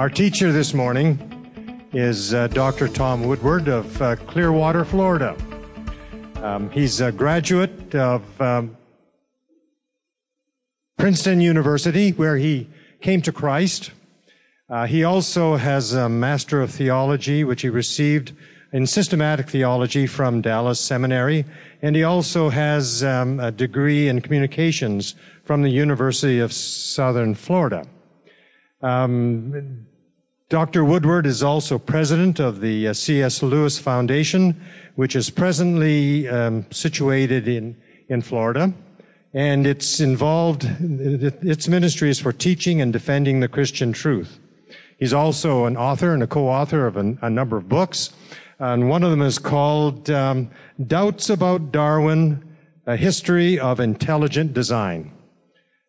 Our 0.00 0.08
teacher 0.08 0.50
this 0.50 0.72
morning 0.72 1.18
is 1.92 2.32
uh, 2.32 2.46
Dr. 2.46 2.88
Tom 2.88 3.26
Woodward 3.26 3.68
of 3.68 4.00
uh, 4.00 4.16
Clearwater, 4.16 4.82
Florida. 4.86 5.36
Um, 6.36 6.70
he's 6.70 7.02
a 7.02 7.12
graduate 7.12 7.94
of 7.94 8.40
um, 8.40 8.78
Princeton 10.96 11.42
University, 11.42 12.12
where 12.12 12.38
he 12.38 12.70
came 13.02 13.20
to 13.20 13.30
Christ. 13.30 13.90
Uh, 14.70 14.86
he 14.86 15.04
also 15.04 15.56
has 15.56 15.92
a 15.92 16.08
Master 16.08 16.62
of 16.62 16.70
Theology, 16.70 17.44
which 17.44 17.60
he 17.60 17.68
received 17.68 18.32
in 18.72 18.86
systematic 18.86 19.50
theology 19.50 20.06
from 20.06 20.40
Dallas 20.40 20.80
Seminary, 20.80 21.44
and 21.82 21.94
he 21.94 22.04
also 22.04 22.48
has 22.48 23.04
um, 23.04 23.38
a 23.38 23.50
degree 23.50 24.08
in 24.08 24.22
communications 24.22 25.14
from 25.44 25.60
the 25.60 25.68
University 25.68 26.38
of 26.38 26.54
Southern 26.54 27.34
Florida. 27.34 27.86
Um, 28.80 29.88
Dr. 30.50 30.84
Woodward 30.84 31.26
is 31.26 31.44
also 31.44 31.78
president 31.78 32.40
of 32.40 32.60
the 32.60 32.88
uh, 32.88 32.92
C.S. 32.92 33.40
Lewis 33.40 33.78
Foundation, 33.78 34.60
which 34.96 35.14
is 35.14 35.30
presently 35.30 36.28
um, 36.28 36.66
situated 36.72 37.46
in, 37.46 37.76
in 38.08 38.20
Florida. 38.20 38.74
And 39.32 39.64
it's 39.64 40.00
involved, 40.00 40.68
its 40.80 41.68
ministry 41.68 42.10
is 42.10 42.18
for 42.18 42.32
teaching 42.32 42.80
and 42.80 42.92
defending 42.92 43.38
the 43.38 43.46
Christian 43.46 43.92
truth. 43.92 44.40
He's 44.98 45.12
also 45.12 45.66
an 45.66 45.76
author 45.76 46.12
and 46.12 46.22
a 46.24 46.26
co-author 46.26 46.84
of 46.84 46.96
a, 46.96 47.16
a 47.22 47.30
number 47.30 47.56
of 47.56 47.68
books. 47.68 48.10
And 48.58 48.88
one 48.88 49.04
of 49.04 49.12
them 49.12 49.22
is 49.22 49.38
called 49.38 50.10
um, 50.10 50.50
Doubts 50.84 51.30
About 51.30 51.70
Darwin, 51.70 52.42
A 52.86 52.96
History 52.96 53.56
of 53.60 53.78
Intelligent 53.78 54.52
Design. 54.52 55.12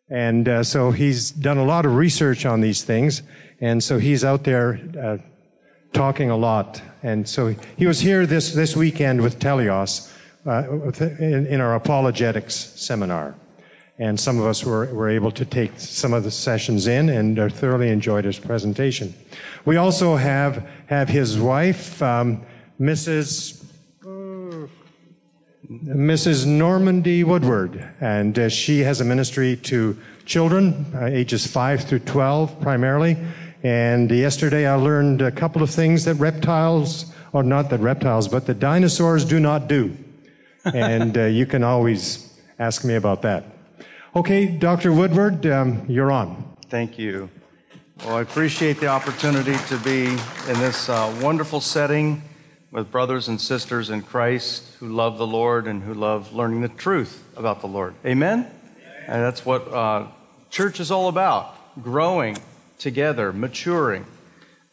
And 0.07 0.47
uh, 0.47 0.63
so 0.63 0.91
he's 0.91 1.31
done 1.31 1.57
a 1.57 1.63
lot 1.63 1.87
of 1.87 1.95
research 1.95 2.45
on 2.45 2.61
these 2.61 2.83
things. 2.83 3.23
And 3.61 3.83
so 3.83 3.99
he's 3.99 4.23
out 4.23 4.43
there 4.43 4.79
uh, 4.99 5.17
talking 5.93 6.31
a 6.31 6.35
lot. 6.35 6.81
And 7.03 7.27
so 7.27 7.55
he 7.77 7.85
was 7.85 7.99
here 7.99 8.25
this, 8.25 8.53
this 8.53 8.75
weekend 8.75 9.21
with 9.21 9.39
Telios 9.39 10.11
uh, 10.45 10.63
in, 11.19 11.45
in, 11.45 11.61
our 11.61 11.75
apologetics 11.75 12.55
seminar. 12.55 13.35
And 13.99 14.19
some 14.19 14.39
of 14.39 14.47
us 14.47 14.65
were, 14.65 14.87
were 14.87 15.09
able 15.09 15.31
to 15.31 15.45
take 15.45 15.79
some 15.79 16.11
of 16.11 16.23
the 16.23 16.31
sessions 16.31 16.87
in 16.87 17.09
and 17.09 17.37
uh, 17.37 17.49
thoroughly 17.49 17.89
enjoyed 17.89 18.25
his 18.25 18.39
presentation. 18.39 19.13
We 19.63 19.77
also 19.77 20.15
have, 20.15 20.67
have 20.87 21.07
his 21.07 21.37
wife, 21.37 22.01
um, 22.01 22.43
Mrs. 22.79 23.59
Mrs. 25.71 26.45
Normandy 26.45 27.23
Woodward, 27.23 27.87
and 28.01 28.37
uh, 28.37 28.49
she 28.49 28.79
has 28.79 28.99
a 28.99 29.05
ministry 29.05 29.55
to 29.57 29.97
children, 30.25 30.85
uh, 30.93 31.05
ages 31.05 31.47
5 31.47 31.85
through 31.85 31.99
12 31.99 32.59
primarily. 32.59 33.15
And 33.63 34.09
yesterday 34.09 34.65
I 34.65 34.75
learned 34.75 35.21
a 35.21 35.31
couple 35.31 35.61
of 35.61 35.69
things 35.69 36.05
that 36.05 36.15
reptiles, 36.15 37.13
or 37.31 37.43
not 37.43 37.69
that 37.69 37.79
reptiles, 37.79 38.27
but 38.27 38.45
the 38.47 38.53
dinosaurs 38.53 39.23
do 39.23 39.39
not 39.39 39.67
do. 39.67 39.95
and 40.65 41.17
uh, 41.17 41.25
you 41.25 41.45
can 41.45 41.63
always 41.63 42.33
ask 42.57 42.83
me 42.83 42.95
about 42.95 43.21
that. 43.21 43.45
Okay, 44.15 44.45
Dr. 44.47 44.91
Woodward, 44.91 45.45
um, 45.45 45.85
you're 45.87 46.11
on. 46.11 46.43
Thank 46.69 46.97
you. 46.97 47.29
Well, 48.03 48.17
I 48.17 48.21
appreciate 48.21 48.79
the 48.79 48.87
opportunity 48.87 49.55
to 49.67 49.77
be 49.77 50.05
in 50.07 50.59
this 50.59 50.89
uh, 50.89 51.15
wonderful 51.21 51.61
setting 51.61 52.23
with 52.71 52.89
brothers 52.89 53.27
and 53.27 53.39
sisters 53.39 53.89
in 53.89 54.01
Christ 54.01 54.75
who 54.79 54.89
love 54.89 55.17
the 55.17 55.27
Lord 55.27 55.67
and 55.67 55.83
who 55.83 55.93
love 55.93 56.33
learning 56.33 56.61
the 56.61 56.69
truth 56.69 57.23
about 57.35 57.61
the 57.61 57.67
Lord. 57.67 57.93
Amen? 58.05 58.49
And 59.07 59.21
that's 59.21 59.45
what 59.45 59.71
uh, 59.71 60.07
church 60.49 60.79
is 60.79 60.89
all 60.89 61.09
about 61.09 61.55
growing 61.83 62.37
together, 62.81 63.31
maturing, 63.31 64.05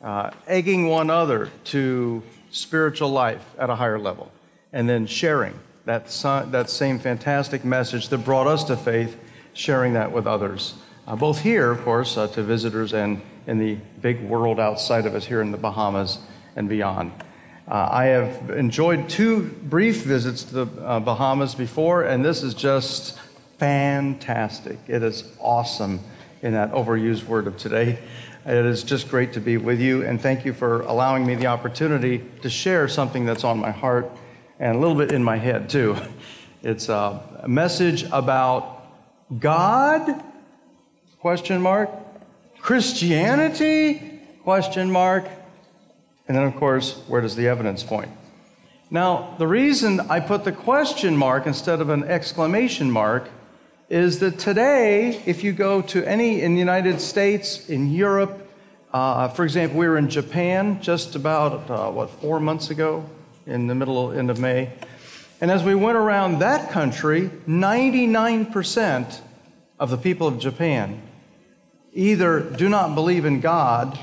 uh, 0.00 0.30
egging 0.46 0.88
one 0.88 1.02
another 1.02 1.50
to 1.64 2.22
spiritual 2.50 3.10
life 3.10 3.44
at 3.58 3.68
a 3.68 3.74
higher 3.74 3.98
level, 3.98 4.32
and 4.72 4.88
then 4.88 5.06
sharing 5.06 5.54
that, 5.84 6.08
that 6.50 6.70
same 6.70 6.98
fantastic 6.98 7.64
message 7.66 8.08
that 8.08 8.18
brought 8.18 8.46
us 8.46 8.64
to 8.64 8.76
faith, 8.76 9.18
sharing 9.52 9.92
that 9.92 10.10
with 10.10 10.26
others. 10.26 10.74
Uh, 11.06 11.16
both 11.16 11.40
here, 11.40 11.70
of 11.70 11.82
course, 11.82 12.16
uh, 12.16 12.26
to 12.26 12.42
visitors 12.42 12.94
and 12.94 13.20
in 13.46 13.58
the 13.58 13.74
big 14.00 14.22
world 14.22 14.58
outside 14.58 15.04
of 15.04 15.14
us 15.14 15.26
here 15.26 15.42
in 15.42 15.50
the 15.50 15.58
Bahamas 15.58 16.18
and 16.56 16.68
beyond. 16.68 17.12
Uh, 17.66 17.88
I 17.90 18.04
have 18.06 18.50
enjoyed 18.50 19.10
two 19.10 19.42
brief 19.42 20.02
visits 20.02 20.44
to 20.44 20.64
the 20.64 20.82
uh, 20.82 21.00
Bahamas 21.00 21.54
before, 21.54 22.04
and 22.04 22.24
this 22.24 22.42
is 22.42 22.54
just 22.54 23.18
fantastic. 23.58 24.78
It 24.86 25.02
is 25.02 25.24
awesome 25.38 26.00
in 26.42 26.52
that 26.52 26.72
overused 26.72 27.24
word 27.24 27.46
of 27.46 27.56
today. 27.56 27.98
It 28.46 28.64
is 28.64 28.82
just 28.82 29.08
great 29.08 29.32
to 29.34 29.40
be 29.40 29.56
with 29.56 29.80
you, 29.80 30.04
and 30.04 30.20
thank 30.20 30.44
you 30.44 30.52
for 30.52 30.80
allowing 30.82 31.26
me 31.26 31.34
the 31.34 31.48
opportunity 31.48 32.24
to 32.42 32.48
share 32.48 32.88
something 32.88 33.26
that's 33.26 33.44
on 33.44 33.58
my 33.58 33.70
heart 33.70 34.10
and 34.58 34.76
a 34.76 34.78
little 34.78 34.96
bit 34.96 35.12
in 35.12 35.22
my 35.22 35.36
head, 35.36 35.68
too. 35.68 35.96
It's 36.62 36.88
a 36.88 37.44
message 37.46 38.04
about 38.10 38.86
God? 39.38 40.22
Question 41.20 41.60
mark. 41.60 41.90
Christianity? 42.60 44.20
Question 44.42 44.90
mark. 44.90 45.28
And 46.26 46.36
then, 46.36 46.44
of 46.44 46.56
course, 46.56 47.02
where 47.06 47.20
does 47.20 47.36
the 47.36 47.48
evidence 47.48 47.82
point? 47.82 48.10
Now, 48.90 49.34
the 49.38 49.46
reason 49.46 50.00
I 50.00 50.20
put 50.20 50.44
the 50.44 50.52
question 50.52 51.16
mark 51.16 51.46
instead 51.46 51.80
of 51.80 51.90
an 51.90 52.04
exclamation 52.04 52.90
mark 52.90 53.28
is 53.88 54.18
that 54.18 54.38
today, 54.38 55.22
if 55.24 55.42
you 55.42 55.52
go 55.52 55.80
to 55.80 56.06
any 56.06 56.42
in 56.42 56.52
the 56.52 56.58
United 56.58 57.00
States, 57.00 57.68
in 57.68 57.90
Europe, 57.90 58.46
uh, 58.92 59.28
for 59.28 59.44
example, 59.44 59.78
we 59.78 59.88
were 59.88 59.96
in 59.96 60.10
Japan 60.10 60.80
just 60.82 61.14
about, 61.14 61.70
uh, 61.70 61.90
what, 61.90 62.10
four 62.10 62.38
months 62.38 62.70
ago, 62.70 63.08
in 63.46 63.66
the 63.66 63.74
middle, 63.74 64.12
end 64.12 64.30
of 64.30 64.38
May. 64.38 64.70
And 65.40 65.50
as 65.50 65.62
we 65.62 65.74
went 65.74 65.96
around 65.96 66.40
that 66.40 66.70
country, 66.70 67.30
99% 67.46 69.20
of 69.78 69.90
the 69.90 69.96
people 69.96 70.26
of 70.26 70.38
Japan 70.38 71.00
either 71.94 72.40
do 72.40 72.68
not 72.68 72.94
believe 72.94 73.24
in 73.24 73.40
God 73.40 73.98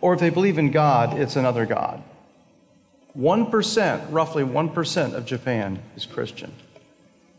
or 0.00 0.12
if 0.12 0.20
they 0.20 0.28
believe 0.28 0.58
in 0.58 0.70
God, 0.70 1.18
it's 1.18 1.36
another 1.36 1.64
God. 1.64 2.02
1%, 3.16 4.06
roughly 4.10 4.42
1% 4.42 5.14
of 5.14 5.24
Japan 5.24 5.80
is 5.96 6.04
Christian. 6.04 6.52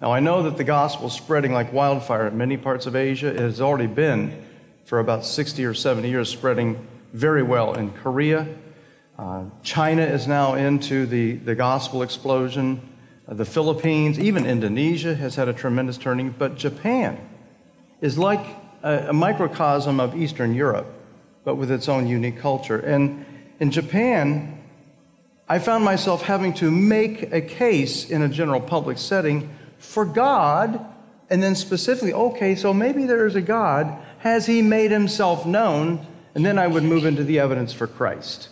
Now, 0.02 0.12
I 0.12 0.20
know 0.20 0.44
that 0.44 0.58
the 0.58 0.64
gospel 0.64 1.08
is 1.08 1.14
spreading 1.14 1.54
like 1.54 1.72
wildfire 1.72 2.28
in 2.28 2.38
many 2.38 2.58
parts 2.58 2.86
of 2.86 2.96
Asia. 2.96 3.28
It 3.28 3.40
has 3.40 3.62
already 3.62 3.88
been 3.88 4.44
for 4.84 5.00
about 5.00 5.26
60 5.26 5.64
or 5.66 5.74
70 5.74 6.10
years 6.10 6.30
spreading 6.30 6.86
very 7.14 7.44
well 7.44 7.74
in 7.74 7.92
Korea. 7.92 8.48
Uh, 9.18 9.46
China 9.64 10.02
is 10.02 10.28
now 10.28 10.56
into 10.56 11.06
the, 11.06 11.34
the 11.34 11.56
gospel 11.56 12.02
explosion. 12.02 12.82
Uh, 13.28 13.34
the 13.34 13.46
Philippines, 13.46 14.20
even 14.20 14.46
Indonesia 14.46 15.16
has 15.16 15.36
had 15.36 15.48
a 15.48 15.54
tremendous 15.54 15.98
turning. 15.98 16.32
But 16.32 16.58
Japan 16.58 17.18
is 18.02 18.18
like 18.18 18.46
a, 18.84 19.08
a 19.10 19.14
microcosm 19.14 20.00
of 20.00 20.16
Eastern 20.16 20.54
Europe 20.54 20.88
but 21.46 21.56
with 21.56 21.72
its 21.72 21.88
own 21.88 22.08
unique 22.08 22.40
culture. 22.40 22.80
And 22.80 23.24
in 23.60 23.72
Japan, 23.72 24.62
I 25.48 25.60
found 25.60 25.86
myself 25.86 26.24
having 26.24 26.54
to 26.56 26.70
make 26.70 27.32
a 27.32 27.40
case 27.40 28.10
in 28.10 28.24
a 28.24 28.28
general 28.28 28.60
public 28.60 28.98
setting 28.98 29.50
for 29.86 30.06
God, 30.06 30.84
and 31.30 31.42
then 31.42 31.56
specifically, 31.56 32.14
okay, 32.14 32.56
so 32.56 32.74
maybe 32.74 33.06
there 33.06 33.26
is 33.26 33.36
a 33.36 33.42
God. 33.42 33.98
Has 34.20 34.46
he 34.46 34.62
made 34.62 34.92
himself 34.92 35.46
known? 35.46 36.06
And 36.34 36.46
then 36.46 36.60
I 36.60 36.68
would 36.68 36.84
move 36.84 37.06
into 37.06 37.24
the 37.24 37.40
evidence 37.40 37.72
for 37.72 37.88
Christ. 37.88 38.50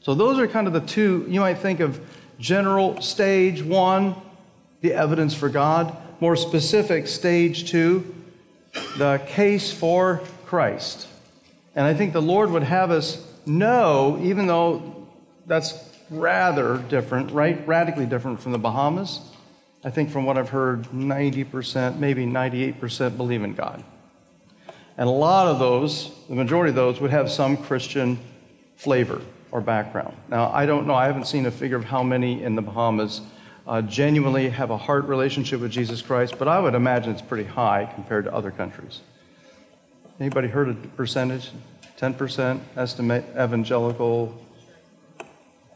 So 0.00 0.14
those 0.14 0.38
are 0.38 0.48
kind 0.48 0.66
of 0.66 0.72
the 0.72 0.80
two, 0.80 1.26
you 1.28 1.40
might 1.40 1.58
think 1.58 1.80
of 1.80 2.00
general 2.38 3.00
stage 3.02 3.62
one, 3.62 4.14
the 4.80 4.94
evidence 4.94 5.34
for 5.34 5.48
God, 5.48 5.96
more 6.20 6.36
specific 6.36 7.06
stage 7.06 7.70
two, 7.70 8.14
the 8.96 9.20
case 9.26 9.72
for 9.72 10.22
Christ. 10.46 11.06
And 11.74 11.84
I 11.86 11.94
think 11.94 12.12
the 12.12 12.22
Lord 12.22 12.50
would 12.50 12.62
have 12.62 12.90
us 12.90 13.24
know, 13.44 14.18
even 14.22 14.46
though 14.46 15.06
that's 15.46 15.74
rather 16.10 16.78
different, 16.78 17.30
right? 17.32 17.66
Radically 17.66 18.06
different 18.06 18.40
from 18.40 18.52
the 18.52 18.58
Bahamas. 18.58 19.20
I 19.84 19.90
think 19.90 20.10
from 20.10 20.24
what 20.24 20.36
I've 20.36 20.48
heard, 20.48 20.84
90%, 20.84 21.98
maybe 21.98 22.26
98% 22.26 23.16
believe 23.16 23.42
in 23.42 23.54
God. 23.54 23.84
And 24.96 25.08
a 25.08 25.12
lot 25.12 25.46
of 25.46 25.60
those, 25.60 26.10
the 26.28 26.34
majority 26.34 26.70
of 26.70 26.74
those, 26.74 27.00
would 27.00 27.12
have 27.12 27.30
some 27.30 27.56
Christian 27.56 28.18
flavor 28.74 29.20
or 29.52 29.60
background. 29.60 30.16
Now, 30.28 30.50
I 30.50 30.66
don't 30.66 30.86
know, 30.86 30.94
I 30.94 31.06
haven't 31.06 31.26
seen 31.26 31.46
a 31.46 31.50
figure 31.50 31.76
of 31.76 31.84
how 31.84 32.02
many 32.02 32.42
in 32.42 32.56
the 32.56 32.62
Bahamas 32.62 33.20
uh, 33.68 33.82
genuinely 33.82 34.48
have 34.48 34.70
a 34.70 34.76
heart 34.76 35.04
relationship 35.04 35.60
with 35.60 35.70
Jesus 35.70 36.02
Christ, 36.02 36.34
but 36.38 36.48
I 36.48 36.58
would 36.58 36.74
imagine 36.74 37.12
it's 37.12 37.22
pretty 37.22 37.48
high 37.48 37.90
compared 37.94 38.24
to 38.24 38.34
other 38.34 38.50
countries. 38.50 39.00
Anybody 40.18 40.48
heard 40.48 40.70
a 40.70 40.74
percentage? 40.74 41.50
10% 41.98 42.60
estimate 42.76 43.24
evangelical. 43.32 44.40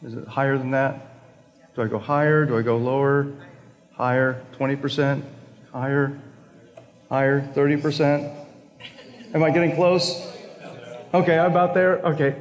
Is 0.03 0.15
it 0.15 0.27
higher 0.27 0.59
than 0.59 0.73
that? 0.73 1.75
Do 1.77 1.83
I 1.83 1.87
go 1.87 1.99
higher? 1.99 2.45
Do 2.45 2.59
I 2.59 2.63
go 2.63 2.77
lower? 2.77 3.33
Higher? 4.03 4.43
20%? 4.59 5.23
Higher? 5.73 6.21
Higher? 7.09 7.41
30%? 7.55 8.35
Am 9.33 9.45
I 9.45 9.51
getting 9.51 9.77
close? 9.77 10.27
Okay, 11.15 11.39
I'm 11.39 11.53
about 11.53 11.73
there? 11.73 12.01
Okay. 12.01 12.35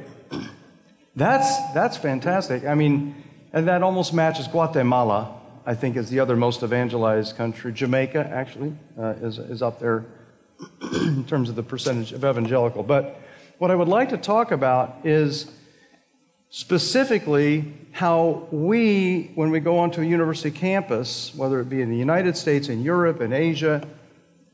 That's, 1.14 1.72
that's 1.72 1.96
fantastic. 1.96 2.64
I 2.64 2.74
mean, 2.74 3.14
and 3.52 3.68
that 3.68 3.84
almost 3.84 4.12
matches 4.12 4.48
Guatemala, 4.48 5.38
I 5.64 5.76
think, 5.76 5.96
is 5.96 6.10
the 6.10 6.18
other 6.18 6.34
most 6.34 6.64
evangelized 6.64 7.36
country. 7.36 7.72
Jamaica, 7.72 8.28
actually, 8.34 8.74
uh, 8.98 9.14
is, 9.22 9.38
is 9.38 9.62
up 9.62 9.78
there 9.78 10.04
in 10.94 11.24
terms 11.26 11.48
of 11.48 11.54
the 11.54 11.62
percentage 11.62 12.10
of 12.10 12.24
evangelical. 12.24 12.82
But 12.82 13.20
what 13.58 13.70
I 13.70 13.76
would 13.76 13.86
like 13.86 14.08
to 14.08 14.16
talk 14.16 14.50
about 14.50 14.96
is 15.04 15.52
specifically 16.54 17.72
how 17.92 18.46
we, 18.50 19.30
when 19.34 19.50
we 19.50 19.58
go 19.58 19.78
onto 19.78 20.02
a 20.02 20.04
university 20.04 20.50
campus, 20.50 21.34
whether 21.34 21.58
it 21.60 21.68
be 21.70 21.80
in 21.80 21.88
the 21.88 21.96
United 21.96 22.36
States, 22.36 22.68
in 22.68 22.82
Europe, 22.82 23.22
in 23.22 23.32
Asia, 23.32 23.82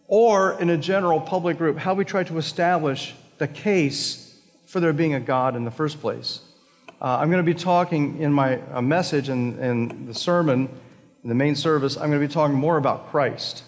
or 0.06 0.58
in 0.60 0.70
a 0.70 0.76
general 0.76 1.20
public 1.20 1.58
group, 1.58 1.76
how 1.76 1.94
we 1.94 2.04
try 2.04 2.22
to 2.22 2.38
establish 2.38 3.16
the 3.38 3.48
case 3.48 4.38
for 4.64 4.78
there 4.78 4.92
being 4.92 5.14
a 5.14 5.20
God 5.20 5.56
in 5.56 5.64
the 5.64 5.72
first 5.72 6.00
place. 6.00 6.40
Uh, 7.02 7.18
I'm 7.18 7.30
going 7.30 7.44
to 7.44 7.52
be 7.52 7.58
talking 7.58 8.20
in 8.20 8.32
my 8.32 8.58
message 8.80 9.28
and, 9.28 9.58
and 9.58 10.06
the 10.06 10.14
sermon, 10.14 10.68
in 11.24 11.28
the 11.28 11.34
main 11.34 11.56
service, 11.56 11.96
I'm 11.96 12.10
going 12.10 12.20
to 12.20 12.28
be 12.28 12.32
talking 12.32 12.54
more 12.54 12.76
about 12.76 13.10
Christ. 13.10 13.64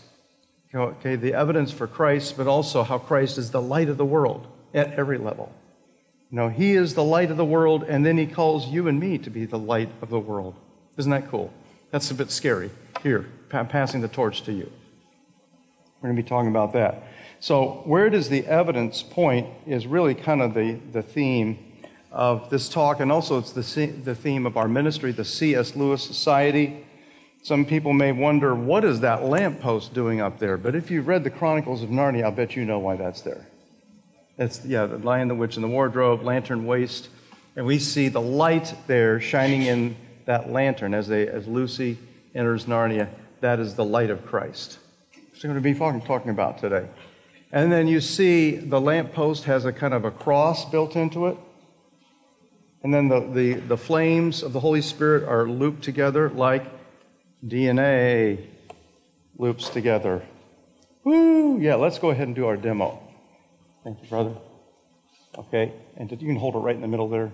Okay, 0.73 1.17
the 1.17 1.35
evidence 1.35 1.73
for 1.73 1.89
Christ, 1.89 2.37
but 2.37 2.47
also 2.47 2.85
how 2.85 2.99
Christ 2.99 3.39
is 3.39 3.51
the 3.51 3.61
light 3.61 3.89
of 3.89 3.97
the 3.97 4.05
world 4.05 4.47
at 4.73 4.93
every 4.93 5.19
level. 5.19 5.53
You 6.31 6.37
know, 6.37 6.49
He 6.49 6.73
is 6.73 6.95
the 6.95 7.05
light 7.05 7.31
of 7.31 7.37
the 7.37 7.45
world, 7.45 7.83
and 7.83 8.05
then 8.07 8.17
He 8.17 8.27
calls 8.27 8.69
you 8.69 8.89
and 8.89 9.01
me 9.01 9.19
to 9.19 9.31
be 9.31 9.45
the 9.47 9.59
light 9.59 9.91
of 10.01 10.11
the 10.11 10.21
world. 10.21 10.55
Isn't 10.97 11.11
that 11.11 11.29
cool? 11.29 11.53
That's 11.91 12.11
a 12.11 12.15
bit 12.15 12.31
scary. 12.31 12.71
Here, 13.03 13.27
pa- 13.49 13.65
passing 13.65 14.01
the 14.01 14.09
torch 14.09 14.43
to 14.43 14.53
you. 14.53 14.71
We're 16.01 16.09
going 16.09 16.17
to 16.17 16.23
be 16.23 16.29
talking 16.29 16.51
about 16.51 16.73
that. 16.75 17.03
So, 17.41 17.83
where 17.85 18.11
does 18.11 18.29
the 18.29 18.47
evidence 18.47 19.03
point 19.03 19.49
is 19.67 19.87
really 19.87 20.15
kind 20.15 20.41
of 20.41 20.55
the, 20.55 20.79
the 20.93 21.03
theme 21.03 21.59
of 22.13 22.51
this 22.51 22.69
talk, 22.69 23.01
and 23.01 23.11
also 23.11 23.39
it's 23.39 23.53
the, 23.53 23.87
the 23.87 24.15
theme 24.15 24.47
of 24.47 24.57
our 24.57 24.69
ministry, 24.69 25.13
the 25.13 25.25
C.S. 25.25 25.77
Lewis 25.77 26.03
Society. 26.03 26.87
Some 27.43 27.65
people 27.65 27.93
may 27.93 28.13
wonder, 28.13 28.55
what 28.55 28.85
is 28.85 29.01
that 29.01 29.25
lamppost 29.25 29.95
doing 29.95 30.21
up 30.21 30.39
there? 30.39 30.59
But 30.59 30.75
if 30.75 30.91
you've 30.91 31.09
read 31.09 31.25
the 31.25 31.31
Chronicles 31.31 31.83
of 31.83 31.89
Narnia, 31.89 32.25
I'll 32.25 32.33
bet 32.33 32.57
you 32.57 32.65
know 32.65 32.79
why 32.79 32.97
that's 32.97 33.23
there. 33.23 33.47
It's, 34.41 34.65
yeah, 34.65 34.87
the 34.87 34.97
Lion, 34.97 35.29
the 35.29 35.35
Witch, 35.35 35.57
and 35.57 35.63
the 35.63 35.69
Wardrobe, 35.69 36.23
Lantern 36.23 36.65
Waste. 36.65 37.11
And 37.57 37.67
we 37.67 37.79
see 37.79 38.09
the 38.09 38.23
light 38.23 38.75
there 38.87 39.21
shining 39.21 39.63
in 39.63 39.97
that 40.25 40.51
lantern 40.51 40.95
as, 40.95 41.07
they, 41.09 41.29
as 41.29 41.47
Lucy 41.47 41.99
enters 42.35 42.65
Narnia. 42.65 43.11
That 43.41 43.61
is 43.61 43.75
the 43.75 43.85
light 43.85 44.09
of 44.09 44.25
Christ. 44.25 44.79
It's 45.13 45.43
going 45.43 45.57
to 45.57 45.61
be 45.61 45.75
talking, 45.75 46.31
about 46.31 46.59
today. 46.59 46.89
And 47.53 47.71
then 47.71 47.87
you 47.87 48.01
see 48.01 48.57
the 48.57 48.81
lamppost 48.81 49.45
has 49.45 49.67
a 49.67 49.75
kind 49.75 49.93
of 49.93 50.07
a 50.07 50.11
cross 50.11 50.65
built 50.71 50.97
into 50.97 51.27
it. 51.27 51.37
And 52.83 52.95
then 52.95 53.09
the, 53.09 53.21
the, 53.21 53.53
the 53.55 53.77
flames 53.77 54.43
of 54.43 54.55
the 54.55 54.61
Holy 54.61 54.81
Spirit 54.81 55.29
are 55.29 55.47
looped 55.47 55.85
together 55.85 56.31
like 56.31 56.65
DNA 57.47 58.47
loops 59.37 59.69
together. 59.69 60.23
Woo! 61.05 61.59
Yeah, 61.59 61.75
let's 61.75 61.99
go 61.99 62.09
ahead 62.09 62.27
and 62.27 62.35
do 62.35 62.47
our 62.47 62.57
demo. 62.57 63.10
Thank 63.85 64.03
you, 64.03 64.09
brother. 64.09 64.35
Okay, 65.39 65.73
and 65.97 66.11
you 66.11 66.19
can 66.19 66.37
hold 66.37 66.55
it 66.55 66.59
right 66.59 66.75
in 66.75 66.83
the 66.83 66.89
middle 66.89 67.09
there. 67.09 67.33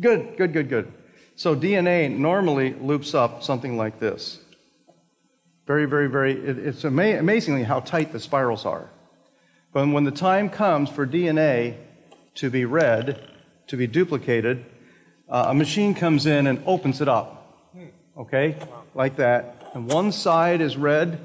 Good, 0.00 0.36
good, 0.36 0.52
good, 0.52 0.68
good. 0.68 0.92
So 1.36 1.54
DNA 1.54 2.10
normally 2.10 2.74
loops 2.74 3.14
up 3.14 3.42
something 3.42 3.76
like 3.76 4.00
this. 4.00 4.40
Very, 5.66 5.86
very, 5.86 6.08
very, 6.08 6.32
it, 6.32 6.58
it's 6.58 6.84
ama- 6.84 7.18
amazingly 7.18 7.62
how 7.62 7.80
tight 7.80 8.12
the 8.12 8.20
spirals 8.20 8.64
are. 8.64 8.90
But 9.72 9.88
when 9.88 10.04
the 10.04 10.10
time 10.10 10.50
comes 10.50 10.90
for 10.90 11.06
DNA 11.06 11.76
to 12.36 12.50
be 12.50 12.64
read, 12.64 13.20
to 13.68 13.76
be 13.76 13.86
duplicated, 13.86 14.64
uh, 15.28 15.46
a 15.48 15.54
machine 15.54 15.94
comes 15.94 16.26
in 16.26 16.46
and 16.46 16.62
opens 16.66 17.00
it 17.00 17.08
up. 17.08 17.72
Okay? 18.16 18.56
Like 18.94 19.16
that. 19.16 19.70
And 19.74 19.86
one 19.88 20.12
side 20.12 20.60
is 20.60 20.76
read 20.76 21.18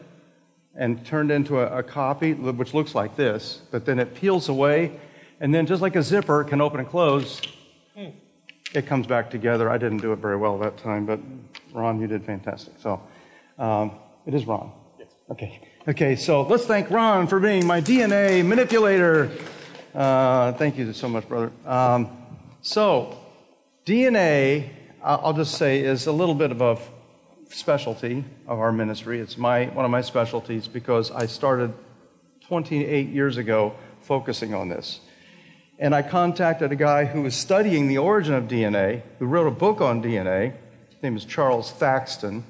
and 0.80 1.06
turned 1.06 1.30
into 1.30 1.60
a, 1.60 1.80
a, 1.80 1.84
copy, 1.84 2.34
which 2.34 2.74
looks 2.74 2.96
like 2.96 3.18
this, 3.18 3.62
but 3.70 3.86
then 3.86 4.00
it 4.00 4.16
peels 4.16 4.48
away, 4.48 4.98
and 5.42 5.54
then 5.54 5.66
just 5.66 5.81
like 5.81 5.98
a 5.98 6.02
zipper 6.02 6.46
can 6.46 6.62
open 6.62 6.80
and 6.80 6.88
close, 6.90 7.42
it 8.74 8.88
comes 8.88 9.06
back 9.06 9.30
together. 9.30 9.70
I 9.70 9.78
didn't 9.78 9.98
do 9.98 10.14
it 10.14 10.20
very 10.20 10.38
well 10.38 10.58
that 10.60 10.78
time, 10.78 11.06
but 11.06 11.20
Ron, 11.74 12.00
you 12.00 12.08
did 12.08 12.24
fantastic. 12.24 12.74
So 12.80 13.02
um, 13.58 13.92
it 14.26 14.34
is 14.34 14.46
Ron. 14.46 14.72
Yes. 14.98 15.10
Okay. 15.30 15.60
Okay, 15.88 16.16
so 16.16 16.44
let's 16.44 16.66
thank 16.66 16.90
Ron 16.90 17.28
for 17.28 17.42
being 17.42 17.66
my 17.66 17.82
DNA 17.82 18.46
manipulator. 18.46 19.30
Uh, 19.94 20.54
thank 20.54 20.78
you 20.78 20.94
so 20.94 21.10
much, 21.10 21.28
brother. 21.28 21.52
Um, 21.66 22.10
so, 22.62 23.18
DNA, 23.86 24.70
I'll 25.04 25.34
just 25.34 25.56
say, 25.56 25.82
is 25.82 26.08
a 26.08 26.12
little 26.12 26.36
bit 26.36 26.52
of 26.52 26.62
a 26.62 26.78
specialty 27.50 28.24
of 28.48 28.60
our 28.60 28.72
ministry. 28.72 29.19
It's 29.19 29.38
my, 29.38 29.66
one 29.66 29.86
of 29.86 29.92
my 29.92 30.01
specialties 30.01 30.68
because 30.68 31.12
I 31.12 31.25
started 31.25 31.74
28 32.48 33.10
years 33.10 33.38
ago 33.38 33.75
focusing 34.01 34.54
on 34.54 34.69
this. 34.69 35.01
And 35.78 35.96
I 35.96 36.01
contacted 36.01 36.72
a 36.72 36.75
guy 36.75 37.06
who 37.06 37.22
was 37.22 37.36
studying 37.36 37.88
the 37.88 37.98
origin 37.98 38.34
of 38.34 38.46
DNA, 38.46 39.01
who 39.18 39.25
wrote 39.25 39.48
a 39.48 39.51
book 39.51 39.81
on 39.81 40.04
DNA. 40.04 40.54
His 40.90 41.04
name 41.04 41.16
is 41.16 41.25
Charles 41.25 41.72
Thaxton. 41.72 42.44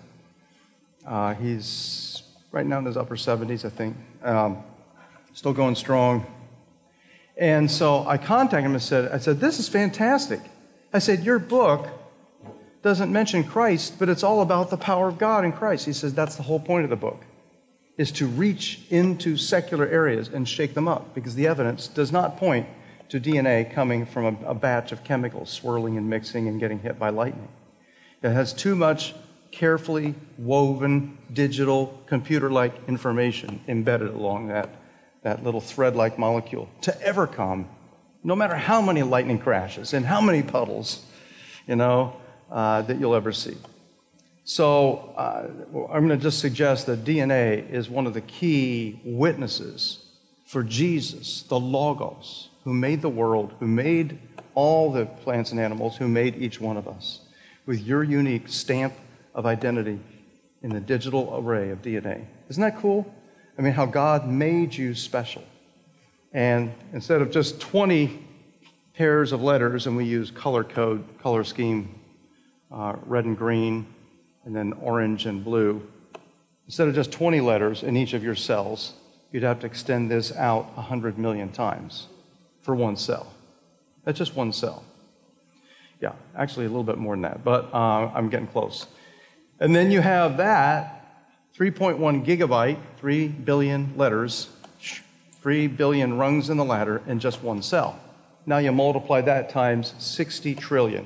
Uh, 1.06 1.36
he's 1.36 2.24
right 2.52 2.66
now 2.66 2.80
in 2.80 2.86
his 2.86 2.98
upper 2.98 3.16
70s, 3.16 3.66
I 3.66 3.70
think. 3.70 3.96
Um, 4.24 4.64
still 5.34 5.54
going 5.54 5.76
strong. 5.76 6.26
And 7.38 7.70
so 7.70 8.06
I 8.08 8.18
contacted 8.18 8.66
him 8.66 8.74
and 8.74 8.82
said, 8.82 9.12
I 9.12 9.18
said, 9.20 9.40
this 9.40 9.60
is 9.60 9.70
fantastic. 9.70 10.42
I 10.92 11.00
said, 11.00 11.24
your 11.24 11.40
book 11.40 11.88
doesn't 12.82 13.12
mention 13.12 13.44
Christ, 13.44 13.96
but 14.00 14.10
it's 14.10 14.24
all 14.24 14.42
about 14.42 14.70
the 14.70 14.78
power 14.78 15.08
of 15.08 15.18
God 15.18 15.44
in 15.44 15.52
Christ. 15.52 15.86
He 15.86 15.94
says, 15.94 16.14
that's 16.14 16.36
the 16.36 16.44
whole 16.44 16.60
point 16.60 16.84
of 16.86 16.90
the 16.90 16.96
book, 16.96 17.24
is 17.98 18.12
to 18.14 18.28
reach 18.28 18.82
into 18.90 19.38
secular 19.38 19.88
areas 19.88 20.30
and 20.30 20.48
shake 20.48 20.74
them 20.74 20.88
up, 20.88 21.14
because 21.14 21.36
the 21.36 21.48
evidence 21.48 21.88
does 21.88 22.12
not 22.12 22.38
point 22.38 22.68
to 23.10 23.20
DNA 23.20 23.72
coming 23.74 24.06
from 24.06 24.26
a, 24.26 24.50
a 24.50 24.54
batch 24.54 24.92
of 24.92 25.04
chemicals 25.04 25.50
swirling 25.50 25.98
and 25.98 26.10
mixing 26.10 26.48
and 26.48 26.60
getting 26.60 26.80
hit 26.80 26.98
by 27.00 27.10
lightning. 27.10 27.50
It 28.22 28.32
has 28.32 28.54
too 28.54 28.76
much 28.76 29.16
carefully 29.52 30.14
woven 30.38 31.18
digital 31.34 32.02
computer 32.06 32.52
like 32.52 32.74
information 32.88 33.62
embedded 33.68 34.10
along 34.10 34.48
that 34.50 34.70
that 35.24 35.44
little 35.44 35.62
thread 35.62 35.96
like 35.96 36.18
molecule, 36.18 36.70
to 36.82 37.02
ever 37.02 37.28
come, 37.28 37.68
no 38.24 38.36
matter 38.36 38.56
how 38.56 38.82
many 38.82 39.04
lightning 39.04 39.40
crashes 39.40 39.94
and 39.94 40.06
how 40.06 40.22
many 40.22 40.42
puddles, 40.42 41.06
you 41.68 41.76
know, 41.76 42.16
uh, 42.52 42.82
that 42.84 43.00
you'll 43.00 43.16
ever 43.16 43.32
see. 43.32 43.58
So 44.44 45.14
uh, 45.16 45.48
I'm 45.94 46.08
going 46.08 46.10
to 46.10 46.18
just 46.18 46.40
suggest 46.40 46.88
that 46.88 47.04
DNA 47.04 47.70
is 47.70 47.90
one 47.90 48.08
of 48.08 48.14
the 48.14 48.22
key 48.22 49.00
witnesses 49.04 50.06
for 50.48 50.64
Jesus, 50.64 51.44
the 51.44 51.60
Logos, 51.60 52.50
who 52.64 52.74
made 52.74 53.04
the 53.04 53.10
world, 53.10 53.54
who 53.60 53.68
made 53.68 54.18
all 54.56 54.92
the 54.92 55.06
plants 55.06 55.52
and 55.52 55.60
animals, 55.60 55.98
who 55.98 56.08
made 56.08 56.36
each 56.36 56.60
one 56.60 56.78
of 56.78 56.88
us, 56.88 57.20
with 57.68 57.80
your 57.82 58.04
unique 58.04 58.48
stamp 58.48 58.94
of 59.36 59.46
identity 59.46 60.00
in 60.64 60.72
the 60.72 60.80
digital 60.80 61.38
array 61.38 61.70
of 61.70 61.82
DNA. 61.84 62.26
Isn't 62.50 62.62
that 62.62 62.78
cool? 62.78 63.14
I 63.58 63.62
mean, 63.62 63.74
how 63.74 63.86
God 63.86 64.28
made 64.28 64.74
you 64.74 64.96
special. 64.96 65.44
And 66.34 66.72
instead 66.94 67.22
of 67.22 67.30
just 67.30 67.62
20 67.62 68.26
pairs 68.96 69.32
of 69.32 69.42
letters, 69.44 69.86
and 69.86 69.96
we 69.96 70.06
use 70.06 70.32
color 70.32 70.64
code, 70.64 71.04
color 71.22 71.44
scheme, 71.44 71.99
uh, 72.72 72.96
red 73.06 73.26
and 73.26 73.38
green, 73.38 73.86
and 74.46 74.56
then 74.56 74.74
orange 74.74 75.26
and 75.26 75.44
blue, 75.44 75.82
instead 76.66 76.88
of 76.88 76.96
just 76.96 77.12
20 77.12 77.42
letters 77.42 77.84
in 77.84 77.98
each 77.98 78.14
of 78.14 78.24
your 78.24 78.36
cells, 78.36 78.94
you'd 79.32 79.44
have 79.44 79.60
to 79.60 79.66
extend 79.66 80.10
this 80.10 80.36
out 80.36 80.76
100 80.76 81.18
million 81.18 81.52
times 81.52 82.08
for 82.62 82.76
one 82.76 82.96
cell. 82.96 83.34
That's 84.04 84.18
just 84.18 84.36
one 84.36 84.54
cell. 84.54 84.84
Yeah, 86.02 86.14
actually 86.36 86.66
a 86.66 86.70
little 86.70 86.84
bit 86.84 86.98
more 86.98 87.14
than 87.14 87.24
that, 87.24 87.44
but 87.44 87.74
uh, 87.74 88.12
I'm 88.14 88.30
getting 88.30 88.48
close. 88.48 88.88
And 89.60 89.76
then 89.76 89.92
you 89.92 90.02
have 90.02 90.38
that 90.38 90.96
3.1 91.58 92.26
gigabyte, 92.26 92.78
3 92.98 93.28
billion 93.28 93.94
letters, 93.98 94.50
3 95.42 95.68
billion 95.68 96.18
rungs 96.18 96.50
in 96.50 96.58
the 96.58 96.66
ladder 96.66 97.02
in 97.08 97.20
just 97.20 97.44
one 97.44 97.62
cell. 97.62 98.00
Now 98.46 98.58
you 98.60 98.72
multiply 98.72 99.22
that 99.22 99.50
times 99.50 99.94
60 100.00 100.56
trillion, 100.56 101.06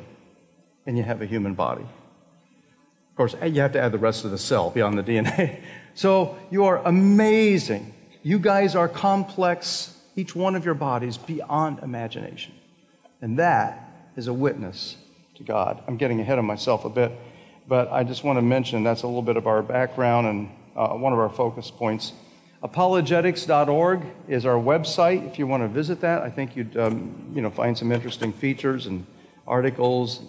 and 0.86 0.98
you 0.98 1.04
have 1.04 1.22
a 1.22 1.26
human 1.26 1.54
body. 1.54 1.84
Of 1.84 3.18
course, 3.18 3.36
you 3.44 3.62
have 3.62 3.74
to 3.74 3.82
add 3.82 3.92
the 3.92 4.00
rest 4.00 4.26
of 4.26 4.32
the 4.32 4.38
cell 4.38 4.70
beyond 4.70 4.98
the 4.98 5.04
DNA. 5.04 5.62
So 5.96 6.40
you 6.50 6.66
are 6.66 6.82
amazing. 6.86 7.94
You 8.24 8.40
guys 8.40 8.76
are 8.76 8.88
complex, 8.88 9.96
each 10.16 10.36
one 10.36 10.56
of 10.56 10.66
your 10.66 10.74
bodies 10.74 11.20
beyond 11.20 11.84
imagination. 11.84 12.56
And 13.22 13.38
that 13.38 14.10
is 14.16 14.28
a 14.28 14.34
witness 14.34 14.98
to 15.36 15.44
God. 15.44 15.84
I'm 15.88 15.98
getting 15.98 16.20
ahead 16.20 16.40
of 16.40 16.46
myself 16.46 16.84
a 16.86 16.90
bit. 16.90 17.12
But 17.68 17.92
I 17.92 18.04
just 18.04 18.24
want 18.24 18.38
to 18.38 18.42
mention 18.42 18.84
that's 18.84 19.04
a 19.04 19.08
little 19.08 19.22
bit 19.22 19.38
of 19.38 19.48
our 19.48 19.62
background 19.62 20.28
and 20.28 20.50
uh, 20.76 20.90
one 20.96 21.14
of 21.14 21.20
our 21.20 21.30
focus 21.30 21.72
points. 21.72 22.14
Apologetics.org 22.62 24.02
is 24.28 24.46
our 24.46 24.56
website. 24.56 25.28
If 25.28 25.38
you 25.38 25.48
want 25.48 25.64
to 25.64 25.68
visit 25.68 26.02
that, 26.02 26.22
I 26.22 26.30
think 26.30 26.56
you'd 26.56 26.76
um, 26.78 27.32
you 27.36 27.42
know, 27.42 27.50
find 27.50 27.78
some 27.78 27.92
interesting 27.92 28.34
features 28.34 28.86
and 28.88 29.06
articles. 29.48 30.22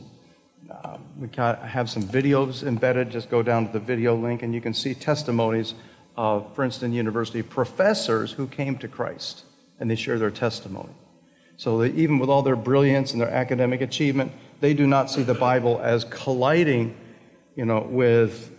We 1.19 1.29
have 1.37 1.89
some 1.89 2.03
videos 2.03 2.65
embedded. 2.65 3.11
Just 3.11 3.31
go 3.31 3.43
down 3.43 3.67
to 3.67 3.73
the 3.73 3.79
video 3.79 4.17
link 4.17 4.43
and 4.43 4.53
you 4.53 4.61
can 4.61 4.75
see 4.75 4.95
testimonies 4.95 5.75
of 6.17 6.55
Princeton 6.55 6.93
University 6.93 7.43
professors 7.43 8.33
who 8.33 8.49
came 8.49 8.79
to 8.79 8.89
Christ 8.89 9.45
and 9.79 9.91
they 9.91 9.95
share 9.95 10.19
their 10.19 10.31
testimony. 10.31 10.93
So 11.57 11.85
even 11.85 12.19
with 12.19 12.29
all 12.31 12.43
their 12.43 12.57
brilliance 12.57 13.13
and 13.13 13.21
their 13.21 13.31
academic 13.31 13.81
achievement, 13.81 14.33
they 14.61 14.75
do 14.75 14.87
not 14.87 15.09
see 15.09 15.23
the 15.23 15.35
Bible 15.35 15.81
as 15.83 16.05
colliding, 16.05 16.97
you 17.55 17.65
know, 17.65 17.87
with 17.89 18.51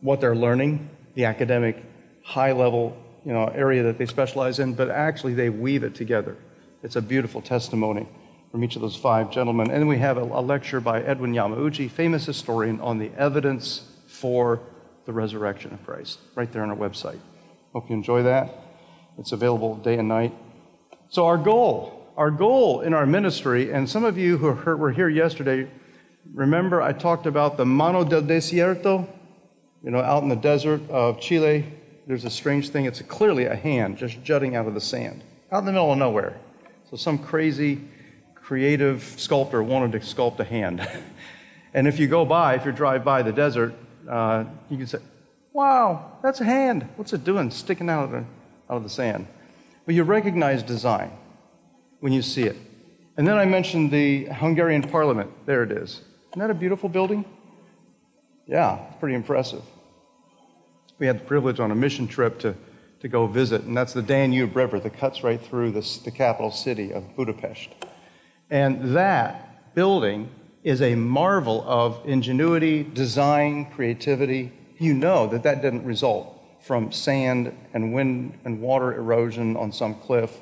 what 0.00 0.20
they're 0.20 0.36
learning, 0.36 0.90
the 1.14 1.24
academic 1.24 1.82
high 2.22 2.52
level 2.52 2.96
you 3.24 3.32
know, 3.32 3.46
area 3.46 3.82
that 3.84 3.96
they 3.96 4.06
specialize 4.06 4.58
in, 4.58 4.74
but 4.74 4.90
actually 4.90 5.32
they 5.32 5.48
weave 5.48 5.82
it 5.82 5.94
together. 5.94 6.36
It's 6.82 6.96
a 6.96 7.02
beautiful 7.02 7.40
testimony 7.40 8.06
from 8.52 8.62
each 8.62 8.76
of 8.76 8.82
those 8.82 8.94
five 8.94 9.30
gentlemen. 9.32 9.70
And 9.70 9.80
then 9.80 9.88
we 9.88 9.98
have 9.98 10.18
a, 10.18 10.22
a 10.22 10.42
lecture 10.42 10.80
by 10.80 11.02
Edwin 11.02 11.32
Yamauchi, 11.32 11.90
famous 11.90 12.26
historian, 12.26 12.80
on 12.80 12.98
the 12.98 13.10
evidence 13.16 13.90
for 14.06 14.60
the 15.06 15.12
resurrection 15.12 15.72
of 15.72 15.82
Christ, 15.84 16.20
right 16.36 16.52
there 16.52 16.62
on 16.62 16.70
our 16.70 16.76
website. 16.76 17.18
Hope 17.72 17.88
you 17.88 17.96
enjoy 17.96 18.22
that. 18.24 18.54
It's 19.18 19.32
available 19.32 19.76
day 19.76 19.96
and 19.98 20.06
night. 20.06 20.34
So, 21.08 21.26
our 21.26 21.38
goal, 21.38 22.12
our 22.16 22.30
goal 22.30 22.82
in 22.82 22.94
our 22.94 23.06
ministry, 23.06 23.72
and 23.72 23.88
some 23.88 24.04
of 24.04 24.18
you 24.18 24.36
who 24.36 24.52
were 24.52 24.92
here 24.92 25.08
yesterday, 25.08 25.68
remember 26.32 26.82
I 26.82 26.92
talked 26.92 27.26
about 27.26 27.56
the 27.56 27.64
Mano 27.64 28.04
del 28.04 28.22
Desierto, 28.22 29.08
you 29.82 29.90
know, 29.90 30.00
out 30.00 30.22
in 30.22 30.28
the 30.28 30.36
desert 30.36 30.88
of 30.90 31.20
Chile, 31.20 31.64
there's 32.06 32.24
a 32.24 32.30
strange 32.30 32.68
thing. 32.68 32.84
It's 32.84 33.00
clearly 33.02 33.46
a 33.46 33.56
hand 33.56 33.96
just 33.96 34.22
jutting 34.22 34.56
out 34.56 34.66
of 34.66 34.74
the 34.74 34.80
sand, 34.80 35.22
out 35.50 35.60
in 35.60 35.64
the 35.64 35.72
middle 35.72 35.92
of 35.92 35.98
nowhere. 35.98 36.38
So 36.90 36.96
some 36.96 37.18
crazy, 37.18 37.80
creative 38.52 39.02
sculptor 39.16 39.62
wanted 39.62 39.92
to 39.92 39.98
sculpt 40.00 40.38
a 40.38 40.44
hand. 40.44 40.86
and 41.74 41.88
if 41.88 41.98
you 41.98 42.06
go 42.06 42.22
by, 42.22 42.54
if 42.54 42.66
you 42.66 42.72
drive 42.72 43.02
by 43.02 43.22
the 43.22 43.32
desert, 43.32 43.72
uh, 44.06 44.44
you 44.68 44.76
can 44.76 44.86
say, 44.86 44.98
wow, 45.54 46.18
that's 46.22 46.42
a 46.42 46.44
hand. 46.44 46.86
What's 46.96 47.14
it 47.14 47.24
doing 47.24 47.50
sticking 47.50 47.88
out 47.88 48.04
of 48.04 48.10
the, 48.10 48.18
out 48.18 48.76
of 48.76 48.82
the 48.82 48.90
sand? 48.90 49.26
But 49.86 49.94
you 49.94 50.02
recognize 50.02 50.62
design 50.62 51.10
when 52.00 52.12
you 52.12 52.20
see 52.20 52.42
it. 52.42 52.58
And 53.16 53.26
then 53.26 53.38
I 53.38 53.46
mentioned 53.46 53.90
the 53.90 54.26
Hungarian 54.26 54.82
parliament. 54.82 55.30
There 55.46 55.62
it 55.62 55.72
is. 55.72 56.02
Isn't 56.32 56.40
that 56.40 56.50
a 56.50 56.54
beautiful 56.54 56.90
building? 56.90 57.24
Yeah, 58.46 58.86
it's 58.90 59.00
pretty 59.00 59.14
impressive 59.14 59.62
we 61.02 61.06
had 61.08 61.18
the 61.18 61.24
privilege 61.24 61.58
on 61.58 61.72
a 61.72 61.74
mission 61.74 62.06
trip 62.06 62.38
to, 62.38 62.54
to 63.00 63.08
go 63.08 63.26
visit, 63.26 63.62
and 63.62 63.76
that's 63.76 63.92
the 63.92 64.02
Danube 64.02 64.54
River 64.54 64.78
that 64.78 64.96
cuts 64.96 65.24
right 65.24 65.40
through 65.40 65.72
this, 65.72 65.96
the 65.96 66.12
capital 66.12 66.52
city 66.52 66.92
of 66.92 67.16
Budapest. 67.16 67.70
And 68.52 68.94
that 68.94 69.74
building 69.74 70.28
is 70.62 70.82
a 70.82 70.94
marvel 70.94 71.64
of 71.66 72.02
ingenuity, 72.04 72.82
design, 72.82 73.64
creativity. 73.74 74.52
You 74.76 74.92
know 74.92 75.26
that 75.28 75.42
that 75.44 75.62
didn't 75.62 75.86
result 75.86 76.38
from 76.60 76.92
sand 76.92 77.56
and 77.72 77.94
wind 77.94 78.38
and 78.44 78.60
water 78.60 78.92
erosion 78.92 79.56
on 79.56 79.72
some 79.72 79.94
cliff 79.94 80.36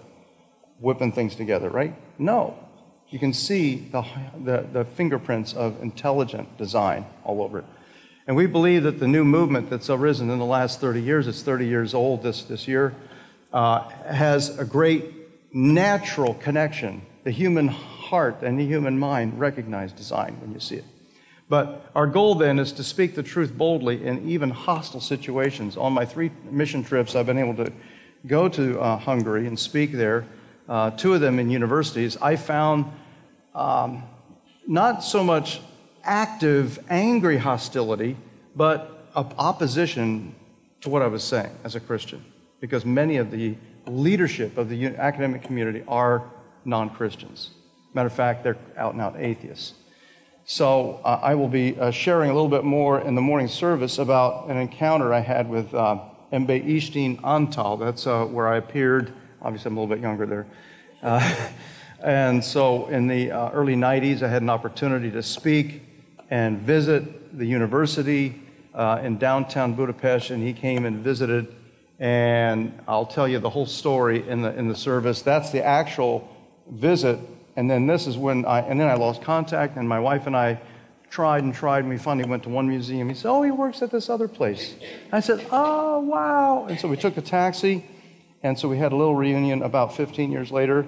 whipping 0.80 1.12
things 1.12 1.36
together, 1.36 1.70
right? 1.70 1.94
No. 2.18 2.58
You 3.10 3.20
can 3.20 3.32
see 3.32 3.76
the, 3.92 4.02
the, 4.42 4.66
the 4.72 4.84
fingerprints 4.84 5.54
of 5.54 5.80
intelligent 5.80 6.58
design 6.58 7.06
all 7.22 7.40
over 7.40 7.60
it. 7.60 7.64
And 8.26 8.34
we 8.34 8.46
believe 8.46 8.82
that 8.82 8.98
the 8.98 9.06
new 9.06 9.24
movement 9.24 9.70
that's 9.70 9.88
arisen 9.88 10.30
in 10.30 10.40
the 10.40 10.44
last 10.44 10.80
30 10.80 11.00
years, 11.00 11.28
it's 11.28 11.42
30 11.42 11.64
years 11.64 11.94
old 11.94 12.24
this, 12.24 12.42
this 12.42 12.66
year, 12.66 12.92
uh, 13.52 13.88
has 13.88 14.58
a 14.58 14.64
great 14.64 15.14
natural 15.54 16.34
connection. 16.34 17.02
The 17.24 17.30
human 17.30 17.68
heart 17.68 18.42
and 18.42 18.58
the 18.58 18.66
human 18.66 18.98
mind 18.98 19.38
recognize 19.38 19.92
design 19.92 20.36
when 20.40 20.52
you 20.52 20.60
see 20.60 20.76
it. 20.76 20.84
But 21.48 21.90
our 21.94 22.06
goal 22.06 22.36
then 22.36 22.58
is 22.58 22.72
to 22.72 22.84
speak 22.84 23.14
the 23.14 23.22
truth 23.22 23.52
boldly 23.52 24.04
in 24.04 24.28
even 24.28 24.50
hostile 24.50 25.00
situations. 25.00 25.76
On 25.76 25.92
my 25.92 26.04
three 26.04 26.30
mission 26.50 26.84
trips, 26.84 27.16
I've 27.16 27.26
been 27.26 27.38
able 27.38 27.56
to 27.64 27.72
go 28.26 28.48
to 28.48 28.80
uh, 28.80 28.96
Hungary 28.96 29.46
and 29.46 29.58
speak 29.58 29.92
there, 29.92 30.26
uh, 30.68 30.92
two 30.92 31.12
of 31.14 31.20
them 31.20 31.38
in 31.38 31.50
universities. 31.50 32.16
I 32.22 32.36
found 32.36 32.86
um, 33.54 34.04
not 34.66 35.02
so 35.02 35.24
much 35.24 35.60
active, 36.04 36.78
angry 36.88 37.36
hostility, 37.36 38.16
but 38.54 39.10
opposition 39.14 40.34
to 40.80 40.88
what 40.88 41.02
I 41.02 41.08
was 41.08 41.24
saying 41.24 41.50
as 41.64 41.74
a 41.74 41.80
Christian, 41.80 42.24
because 42.60 42.84
many 42.84 43.16
of 43.16 43.30
the 43.30 43.56
leadership 43.86 44.56
of 44.56 44.68
the 44.68 44.86
academic 44.86 45.42
community 45.42 45.82
are 45.88 46.22
non 46.64 46.90
Christians. 46.90 47.50
Matter 47.94 48.06
of 48.06 48.12
fact, 48.12 48.44
they're 48.44 48.58
out 48.76 48.92
and 48.92 49.02
out 49.02 49.16
atheists. 49.18 49.74
So 50.44 51.00
uh, 51.04 51.20
I 51.22 51.34
will 51.34 51.48
be 51.48 51.78
uh, 51.78 51.90
sharing 51.90 52.30
a 52.30 52.34
little 52.34 52.48
bit 52.48 52.64
more 52.64 53.00
in 53.00 53.14
the 53.14 53.20
morning 53.20 53.48
service 53.48 53.98
about 53.98 54.48
an 54.48 54.56
encounter 54.56 55.12
I 55.12 55.20
had 55.20 55.48
with 55.48 55.72
uh, 55.74 56.00
Mbe 56.32 56.66
Ishtin 56.66 57.20
Antal. 57.20 57.78
That's 57.78 58.06
uh, 58.06 58.24
where 58.24 58.48
I 58.48 58.56
appeared. 58.56 59.12
Obviously, 59.42 59.70
I'm 59.70 59.76
a 59.76 59.80
little 59.80 59.94
bit 59.94 60.02
younger 60.02 60.26
there. 60.26 60.46
Uh, 61.02 61.48
and 62.02 62.44
so 62.44 62.88
in 62.88 63.06
the 63.06 63.30
uh, 63.30 63.50
early 63.50 63.76
90s, 63.76 64.22
I 64.22 64.28
had 64.28 64.42
an 64.42 64.50
opportunity 64.50 65.10
to 65.12 65.22
speak 65.22 65.82
and 66.30 66.58
visit 66.58 67.36
the 67.36 67.46
university 67.46 68.40
uh, 68.74 69.00
in 69.02 69.18
downtown 69.18 69.74
Budapest, 69.74 70.30
and 70.30 70.42
he 70.42 70.52
came 70.52 70.84
and 70.84 70.98
visited. 70.98 71.54
And 71.98 72.78
I'll 72.88 73.06
tell 73.06 73.28
you 73.28 73.38
the 73.38 73.50
whole 73.50 73.66
story 73.66 74.26
in 74.26 74.42
the 74.42 74.56
in 74.56 74.68
the 74.68 74.74
service. 74.74 75.20
That's 75.22 75.50
the 75.50 75.64
actual 75.64 76.28
visit, 76.70 77.18
and 77.56 77.70
then 77.70 77.86
this 77.86 78.06
is 78.06 78.16
when 78.16 78.44
I 78.44 78.60
and 78.60 78.80
then 78.80 78.88
I 78.88 78.94
lost 78.94 79.22
contact, 79.22 79.76
and 79.76 79.88
my 79.88 80.00
wife 80.00 80.26
and 80.26 80.36
I 80.36 80.60
tried 81.10 81.42
and 81.42 81.52
tried, 81.54 81.80
and 81.80 81.88
we 81.88 81.98
finally 81.98 82.28
went 82.28 82.44
to 82.44 82.48
one 82.48 82.68
museum. 82.68 83.08
He 83.08 83.14
said, 83.14 83.28
"Oh, 83.30 83.42
he 83.42 83.50
works 83.50 83.82
at 83.82 83.90
this 83.90 84.08
other 84.08 84.28
place." 84.28 84.74
I 85.12 85.20
said, 85.20 85.46
"Oh, 85.50 86.00
wow!" 86.00 86.66
And 86.68 86.78
so 86.78 86.88
we 86.88 86.96
took 86.96 87.16
a 87.16 87.22
taxi, 87.22 87.84
and 88.42 88.58
so 88.58 88.68
we 88.68 88.78
had 88.78 88.92
a 88.92 88.96
little 88.96 89.16
reunion 89.16 89.62
about 89.62 89.94
15 89.96 90.30
years 90.30 90.50
later, 90.50 90.86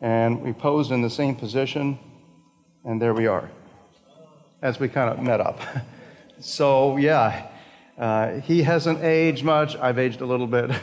and 0.00 0.42
we 0.42 0.52
posed 0.52 0.92
in 0.92 1.02
the 1.02 1.10
same 1.10 1.34
position, 1.34 1.98
and 2.84 3.00
there 3.00 3.14
we 3.14 3.26
are 3.26 3.50
as 4.64 4.80
we 4.80 4.88
kind 4.88 5.10
of 5.10 5.20
met 5.22 5.40
up. 5.40 5.60
so, 6.40 6.96
yeah, 6.96 7.46
uh, 7.98 8.40
he 8.40 8.62
hasn't 8.62 9.02
aged 9.02 9.44
much. 9.44 9.76
I've 9.76 9.98
aged 9.98 10.22
a 10.22 10.26
little 10.26 10.46
bit. 10.46 10.70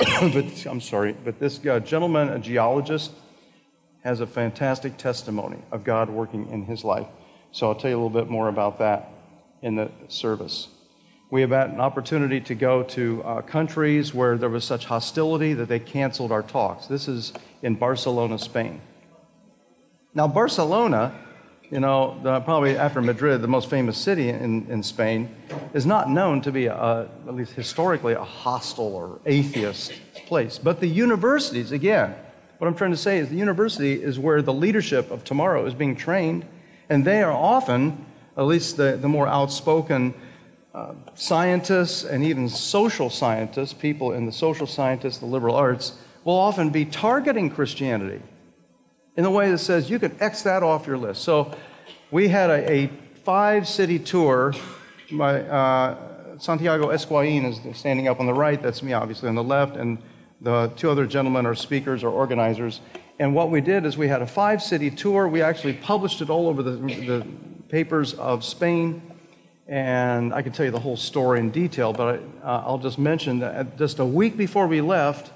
but 0.32 0.66
I'm 0.66 0.80
sorry, 0.80 1.12
but 1.12 1.38
this 1.38 1.64
uh, 1.66 1.78
gentleman, 1.80 2.30
a 2.30 2.38
geologist, 2.38 3.12
has 4.02 4.20
a 4.20 4.26
fantastic 4.26 4.96
testimony 4.96 5.58
of 5.70 5.84
God 5.84 6.08
working 6.08 6.48
in 6.50 6.64
his 6.64 6.84
life. 6.84 7.06
So 7.52 7.68
I'll 7.68 7.74
tell 7.74 7.90
you 7.90 7.96
a 7.96 8.00
little 8.02 8.08
bit 8.08 8.30
more 8.30 8.48
about 8.48 8.78
that 8.78 9.12
in 9.60 9.76
the 9.76 9.90
service. 10.08 10.68
We 11.30 11.42
have 11.42 11.50
had 11.50 11.70
an 11.70 11.80
opportunity 11.80 12.40
to 12.40 12.54
go 12.54 12.82
to 12.82 13.22
uh, 13.22 13.42
countries 13.42 14.14
where 14.14 14.38
there 14.38 14.48
was 14.48 14.64
such 14.64 14.86
hostility 14.86 15.52
that 15.52 15.68
they 15.68 15.78
canceled 15.78 16.32
our 16.32 16.42
talks. 16.42 16.86
This 16.86 17.06
is 17.06 17.34
in 17.62 17.74
Barcelona, 17.74 18.38
Spain. 18.38 18.80
Now, 20.14 20.26
Barcelona 20.26 21.14
you 21.70 21.78
know, 21.78 22.18
the, 22.22 22.40
probably 22.40 22.76
after 22.76 23.00
Madrid, 23.00 23.42
the 23.42 23.48
most 23.48 23.70
famous 23.70 23.96
city 23.96 24.28
in, 24.28 24.66
in 24.68 24.82
Spain, 24.82 25.34
is 25.72 25.86
not 25.86 26.10
known 26.10 26.40
to 26.42 26.50
be, 26.50 26.66
a, 26.66 27.08
at 27.28 27.34
least 27.34 27.52
historically, 27.52 28.14
a 28.14 28.24
hostile 28.24 28.94
or 28.94 29.20
atheist 29.24 29.92
place. 30.26 30.58
But 30.58 30.80
the 30.80 30.88
universities, 30.88 31.70
again, 31.70 32.14
what 32.58 32.66
I'm 32.66 32.74
trying 32.74 32.90
to 32.90 32.96
say 32.96 33.18
is 33.18 33.28
the 33.28 33.36
university 33.36 34.02
is 34.02 34.18
where 34.18 34.42
the 34.42 34.52
leadership 34.52 35.10
of 35.10 35.22
tomorrow 35.22 35.64
is 35.64 35.74
being 35.74 35.94
trained, 35.94 36.44
and 36.88 37.04
they 37.04 37.22
are 37.22 37.32
often, 37.32 38.04
at 38.36 38.44
least 38.44 38.76
the, 38.76 38.98
the 39.00 39.08
more 39.08 39.28
outspoken 39.28 40.12
uh, 40.74 40.94
scientists 41.14 42.04
and 42.04 42.24
even 42.24 42.48
social 42.48 43.10
scientists, 43.10 43.72
people 43.72 44.12
in 44.12 44.26
the 44.26 44.32
social 44.32 44.66
scientists, 44.66 45.18
the 45.18 45.26
liberal 45.26 45.54
arts, 45.54 45.94
will 46.24 46.34
often 46.34 46.70
be 46.70 46.84
targeting 46.84 47.48
Christianity 47.48 48.20
in 49.16 49.24
a 49.24 49.30
way 49.30 49.50
that 49.50 49.58
says 49.58 49.90
you 49.90 49.98
can 49.98 50.16
X 50.20 50.42
that 50.42 50.62
off 50.62 50.86
your 50.86 50.98
list. 50.98 51.22
So 51.22 51.54
we 52.10 52.28
had 52.28 52.50
a, 52.50 52.70
a 52.70 52.86
five 53.24 53.68
city 53.68 53.98
tour. 53.98 54.54
My, 55.10 55.40
uh, 55.42 56.38
Santiago 56.38 56.88
Escuain 56.88 57.44
is 57.44 57.76
standing 57.76 58.08
up 58.08 58.18
on 58.18 58.26
the 58.26 58.32
right, 58.32 58.60
that's 58.62 58.82
me 58.82 58.92
obviously 58.92 59.28
on 59.28 59.34
the 59.34 59.44
left, 59.44 59.76
and 59.76 59.98
the 60.40 60.72
two 60.76 60.90
other 60.90 61.06
gentlemen 61.06 61.44
are 61.44 61.54
speakers 61.54 62.02
or 62.02 62.10
organizers. 62.10 62.80
And 63.18 63.34
what 63.34 63.50
we 63.50 63.60
did 63.60 63.84
is 63.84 63.98
we 63.98 64.08
had 64.08 64.22
a 64.22 64.26
five 64.26 64.62
city 64.62 64.90
tour. 64.90 65.28
We 65.28 65.42
actually 65.42 65.74
published 65.74 66.22
it 66.22 66.30
all 66.30 66.48
over 66.48 66.62
the, 66.62 66.70
the 66.70 67.26
papers 67.68 68.14
of 68.14 68.42
Spain. 68.42 69.02
And 69.68 70.32
I 70.32 70.40
can 70.40 70.52
tell 70.52 70.64
you 70.64 70.72
the 70.72 70.80
whole 70.80 70.96
story 70.96 71.38
in 71.38 71.50
detail, 71.50 71.92
but 71.92 72.22
I, 72.42 72.46
uh, 72.46 72.64
I'll 72.66 72.78
just 72.78 72.98
mention 72.98 73.40
that 73.40 73.76
just 73.76 73.98
a 73.98 74.04
week 74.04 74.36
before 74.36 74.66
we 74.66 74.80
left, 74.80 75.30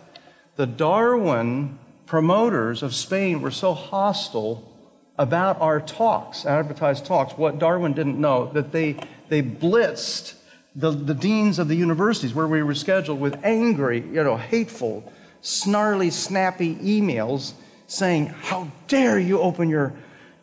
the 0.57 0.67
Darwin 0.67 1.79
promoters 2.07 2.83
of 2.83 2.95
Spain 2.95 3.41
were 3.41 3.51
so 3.51 3.75
hostile 3.75 4.71
about 5.17 5.61
our 5.61 5.81
talks, 5.81 6.45
advertised 6.45 7.07
talks, 7.07 7.37
what 7.39 7.59
Darwin 7.59 7.93
didn't 7.93 8.21
know, 8.21 8.51
that 8.53 8.73
they, 8.73 8.97
they 9.29 9.43
blitzed 9.43 10.35
the, 10.75 10.91
the 10.91 11.15
deans 11.15 11.59
of 11.59 11.69
the 11.69 11.77
universities 11.77 12.35
where 12.35 12.49
we 12.49 12.63
were 12.63 12.75
scheduled 12.75 13.21
with 13.21 13.39
angry, 13.45 14.01
you 14.01 14.25
know, 14.25 14.37
hateful, 14.37 15.13
snarly, 15.41 16.11
snappy 16.11 16.75
emails 16.77 17.53
saying, 17.87 18.27
How 18.27 18.71
dare 18.89 19.19
you 19.19 19.41
open 19.41 19.69
your, 19.69 19.93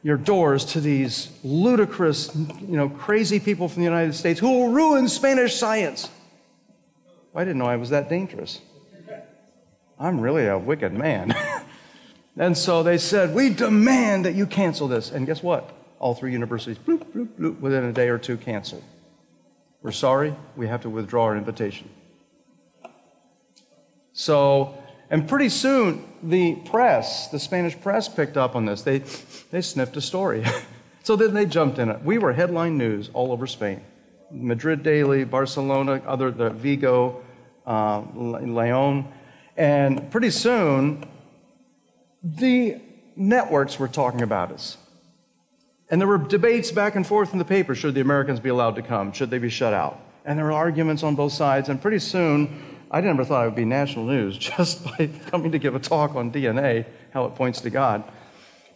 your 0.03 0.17
doors 0.17 0.63
to 0.65 0.79
these 0.79 1.29
ludicrous, 1.43 2.33
you 2.35 2.77
know, 2.77 2.87
crazy 2.87 3.39
people 3.39 3.67
from 3.67 3.81
the 3.81 3.89
United 3.89 4.13
States 4.13 4.39
who 4.39 4.49
will 4.49 4.69
ruin 4.69 5.09
Spanish 5.09 5.55
science? 5.55 6.09
I 7.35 7.43
didn't 7.43 7.59
know 7.59 7.65
I 7.65 7.77
was 7.77 7.89
that 7.89 8.09
dangerous. 8.09 8.61
I'm 10.01 10.19
really 10.19 10.47
a 10.47 10.57
wicked 10.57 10.93
man. 10.93 11.35
and 12.37 12.57
so 12.57 12.81
they 12.81 12.97
said, 12.97 13.35
We 13.35 13.49
demand 13.49 14.25
that 14.25 14.33
you 14.33 14.47
cancel 14.47 14.87
this. 14.87 15.11
And 15.11 15.27
guess 15.27 15.43
what? 15.43 15.69
All 15.99 16.15
three 16.15 16.31
universities, 16.31 16.79
bloop, 16.79 17.05
bloop, 17.13 17.27
bloop, 17.39 17.59
within 17.59 17.83
a 17.83 17.93
day 17.93 18.09
or 18.09 18.17
two, 18.17 18.35
canceled. 18.35 18.83
We're 19.83 19.91
sorry, 19.91 20.35
we 20.55 20.67
have 20.67 20.81
to 20.81 20.89
withdraw 20.89 21.25
our 21.25 21.37
invitation. 21.37 21.89
So, 24.13 24.75
and 25.11 25.27
pretty 25.27 25.49
soon, 25.49 26.03
the 26.23 26.55
press, 26.55 27.27
the 27.27 27.39
Spanish 27.39 27.79
press, 27.79 28.09
picked 28.09 28.37
up 28.37 28.55
on 28.55 28.65
this. 28.65 28.81
They, 28.81 28.99
they 29.51 29.61
sniffed 29.61 29.95
a 29.97 30.01
story. 30.01 30.43
so 31.03 31.15
then 31.15 31.35
they 31.35 31.45
jumped 31.45 31.77
in 31.77 31.89
it. 31.89 32.01
We 32.03 32.17
were 32.17 32.33
headline 32.33 32.77
news 32.77 33.11
all 33.13 33.31
over 33.31 33.45
Spain 33.45 33.81
Madrid 34.31 34.81
Daily, 34.81 35.25
Barcelona, 35.25 36.01
other, 36.07 36.31
the 36.31 36.49
Vigo, 36.49 37.21
uh, 37.67 38.01
Leon. 38.15 39.11
And 39.57 40.09
pretty 40.11 40.29
soon, 40.29 41.05
the 42.23 42.81
networks 43.15 43.79
were 43.79 43.87
talking 43.87 44.21
about 44.21 44.51
us. 44.51 44.77
And 45.89 45.99
there 45.99 46.07
were 46.07 46.17
debates 46.17 46.71
back 46.71 46.95
and 46.95 47.05
forth 47.05 47.33
in 47.33 47.39
the 47.39 47.45
paper 47.45 47.75
should 47.75 47.95
the 47.95 48.01
Americans 48.01 48.39
be 48.39 48.49
allowed 48.49 48.75
to 48.75 48.81
come? 48.81 49.11
Should 49.11 49.29
they 49.29 49.39
be 49.39 49.49
shut 49.49 49.73
out? 49.73 49.99
And 50.23 50.37
there 50.37 50.45
were 50.45 50.53
arguments 50.53 51.03
on 51.03 51.15
both 51.15 51.33
sides. 51.33 51.67
And 51.67 51.81
pretty 51.81 51.99
soon, 51.99 52.79
I 52.89 53.01
never 53.01 53.25
thought 53.25 53.43
it 53.43 53.47
would 53.47 53.55
be 53.55 53.65
national 53.65 54.05
news 54.05 54.37
just 54.37 54.85
by 54.85 55.07
coming 55.27 55.51
to 55.51 55.59
give 55.59 55.75
a 55.75 55.79
talk 55.79 56.15
on 56.15 56.31
DNA, 56.31 56.85
how 57.11 57.25
it 57.25 57.35
points 57.35 57.61
to 57.61 57.69
God. 57.69 58.03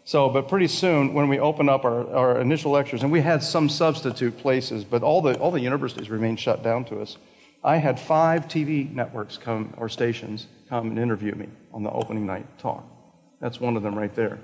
So, 0.04 0.30
but 0.30 0.48
pretty 0.48 0.68
soon, 0.68 1.14
when 1.14 1.30
we 1.30 1.40
opened 1.40 1.70
up 1.70 1.84
our, 1.84 2.08
our 2.14 2.40
initial 2.40 2.72
lectures, 2.72 3.02
and 3.02 3.12
we 3.12 3.22
had 3.22 3.42
some 3.42 3.70
substitute 3.70 4.38
places, 4.38 4.84
but 4.84 5.02
all 5.02 5.22
the, 5.22 5.36
all 5.40 5.50
the 5.50 5.62
universities 5.62 6.12
remained 6.12 6.40
shut 6.40 6.64
down 6.64 6.86
to 6.86 7.02
us, 7.02 7.18
I 7.66 7.78
had 7.78 8.00
five 8.00 8.48
TV 8.48 8.94
networks 8.94 9.38
come, 9.38 9.74
or 9.78 9.90
stations, 9.90 10.46
come 10.70 10.90
and 10.90 11.00
interview 11.00 11.34
me 11.34 11.48
on 11.74 11.82
the 11.82 11.90
opening 11.90 12.28
night 12.28 12.46
talk. 12.60 12.86
That's 13.42 13.60
one 13.60 13.76
of 13.76 13.82
them 13.82 13.96
right 13.96 14.14
there. 14.14 14.38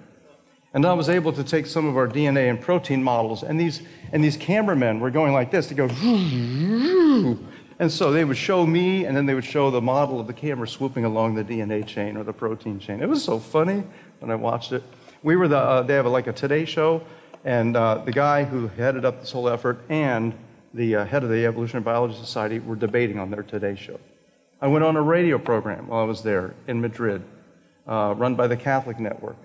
And 0.74 0.84
I 0.88 0.94
was 0.94 1.08
able 1.08 1.32
to 1.34 1.44
take 1.44 1.68
some 1.68 1.86
of 1.86 1.98
our 1.98 2.08
DNA 2.08 2.50
and 2.50 2.60
protein 2.60 3.04
models, 3.04 3.44
and 3.44 3.60
these, 3.60 3.84
and 4.12 4.24
these 4.24 4.38
cameramen 4.38 5.00
were 5.00 5.12
going 5.12 5.34
like 5.34 5.52
this 5.52 5.68
to 5.68 5.76
go, 5.76 5.88
and 7.80 7.92
so 7.92 8.12
they 8.12 8.26
would 8.26 8.38
show 8.38 8.66
me, 8.66 9.06
and 9.06 9.16
then 9.16 9.28
they 9.28 9.36
would 9.36 9.46
show 9.46 9.70
the 9.70 9.82
model 9.82 10.20
of 10.20 10.26
the 10.26 10.34
camera 10.34 10.68
swooping 10.68 11.06
along 11.06 11.36
the 11.36 11.44
DNA 11.44 11.86
chain 11.86 12.18
or 12.18 12.24
the 12.24 12.34
protein 12.34 12.80
chain. 12.80 13.04
It 13.04 13.10
was 13.10 13.24
so 13.24 13.38
funny 13.38 13.84
when 14.18 14.32
I 14.32 14.36
watched 14.36 14.72
it. 14.72 14.82
We 15.22 15.36
were 15.36 15.48
the, 15.48 15.58
uh, 15.58 15.84
they 15.84 15.94
have 15.94 16.08
a, 16.08 16.10
like 16.10 16.26
a 16.26 16.34
Today 16.34 16.66
show, 16.66 17.04
and 17.46 17.78
uh, 17.78 18.00
the 18.04 18.14
guy 18.14 18.46
who 18.46 18.68
headed 18.70 19.06
up 19.06 19.20
this 19.20 19.32
whole 19.32 19.48
effort 19.48 19.80
and 19.90 20.34
the 20.74 20.96
uh, 20.96 21.06
head 21.06 21.24
of 21.24 21.30
the 21.30 21.46
Evolutionary 21.46 21.84
Biology 21.84 22.16
Society 22.16 22.60
were 22.60 22.76
debating 22.76 23.20
on 23.20 23.32
their 23.32 23.44
Today 23.44 23.76
show. 23.76 24.00
I 24.62 24.68
went 24.68 24.86
on 24.86 24.96
a 24.96 25.02
radio 25.02 25.38
program 25.38 25.88
while 25.88 26.02
I 26.02 26.06
was 26.06 26.24
there 26.24 26.54
in 26.68 26.82
Madrid, 26.82 27.24
uh, 27.88 28.14
run 28.18 28.36
by 28.36 28.48
the 28.48 28.58
Catholic 28.58 29.00
Network 29.00 29.38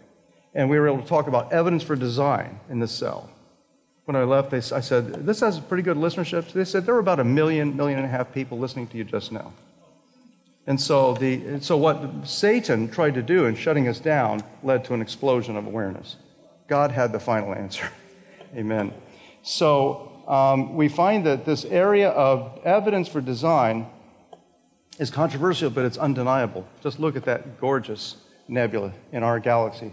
and 0.56 0.70
we 0.70 0.80
were 0.80 0.88
able 0.88 1.02
to 1.02 1.06
talk 1.06 1.28
about 1.28 1.52
evidence 1.52 1.82
for 1.82 1.94
design 1.94 2.58
in 2.70 2.80
the 2.80 2.88
cell. 2.88 3.28
When 4.06 4.16
I 4.16 4.24
left, 4.24 4.50
they, 4.50 4.56
I 4.56 4.80
said, 4.80 5.26
This 5.26 5.40
has 5.40 5.60
pretty 5.60 5.82
good 5.82 5.98
listenership. 5.98 6.50
They 6.52 6.64
said, 6.64 6.86
There 6.86 6.94
were 6.94 7.00
about 7.00 7.20
a 7.20 7.24
million, 7.24 7.76
million 7.76 7.98
and 7.98 8.06
a 8.06 8.10
half 8.10 8.32
people 8.32 8.58
listening 8.58 8.86
to 8.88 8.96
you 8.96 9.04
just 9.04 9.30
now. 9.30 9.52
And 10.66 10.80
so, 10.80 11.14
the, 11.14 11.60
so 11.60 11.76
what 11.76 12.26
Satan 12.26 12.88
tried 12.88 13.14
to 13.14 13.22
do 13.22 13.44
in 13.44 13.54
shutting 13.54 13.86
us 13.86 14.00
down 14.00 14.42
led 14.62 14.84
to 14.86 14.94
an 14.94 15.02
explosion 15.02 15.56
of 15.56 15.66
awareness. 15.66 16.16
God 16.68 16.90
had 16.90 17.12
the 17.12 17.20
final 17.20 17.54
answer. 17.54 17.88
Amen. 18.56 18.92
So 19.42 20.05
um, 20.26 20.74
we 20.74 20.88
find 20.88 21.24
that 21.26 21.44
this 21.44 21.64
area 21.64 22.08
of 22.10 22.58
evidence 22.64 23.08
for 23.08 23.20
design 23.20 23.86
is 24.98 25.10
controversial, 25.10 25.70
but 25.70 25.84
it's 25.84 25.98
undeniable. 25.98 26.66
Just 26.82 26.98
look 26.98 27.16
at 27.16 27.24
that 27.24 27.60
gorgeous 27.60 28.16
nebula 28.48 28.92
in 29.12 29.22
our 29.22 29.38
galaxy. 29.38 29.92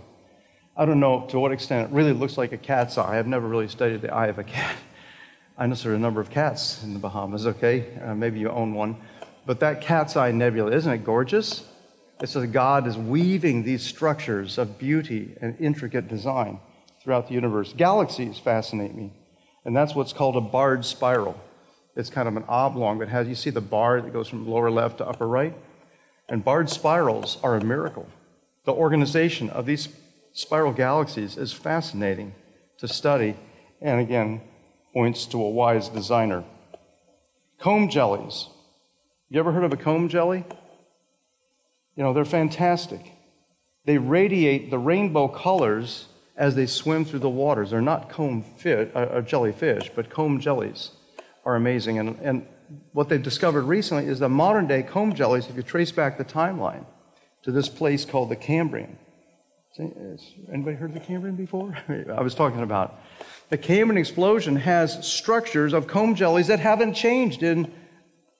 I 0.75 0.85
don't 0.85 0.99
know 0.99 1.27
to 1.29 1.39
what 1.39 1.51
extent 1.51 1.89
it 1.89 1.93
really 1.93 2.13
looks 2.13 2.37
like 2.37 2.51
a 2.51 2.57
cat's 2.57 2.97
eye. 2.97 3.19
I've 3.19 3.27
never 3.27 3.47
really 3.47 3.67
studied 3.67 4.01
the 4.01 4.13
eye 4.13 4.27
of 4.27 4.39
a 4.39 4.43
cat. 4.43 4.75
I 5.57 5.67
know 5.67 5.75
there 5.75 5.91
are 5.91 5.95
a 5.95 5.99
number 5.99 6.19
of 6.19 6.31
cats 6.31 6.81
in 6.83 6.93
the 6.93 6.99
Bahamas, 6.99 7.45
okay? 7.45 7.99
Uh, 8.03 8.15
maybe 8.15 8.39
you 8.39 8.49
own 8.49 8.73
one. 8.73 8.97
But 9.45 9.59
that 9.59 9.81
cat's 9.81 10.15
eye 10.15 10.31
nebula, 10.31 10.71
isn't 10.71 10.91
it 10.91 11.03
gorgeous? 11.03 11.63
It 12.21 12.29
says 12.29 12.49
God 12.49 12.87
is 12.87 12.97
weaving 12.97 13.63
these 13.63 13.83
structures 13.83 14.57
of 14.57 14.79
beauty 14.79 15.35
and 15.41 15.55
intricate 15.59 16.07
design 16.07 16.59
throughout 17.03 17.27
the 17.27 17.35
universe. 17.35 17.73
Galaxies 17.73 18.39
fascinate 18.39 18.95
me. 18.95 19.11
And 19.65 19.75
that's 19.75 19.95
what's 19.95 20.13
called 20.13 20.35
a 20.35 20.41
barred 20.41 20.85
spiral. 20.85 21.39
It's 21.95 22.09
kind 22.09 22.27
of 22.27 22.35
an 22.35 22.45
oblong 22.47 22.99
that 22.99 23.09
has, 23.09 23.27
you 23.27 23.35
see 23.35 23.49
the 23.49 23.61
bar 23.61 24.01
that 24.01 24.11
goes 24.11 24.27
from 24.27 24.47
lower 24.47 24.71
left 24.71 24.97
to 24.97 25.07
upper 25.07 25.27
right? 25.27 25.55
And 26.27 26.43
barred 26.43 26.69
spirals 26.69 27.37
are 27.43 27.55
a 27.55 27.63
miracle. 27.63 28.07
The 28.65 28.73
organization 28.73 29.49
of 29.49 29.65
these 29.65 29.89
spiral 30.33 30.73
galaxies 30.73 31.37
is 31.37 31.53
fascinating 31.53 32.33
to 32.79 32.87
study, 32.87 33.35
and 33.81 33.99
again, 33.99 34.41
points 34.93 35.25
to 35.27 35.41
a 35.41 35.49
wise 35.49 35.89
designer. 35.89 36.43
Comb 37.59 37.89
jellies. 37.89 38.47
You 39.29 39.39
ever 39.39 39.51
heard 39.51 39.63
of 39.63 39.73
a 39.73 39.77
comb 39.77 40.09
jelly? 40.09 40.43
You 41.95 42.03
know, 42.03 42.13
they're 42.13 42.25
fantastic. 42.25 43.11
They 43.85 43.97
radiate 43.97 44.71
the 44.71 44.79
rainbow 44.79 45.27
colors 45.27 46.07
as 46.35 46.55
they 46.55 46.65
swim 46.65 47.05
through 47.05 47.19
the 47.19 47.29
waters. 47.29 47.71
They're 47.71 47.81
not 47.81 48.09
comb 48.09 48.41
fish, 48.41 48.89
uh, 48.95 48.99
uh, 48.99 49.21
jellyfish, 49.21 49.91
but 49.95 50.09
comb 50.09 50.39
jellies 50.39 50.91
are 51.45 51.55
amazing. 51.55 51.99
And, 51.99 52.17
and 52.21 52.47
what 52.91 53.09
they've 53.09 53.21
discovered 53.21 53.63
recently 53.63 54.05
is 54.05 54.19
that 54.19 54.29
modern 54.29 54.67
day 54.67 54.83
comb 54.83 55.13
jellies, 55.13 55.47
if 55.47 55.55
you 55.55 55.63
trace 55.63 55.91
back 55.91 56.17
the 56.17 56.25
timeline 56.25 56.85
to 57.43 57.51
this 57.51 57.69
place 57.69 58.05
called 58.05 58.29
the 58.29 58.35
Cambrian, 58.35 58.97
Anybody 60.51 60.75
heard 60.75 60.91
of 60.91 60.93
the 60.93 60.99
Cambrian 60.99 61.35
before? 61.35 61.75
I 62.15 62.21
was 62.21 62.35
talking 62.35 62.61
about. 62.61 62.99
The 63.49 63.57
Cambrian 63.57 63.99
explosion 63.99 64.55
has 64.55 65.05
structures 65.05 65.73
of 65.73 65.87
comb 65.87 66.13
jellies 66.13 66.47
that 66.47 66.59
haven't 66.59 66.93
changed 66.93 67.41
in 67.41 67.73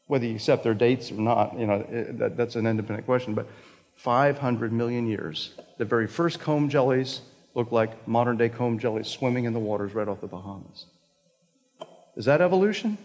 whether 0.06 0.26
you 0.26 0.36
accept 0.36 0.64
their 0.64 0.76
dates 0.76 1.12
or 1.12 1.16
not. 1.16 1.58
You 1.58 1.66
know, 1.66 1.88
that, 2.20 2.38
that's 2.38 2.56
an 2.56 2.68
independent 2.68 3.08
question. 3.08 3.34
But 3.34 3.48
500 3.96 4.72
million 4.72 5.08
years, 5.08 5.56
the 5.80 5.86
very 5.86 6.08
first 6.08 6.40
comb 6.40 6.70
jellies 6.70 7.22
look 7.56 7.72
like 7.72 8.08
modern 8.08 8.38
day 8.38 8.50
comb 8.50 8.80
jellies 8.80 9.08
swimming 9.08 9.46
in 9.46 9.54
the 9.54 9.60
waters 9.60 9.94
right 9.94 10.08
off 10.08 10.22
the 10.22 10.28
Bahamas. 10.28 10.86
Is 12.16 12.26
that 12.26 12.42
evolution? 12.42 12.98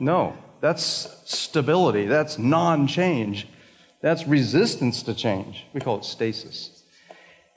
No. 0.00 0.36
That's 0.60 1.08
stability. 1.24 2.06
That's 2.06 2.38
non 2.38 2.86
change. 2.86 3.46
That's 4.00 4.26
resistance 4.26 5.02
to 5.04 5.14
change. 5.14 5.66
We 5.72 5.80
call 5.80 5.98
it 5.98 6.04
stasis. 6.04 6.82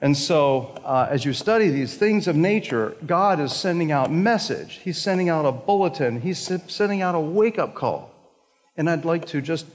And 0.02 0.16
so, 0.16 0.78
uh, 0.84 1.08
as 1.10 1.26
you 1.26 1.34
study 1.34 1.68
these 1.68 1.96
things 1.96 2.26
of 2.26 2.34
nature, 2.34 2.96
God 3.04 3.38
is 3.38 3.52
sending 3.52 3.92
out 3.92 4.10
message. 4.10 4.80
He's 4.82 5.00
sending 5.00 5.28
out 5.28 5.44
a 5.44 5.52
bulletin. 5.52 6.22
He's 6.22 6.38
sending 6.68 7.02
out 7.02 7.14
a 7.14 7.20
wake 7.20 7.58
up 7.58 7.74
call. 7.74 8.10
And 8.76 8.88
I'd 8.88 9.04
like 9.04 9.26
to 9.26 9.42
just 9.42 9.66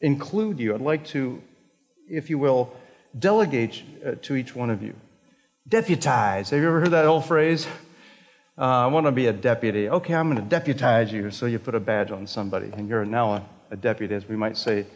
include 0.00 0.60
you. 0.60 0.74
I'd 0.74 0.80
like 0.80 1.04
to, 1.08 1.42
if 2.08 2.30
you 2.30 2.38
will, 2.38 2.72
delegate 3.18 3.82
uh, 4.06 4.12
to 4.22 4.36
each 4.36 4.54
one 4.54 4.70
of 4.70 4.80
you. 4.80 4.94
Deputize. 5.68 6.48
Have 6.48 6.60
you 6.60 6.66
ever 6.66 6.80
heard 6.80 6.92
that 6.92 7.04
old 7.04 7.26
phrase? 7.26 7.66
Uh, 8.56 8.62
I 8.62 8.86
want 8.86 9.04
to 9.04 9.12
be 9.12 9.26
a 9.26 9.34
deputy. 9.34 9.90
Okay, 9.90 10.14
I'm 10.14 10.30
going 10.30 10.42
to 10.42 10.48
deputize 10.48 11.12
you. 11.12 11.30
So 11.30 11.44
you 11.44 11.58
put 11.58 11.74
a 11.74 11.80
badge 11.80 12.10
on 12.10 12.26
somebody, 12.26 12.70
and 12.72 12.88
you're 12.88 13.04
now 13.04 13.34
a, 13.34 13.48
a 13.72 13.76
deputy, 13.76 14.14
as 14.14 14.26
we 14.26 14.34
might 14.34 14.56
say 14.56 14.86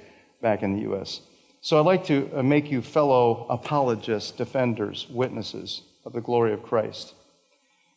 back 0.40 0.62
in 0.62 0.74
the 0.74 0.82
U.S. 0.82 1.20
So 1.60 1.78
I'd 1.78 1.84
like 1.84 2.06
to 2.06 2.30
uh, 2.34 2.42
make 2.42 2.70
you 2.70 2.80
fellow 2.80 3.46
apologists, 3.50 4.30
defenders, 4.30 5.06
witnesses 5.10 5.82
of 6.06 6.14
the 6.14 6.22
glory 6.22 6.54
of 6.54 6.62
Christ. 6.62 7.12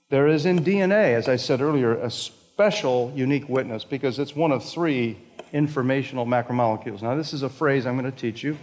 There 0.09 0.27
is 0.27 0.45
in 0.45 0.59
DNA, 0.59 1.15
as 1.15 1.29
I 1.29 1.37
said 1.37 1.61
earlier, 1.61 1.93
a 1.93 2.11
special 2.11 3.13
unique 3.15 3.47
witness 3.47 3.85
because 3.85 4.19
it's 4.19 4.35
one 4.35 4.51
of 4.51 4.65
three 4.65 5.17
informational 5.53 6.25
macromolecules. 6.25 7.01
Now, 7.01 7.15
this 7.15 7.31
is 7.31 7.41
a 7.41 7.49
phrase 7.49 7.85
I'm 7.85 7.97
going 7.97 8.11
to 8.11 8.17
teach 8.17 8.43
you. 8.43 8.57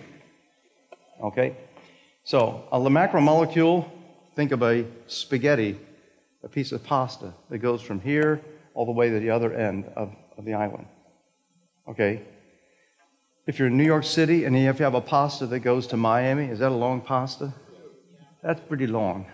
Okay? 1.22 1.56
So, 2.24 2.64
a 2.70 2.78
macromolecule, 2.78 3.90
think 4.34 4.52
of 4.52 4.62
a 4.62 4.84
spaghetti, 5.06 5.78
a 6.42 6.48
piece 6.48 6.72
of 6.72 6.82
pasta 6.84 7.32
that 7.50 7.58
goes 7.58 7.82
from 7.82 8.00
here 8.00 8.40
all 8.74 8.86
the 8.86 8.92
way 8.92 9.10
to 9.10 9.20
the 9.20 9.30
other 9.30 9.52
end 9.52 9.84
of, 9.96 10.14
of 10.36 10.44
the 10.44 10.54
island. 10.54 10.86
Okay? 11.88 12.22
If 13.46 13.58
you're 13.58 13.68
in 13.68 13.76
New 13.76 13.84
York 13.84 14.04
City 14.04 14.44
and 14.44 14.56
if 14.56 14.78
you 14.78 14.84
have 14.84 14.94
a 14.94 15.00
pasta 15.00 15.46
that 15.46 15.60
goes 15.60 15.86
to 15.88 15.96
Miami, 15.96 16.46
is 16.46 16.60
that 16.60 16.70
a 16.70 16.74
long 16.74 17.00
pasta? 17.00 17.52
That's 18.42 18.60
pretty 18.60 18.86
long. 18.86 19.26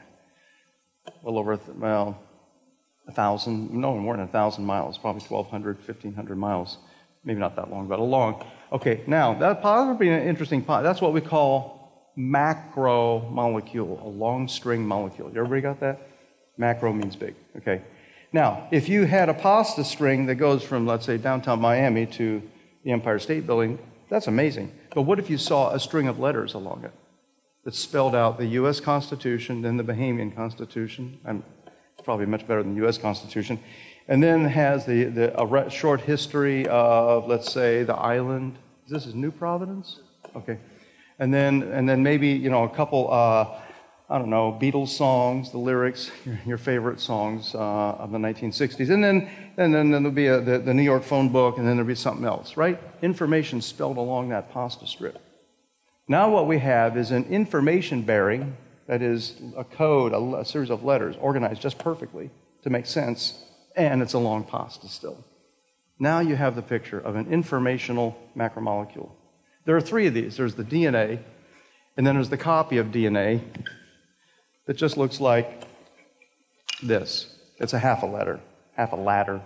Well 1.23 1.39
over, 1.39 1.59
well, 1.77 2.21
a 3.07 3.13
thousand, 3.13 3.73
no 3.73 3.97
more 3.97 4.17
than 4.17 4.25
a 4.25 4.29
thousand 4.29 4.65
miles, 4.65 4.99
probably 4.99 5.23
1,200, 5.23 5.77
1,500 5.79 6.37
miles. 6.37 6.79
Maybe 7.25 7.41
not 7.41 7.57
that 7.57 7.71
long, 7.71 7.89
but 7.89 7.99
a 7.99 8.03
long. 8.03 8.45
Okay, 8.73 9.03
now 9.07 9.35
that 9.35 9.61
pasta 9.63 9.91
would 9.91 9.99
be 9.99 10.09
an 10.09 10.27
interesting 10.27 10.63
pot. 10.63 10.83
That's 10.83 11.01
what 11.01 11.13
we 11.13 11.21
call 11.21 11.78
macromolecule, 12.19 14.03
a 14.03 14.09
long 14.09 14.49
string 14.49 14.87
molecule. 14.87 15.29
Everybody 15.29 15.61
got 15.61 15.81
that? 15.81 16.09
Macro 16.57 16.93
means 16.93 17.15
big. 17.15 17.37
Okay. 17.57 17.83
Now, 18.33 18.67
if 18.73 18.89
you 18.89 19.05
had 19.05 19.29
a 19.29 19.35
pasta 19.35 19.85
string 19.85 20.27
that 20.27 20.35
goes 20.35 20.63
from, 20.63 20.87
let's 20.87 21.07
say, 21.07 21.17
downtown 21.17 21.61
Miami 21.61 22.07
to 22.07 22.43
the 22.85 22.91
Empire 22.91 23.19
State 23.19 23.47
Building, 23.47 23.79
that's 24.11 24.27
amazing. 24.27 24.73
But 24.95 25.03
what 25.03 25.19
if 25.19 25.31
you 25.31 25.39
saw 25.39 25.71
a 25.71 25.81
string 25.81 26.09
of 26.09 26.19
letters 26.19 26.55
along 26.55 26.85
it 26.85 26.93
that 27.65 27.75
spelled 27.75 28.15
out 28.15 28.39
the 28.39 28.47
U.S. 28.47 28.81
Constitution, 28.81 29.63
then 29.63 29.77
the 29.77 29.85
Bahamian 29.85 30.35
Constitution, 30.35 31.19
and 31.25 31.43
probably 32.05 32.27
much 32.27 32.47
better 32.47 32.63
than 32.63 32.75
the 32.75 32.81
U.S. 32.83 32.99
Constitution, 32.99 33.61
and 34.09 34.23
then 34.23 34.45
has 34.47 34.87
the, 34.87 35.05
the 35.05 35.41
a 35.41 35.71
short 35.71 36.01
history 36.01 36.67
of, 36.67 37.27
let's 37.29 37.53
say, 37.53 37.83
the 37.83 37.95
island. 37.95 38.59
This 38.89 39.07
is 39.07 39.15
New 39.15 39.31
Providence? 39.31 40.01
Okay. 40.35 40.59
And 41.19 41.33
then, 41.35 41.63
and 41.63 41.89
then 41.89 42.03
maybe, 42.03 42.29
you 42.29 42.51
know, 42.51 42.65
a 42.65 42.69
couple, 42.69 43.13
uh, 43.13 43.61
I 44.09 44.19
don't 44.19 44.31
know, 44.31 44.57
Beatles 44.61 44.89
songs, 44.89 45.51
the 45.51 45.59
lyrics, 45.59 46.11
your, 46.47 46.59
favorite 46.59 47.01
songs 47.01 47.55
uh, 47.55 47.59
of 47.59 48.13
the 48.13 48.19
1960s. 48.19 48.91
And 48.91 49.03
then, 49.03 49.29
and 49.57 49.75
then, 49.75 49.91
then 49.91 50.03
there'll 50.03 50.11
be 50.11 50.29
a, 50.29 50.41
the, 50.41 50.59
the 50.59 50.75
New 50.75 50.83
York 50.83 51.03
phone 51.03 51.31
book, 51.31 51.59
and 51.59 51.67
then 51.67 51.77
there'll 51.77 51.89
be 51.89 51.95
something 51.95 52.25
else, 52.25 52.57
right? 52.57 52.81
Information 53.03 53.61
spelled 53.61 53.97
along 53.97 54.29
that 54.29 54.53
pasta 54.53 54.87
strip. 54.87 55.21
Now, 56.07 56.31
what 56.31 56.47
we 56.47 56.59
have 56.59 56.97
is 56.97 57.11
an 57.11 57.25
information 57.25 58.03
bearing, 58.03 58.57
that 58.87 59.03
is 59.03 59.35
a 59.57 59.65
code, 59.65 60.13
a, 60.13 60.41
a 60.41 60.45
series 60.45 60.71
of 60.71 60.83
letters 60.83 61.15
organized 61.21 61.61
just 61.61 61.79
perfectly 61.79 62.31
to 62.63 62.71
make 62.71 62.87
sense, 62.87 63.45
and 63.77 64.03
it's 64.03 64.15
a 64.15 64.19
long 64.19 64.45
pasta 64.45 64.89
still. 64.89 65.25
Now 65.99 66.21
you 66.21 66.37
have 66.37 66.57
the 66.57 66.63
picture 66.63 66.99
of 66.99 67.17
an 67.17 67.31
informational 67.31 68.17
macromolecule. 68.37 69.11
There 69.69 69.77
are 69.77 69.83
three 69.83 70.07
of 70.07 70.15
these 70.15 70.39
there's 70.39 70.55
the 70.55 70.65
DNA, 70.65 71.19
and 71.99 72.07
then 72.07 72.15
there's 72.15 72.31
the 72.31 72.39
copy 72.39 72.79
of 72.79 72.87
DNA 72.87 73.43
that 74.65 74.79
just 74.79 74.97
looks 74.97 75.21
like 75.21 75.65
this. 76.83 77.37
It's 77.59 77.75
a 77.75 77.79
half 77.79 78.03
a 78.03 78.07
letter, 78.07 78.41
half 78.79 78.93
a 78.93 78.97
ladder. 78.97 79.43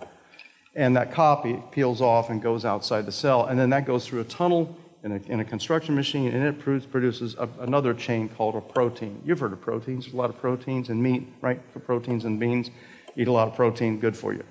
And 0.75 0.95
that 0.95 1.11
copy 1.11 1.61
peels 1.73 1.99
off 1.99 2.29
and 2.29 2.41
goes 2.41 2.63
outside 2.63 3.05
the 3.05 3.11
cell, 3.11 3.47
and 3.47 3.59
then 3.59 3.71
that 3.71 3.85
goes 3.85 4.07
through 4.07 4.21
a 4.21 4.23
tunnel 4.23 4.77
in 5.03 5.11
a, 5.11 5.15
in 5.29 5.41
a 5.41 5.43
construction 5.43 5.93
machine, 5.93 6.33
and 6.33 6.41
it 6.41 6.57
produces 6.89 7.35
a, 7.35 7.49
another 7.59 7.93
chain 7.93 8.29
called 8.29 8.55
a 8.55 8.61
protein. 8.61 9.21
You've 9.25 9.41
heard 9.41 9.51
of 9.51 9.59
proteins. 9.59 10.05
There's 10.05 10.13
a 10.13 10.17
lot 10.17 10.29
of 10.29 10.37
proteins 10.37 10.87
in 10.87 11.01
meat, 11.01 11.27
right? 11.41 11.59
For 11.73 11.81
proteins 11.81 12.23
in 12.23 12.39
beans. 12.39 12.69
Eat 13.17 13.27
a 13.27 13.31
lot 13.33 13.49
of 13.49 13.55
protein, 13.55 13.99
good 13.99 14.15
for 14.15 14.31
you. 14.31 14.45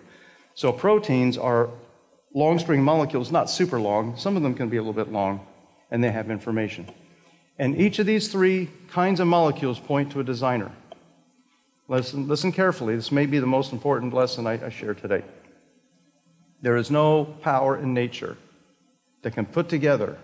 So 0.55 0.71
proteins 0.71 1.39
are 1.39 1.71
long 2.35 2.59
string 2.59 2.83
molecules, 2.83 3.33
not 3.33 3.49
super 3.49 3.81
long. 3.81 4.19
Some 4.19 4.37
of 4.37 4.43
them 4.43 4.53
can 4.53 4.69
be 4.69 4.77
a 4.77 4.83
little 4.83 4.93
bit 4.93 5.11
long, 5.11 5.47
and 5.93 6.03
they 6.03 6.11
have 6.11 6.31
information. 6.31 6.89
And 7.59 7.79
each 7.79 7.99
of 7.99 8.07
these 8.07 8.33
three 8.33 8.71
kinds 8.89 9.21
of 9.21 9.29
molecules 9.29 9.79
point 9.79 10.11
to 10.13 10.21
a 10.21 10.25
designer. 10.25 10.73
Listen, 11.87 12.27
listen 12.27 12.51
carefully. 12.51 12.97
This 12.97 13.13
may 13.13 13.27
be 13.27 13.39
the 13.39 13.47
most 13.47 13.73
important 13.73 14.15
lesson 14.15 14.47
I, 14.47 14.65
I 14.65 14.71
share 14.71 14.95
today. 14.95 15.23
There 16.63 16.77
is 16.77 16.91
no 16.91 17.25
power 17.25 17.77
in 17.77 17.93
nature 17.93 18.39
that 19.21 19.35
can 19.35 19.45
put 19.45 19.69
together 19.69 20.17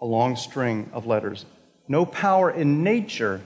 a 0.00 0.04
long 0.04 0.34
string 0.34 0.90
of 0.92 1.06
letters. 1.06 1.46
No 1.86 2.04
power 2.04 2.50
in 2.50 2.82
nature 2.82 3.40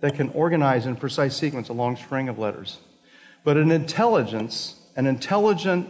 that 0.00 0.16
can 0.16 0.30
organize 0.30 0.84
in 0.84 0.96
precise 0.96 1.36
sequence 1.36 1.68
a 1.68 1.72
long 1.72 1.96
string 1.96 2.28
of 2.28 2.40
letters. 2.40 2.78
But 3.44 3.56
an 3.56 3.70
intelligence, 3.70 4.80
an 4.96 5.06
intelligent 5.06 5.88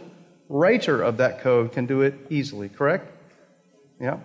writer 0.49 1.01
of 1.01 1.17
that 1.17 1.41
code 1.41 1.71
can 1.71 1.87
do 1.87 2.01
it 2.01 2.13
easily, 2.29 2.69
correct? 2.69 3.09
Yeah. 3.99 4.19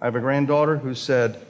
I 0.00 0.04
have 0.04 0.14
a 0.14 0.20
granddaughter 0.20 0.76
who 0.76 0.94
said, 0.94 1.44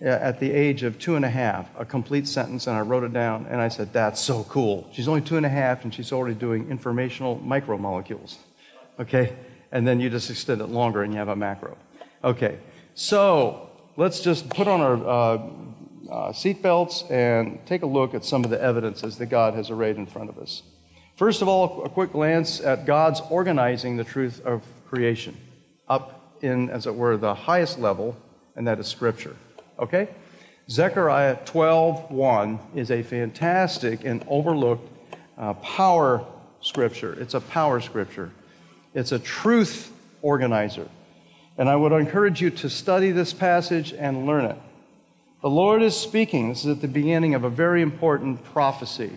at 0.00 0.40
the 0.40 0.50
age 0.50 0.82
of 0.82 0.98
two 0.98 1.16
and 1.16 1.24
a 1.24 1.30
half, 1.30 1.68
a 1.78 1.84
complete 1.84 2.26
sentence, 2.26 2.66
and 2.66 2.76
I 2.76 2.80
wrote 2.80 3.04
it 3.04 3.12
down, 3.12 3.46
and 3.50 3.60
I 3.60 3.68
said, 3.68 3.92
That's 3.92 4.20
so 4.20 4.44
cool. 4.44 4.88
She's 4.92 5.08
only 5.08 5.20
two 5.20 5.36
and 5.36 5.44
a 5.44 5.50
half, 5.50 5.84
and 5.84 5.92
she's 5.92 6.12
already 6.12 6.34
doing 6.34 6.70
informational 6.70 7.36
micromolecules. 7.38 8.36
Okay? 8.98 9.36
And 9.72 9.86
then 9.86 10.00
you 10.00 10.08
just 10.08 10.30
extend 10.30 10.60
it 10.62 10.68
longer, 10.68 11.02
and 11.02 11.12
you 11.12 11.18
have 11.18 11.28
a 11.28 11.36
macro. 11.36 11.76
Okay, 12.24 12.58
so 12.94 13.70
let's 13.96 14.20
just 14.20 14.48
put 14.48 14.66
on 14.66 14.80
our 14.80 14.94
uh, 14.96 15.34
uh, 16.10 16.32
seatbelts 16.32 17.10
and 17.10 17.64
take 17.66 17.82
a 17.82 17.86
look 17.86 18.14
at 18.14 18.24
some 18.24 18.42
of 18.42 18.50
the 18.50 18.60
evidences 18.60 19.18
that 19.18 19.26
God 19.26 19.54
has 19.54 19.68
arrayed 19.68 19.96
in 19.96 20.06
front 20.06 20.30
of 20.30 20.38
us. 20.38 20.62
First 21.16 21.42
of 21.42 21.48
all, 21.48 21.84
a 21.84 21.88
quick 21.88 22.12
glance 22.12 22.60
at 22.60 22.86
God's 22.86 23.20
organizing 23.28 23.96
the 23.96 24.04
truth 24.04 24.40
of 24.46 24.62
creation 24.88 25.36
up 25.88 26.17
in, 26.42 26.70
as 26.70 26.86
it 26.86 26.94
were, 26.94 27.16
the 27.16 27.34
highest 27.34 27.78
level, 27.78 28.16
and 28.56 28.66
that 28.66 28.78
is 28.78 28.86
Scripture. 28.86 29.36
Okay? 29.78 30.08
Zechariah 30.70 31.36
12:1 31.46 32.58
is 32.74 32.90
a 32.90 33.02
fantastic 33.02 34.04
and 34.04 34.24
overlooked 34.28 34.86
uh, 35.38 35.54
power 35.54 36.24
scripture. 36.60 37.14
It's 37.14 37.34
a 37.34 37.40
power 37.40 37.80
scripture. 37.80 38.32
It's 38.92 39.12
a 39.12 39.18
truth 39.18 39.92
organizer. 40.20 40.88
And 41.56 41.68
I 41.68 41.76
would 41.76 41.92
encourage 41.92 42.42
you 42.42 42.50
to 42.50 42.68
study 42.68 43.12
this 43.12 43.32
passage 43.32 43.92
and 43.92 44.26
learn 44.26 44.44
it. 44.44 44.56
The 45.40 45.50
Lord 45.50 45.82
is 45.82 45.96
speaking. 45.96 46.50
This 46.50 46.64
is 46.64 46.70
at 46.72 46.80
the 46.80 46.88
beginning 46.88 47.34
of 47.34 47.44
a 47.44 47.50
very 47.50 47.80
important 47.80 48.44
prophecy. 48.44 49.12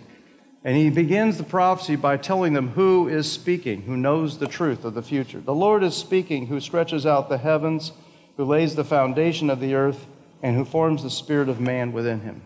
And 0.64 0.76
he 0.76 0.90
begins 0.90 1.38
the 1.38 1.44
prophecy 1.44 1.96
by 1.96 2.16
telling 2.16 2.52
them 2.52 2.68
who 2.70 3.08
is 3.08 3.30
speaking, 3.30 3.82
who 3.82 3.96
knows 3.96 4.38
the 4.38 4.46
truth 4.46 4.84
of 4.84 4.94
the 4.94 5.02
future. 5.02 5.40
The 5.40 5.54
Lord 5.54 5.82
is 5.82 5.96
speaking, 5.96 6.46
who 6.46 6.60
stretches 6.60 7.04
out 7.04 7.28
the 7.28 7.38
heavens, 7.38 7.92
who 8.36 8.44
lays 8.44 8.76
the 8.76 8.84
foundation 8.84 9.50
of 9.50 9.58
the 9.58 9.74
earth, 9.74 10.06
and 10.40 10.56
who 10.56 10.64
forms 10.64 11.02
the 11.02 11.10
spirit 11.10 11.48
of 11.48 11.60
man 11.60 11.92
within 11.92 12.20
him. 12.20 12.42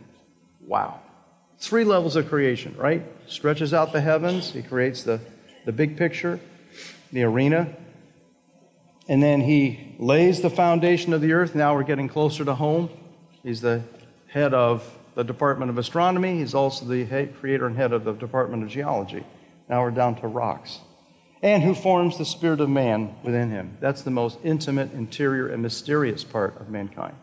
Wow. 0.61 1.00
Three 1.59 1.85
levels 1.85 2.16
of 2.16 2.29
creation, 2.29 2.74
right? 2.76 3.02
Stretches 3.26 3.74
out 3.74 3.92
the 3.92 4.00
heavens, 4.00 4.50
he 4.52 4.62
creates 4.62 5.02
the, 5.02 5.20
the 5.64 5.72
big 5.72 5.96
picture, 5.96 6.40
the 7.12 7.22
arena, 7.22 7.74
and 9.09 9.22
then 9.22 9.40
he 9.40 9.94
lays 9.98 10.40
the 10.40 10.50
foundation 10.50 11.12
of 11.12 11.20
the 11.20 11.33
earth. 11.33 11.55
Now 11.55 11.74
we're 11.74 11.85
getting 11.85 12.09
closer 12.09 12.44
to 12.44 12.55
home. 12.55 12.90
He's 13.42 13.61
the 13.61 13.83
head 14.26 14.52
of 14.52 14.95
the 15.16 15.24
Department 15.24 15.70
of 15.70 15.79
Astronomy. 15.79 16.38
He's 16.38 16.55
also 16.55 16.85
the 16.85 17.29
creator 17.40 17.66
and 17.66 17.76
head 17.76 17.92
of 17.92 18.05
the 18.05 18.12
Department 18.12 18.62
of 18.62 18.68
Geology. 18.68 19.24
Now 19.68 19.83
we're 19.83 19.90
down 19.90 20.14
to 20.20 20.29
rocks. 20.29 20.79
And 21.42 21.62
who 21.62 21.74
forms 21.74 22.18
the 22.18 22.24
spirit 22.24 22.61
of 22.61 22.68
man 22.68 23.16
within 23.22 23.50
him. 23.50 23.79
That's 23.81 24.02
the 24.02 24.11
most 24.11 24.38
intimate, 24.44 24.92
interior, 24.92 25.48
and 25.48 25.62
mysterious 25.62 26.22
part 26.22 26.61
of 26.61 26.68
mankind. 26.68 27.16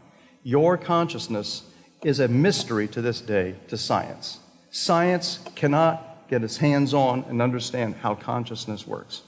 Your 0.43 0.77
consciousness 0.77 1.63
is 2.03 2.19
a 2.19 2.27
mystery 2.27 2.87
to 2.89 3.01
this 3.01 3.21
day 3.21 3.55
to 3.67 3.77
science. 3.77 4.39
Science 4.71 5.39
cannot 5.55 6.27
get 6.29 6.43
its 6.43 6.57
hands 6.57 6.93
on 6.93 7.23
and 7.29 7.41
understand 7.41 7.95
how 7.95 8.15
consciousness 8.15 8.87
works. 8.87 9.21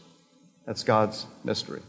That's 0.65 0.83
God's 0.83 1.27
mystery. 1.43 1.81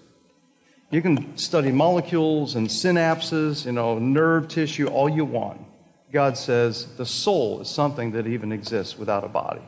You 0.91 1.01
can 1.01 1.37
study 1.39 1.73
molecules 1.73 2.55
and 2.55 2.69
synapses, 2.69 3.65
you 3.65 3.73
know, 3.73 3.99
nerve 3.99 4.49
tissue, 4.49 4.87
all 4.89 5.09
you 5.09 5.25
want. 5.25 5.63
God 6.13 6.37
says 6.39 6.87
the 6.97 7.07
soul 7.07 7.61
is 7.61 7.69
something 7.69 8.13
that 8.13 8.27
even 8.27 8.53
exists 8.53 8.97
without 8.97 9.25
a 9.25 9.29
body. 9.29 9.63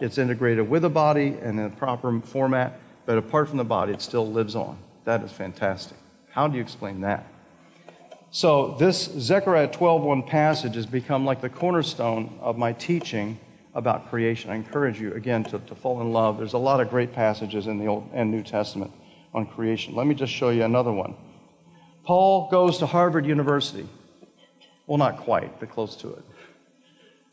It's 0.00 0.18
integrated 0.18 0.68
with 0.68 0.84
a 0.84 0.90
body 0.90 1.36
and 1.40 1.58
in 1.60 1.66
a 1.66 1.70
proper 1.70 2.20
format, 2.20 2.80
but 3.06 3.18
apart 3.18 3.48
from 3.48 3.58
the 3.58 3.64
body, 3.64 3.92
it 3.92 4.02
still 4.02 4.30
lives 4.30 4.56
on. 4.56 4.78
That 5.04 5.22
is 5.22 5.30
fantastic. 5.30 5.96
How 6.30 6.48
do 6.48 6.56
you 6.56 6.62
explain 6.62 7.02
that? 7.02 7.26
So 8.30 8.74
this 8.78 9.04
Zechariah 9.18 9.68
12:1 9.68 10.26
passage 10.26 10.74
has 10.74 10.86
become 10.86 11.24
like 11.24 11.40
the 11.40 11.50
cornerstone 11.50 12.38
of 12.40 12.56
my 12.56 12.72
teaching 12.72 13.38
about 13.74 14.08
creation. 14.08 14.50
I 14.50 14.54
encourage 14.54 15.00
you 15.00 15.12
again 15.14 15.44
to, 15.44 15.58
to 15.58 15.74
fall 15.74 16.00
in 16.00 16.12
love. 16.12 16.38
There's 16.38 16.54
a 16.54 16.58
lot 16.58 16.80
of 16.80 16.90
great 16.90 17.12
passages 17.12 17.66
in 17.66 17.78
the 17.78 17.86
Old 17.86 18.08
and 18.12 18.30
New 18.30 18.42
Testament 18.42 18.90
on 19.34 19.46
creation. 19.46 19.94
Let 19.94 20.06
me 20.06 20.14
just 20.14 20.32
show 20.32 20.50
you 20.50 20.64
another 20.64 20.92
one. 20.92 21.14
Paul 22.04 22.48
goes 22.50 22.78
to 22.78 22.86
Harvard 22.86 23.26
University. 23.26 23.86
Well, 24.92 24.98
not 24.98 25.16
quite, 25.16 25.58
but 25.58 25.70
close 25.70 25.96
to 25.96 26.12
it. 26.12 26.22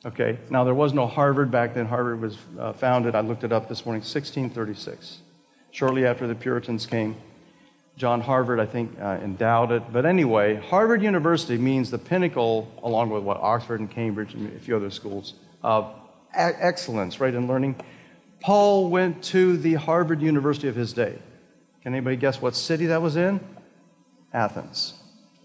Okay, 0.06 0.40
now 0.50 0.64
there 0.64 0.74
was 0.74 0.94
no 0.94 1.06
Harvard 1.06 1.52
back 1.52 1.74
then. 1.74 1.88
Harvard 1.88 2.22
was 2.22 2.38
uh, 2.58 2.72
founded, 2.72 3.16
I 3.16 3.20
looked 3.20 3.44
it 3.44 3.52
up 3.52 3.68
this 3.68 3.86
morning, 3.86 4.00
1636. 4.00 5.18
Shortly 5.72 6.06
after 6.06 6.26
the 6.26 6.36
Puritans 6.36 6.86
came, 6.86 7.18
John 7.98 8.22
Harvard, 8.22 8.62
I 8.62 8.66
think, 8.66 8.98
uh, 8.98 9.20
endowed 9.22 9.74
it. 9.74 9.92
But 9.92 10.06
anyway, 10.06 10.56
Harvard 10.56 11.04
University 11.04 11.58
means 11.58 11.92
the 11.92 11.98
pinnacle, 11.98 12.72
along 12.82 13.10
with 13.10 13.24
what 13.24 13.36
Oxford 13.42 13.82
and 13.82 13.92
Cambridge 13.92 14.34
and 14.36 14.56
a 14.56 14.60
few 14.62 14.78
other 14.78 14.90
schools, 14.90 15.34
of 15.62 15.94
excellence, 16.34 17.20
right, 17.20 17.34
in 17.34 17.46
learning. 17.46 17.76
Paul 18.40 18.90
went 18.90 19.22
to 19.36 19.58
the 19.58 19.74
Harvard 19.74 20.22
University 20.22 20.70
of 20.70 20.78
his 20.78 20.94
day. 20.94 21.20
Can 21.84 21.94
anybody 21.94 22.16
guess 22.16 22.42
what 22.42 22.56
city 22.56 22.86
that 22.86 23.02
was 23.02 23.18
in? 23.18 23.42
Athens. 24.32 24.94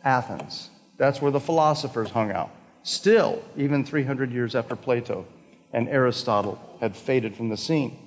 Athens. 0.04 0.70
That's 0.96 1.20
where 1.20 1.32
the 1.32 1.40
philosophers 1.40 2.10
hung 2.10 2.30
out. 2.30 2.50
Still, 2.82 3.42
even 3.56 3.84
300 3.84 4.30
years 4.30 4.54
after 4.54 4.76
Plato 4.76 5.26
and 5.72 5.88
Aristotle 5.88 6.60
had 6.80 6.96
faded 6.96 7.34
from 7.34 7.48
the 7.48 7.56
scene. 7.56 7.98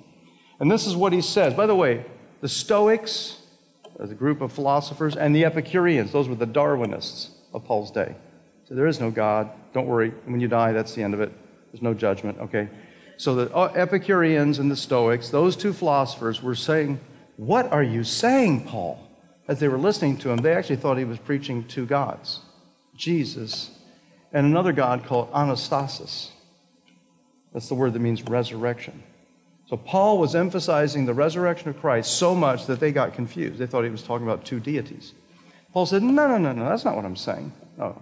And 0.60 0.70
this 0.70 0.86
is 0.86 0.96
what 0.96 1.12
he 1.12 1.20
says. 1.20 1.54
By 1.54 1.66
the 1.66 1.74
way, 1.74 2.04
the 2.40 2.48
Stoics, 2.48 3.42
as 4.00 4.10
a 4.10 4.14
group 4.14 4.40
of 4.40 4.52
philosophers, 4.52 5.16
and 5.16 5.34
the 5.34 5.44
Epicureans, 5.44 6.12
those 6.12 6.28
were 6.28 6.34
the 6.34 6.46
Darwinists 6.46 7.30
of 7.52 7.64
Paul's 7.64 7.90
day. 7.90 8.14
So 8.64 8.74
there 8.74 8.86
is 8.86 9.00
no 9.00 9.10
God. 9.10 9.50
Don't 9.72 9.86
worry. 9.86 10.10
When 10.24 10.40
you 10.40 10.48
die, 10.48 10.72
that's 10.72 10.94
the 10.94 11.02
end 11.02 11.14
of 11.14 11.20
it. 11.20 11.32
There's 11.72 11.82
no 11.82 11.94
judgment, 11.94 12.38
okay? 12.38 12.68
So 13.16 13.34
the 13.34 13.54
uh, 13.54 13.72
Epicureans 13.74 14.58
and 14.58 14.70
the 14.70 14.76
Stoics, 14.76 15.30
those 15.30 15.56
two 15.56 15.72
philosophers 15.72 16.42
were 16.42 16.54
saying, 16.54 17.00
What 17.36 17.70
are 17.72 17.82
you 17.82 18.04
saying, 18.04 18.64
Paul? 18.66 19.04
As 19.48 19.58
they 19.58 19.68
were 19.68 19.78
listening 19.78 20.18
to 20.18 20.30
him, 20.30 20.38
they 20.38 20.54
actually 20.54 20.76
thought 20.76 20.98
he 20.98 21.04
was 21.04 21.18
preaching 21.18 21.64
two 21.64 21.86
gods 21.86 22.40
Jesus 22.98 23.70
and 24.32 24.44
another 24.44 24.72
God 24.72 25.06
called 25.06 25.32
Anastasis. 25.32 26.30
That's 27.54 27.68
the 27.68 27.74
word 27.74 27.94
that 27.94 28.00
means 28.00 28.22
resurrection. 28.24 29.02
So 29.70 29.76
Paul 29.76 30.18
was 30.18 30.34
emphasizing 30.34 31.06
the 31.06 31.14
resurrection 31.14 31.68
of 31.70 31.80
Christ 31.80 32.14
so 32.14 32.34
much 32.34 32.66
that 32.66 32.80
they 32.80 32.92
got 32.92 33.14
confused. 33.14 33.58
They 33.58 33.66
thought 33.66 33.84
he 33.84 33.90
was 33.90 34.02
talking 34.02 34.26
about 34.26 34.44
two 34.44 34.60
deities. 34.60 35.14
Paul 35.72 35.86
said, 35.86 36.02
No, 36.02 36.26
no, 36.26 36.38
no, 36.38 36.52
no, 36.52 36.68
that's 36.68 36.84
not 36.84 36.96
what 36.96 37.04
I'm 37.04 37.16
saying. 37.16 37.52
No. 37.76 38.00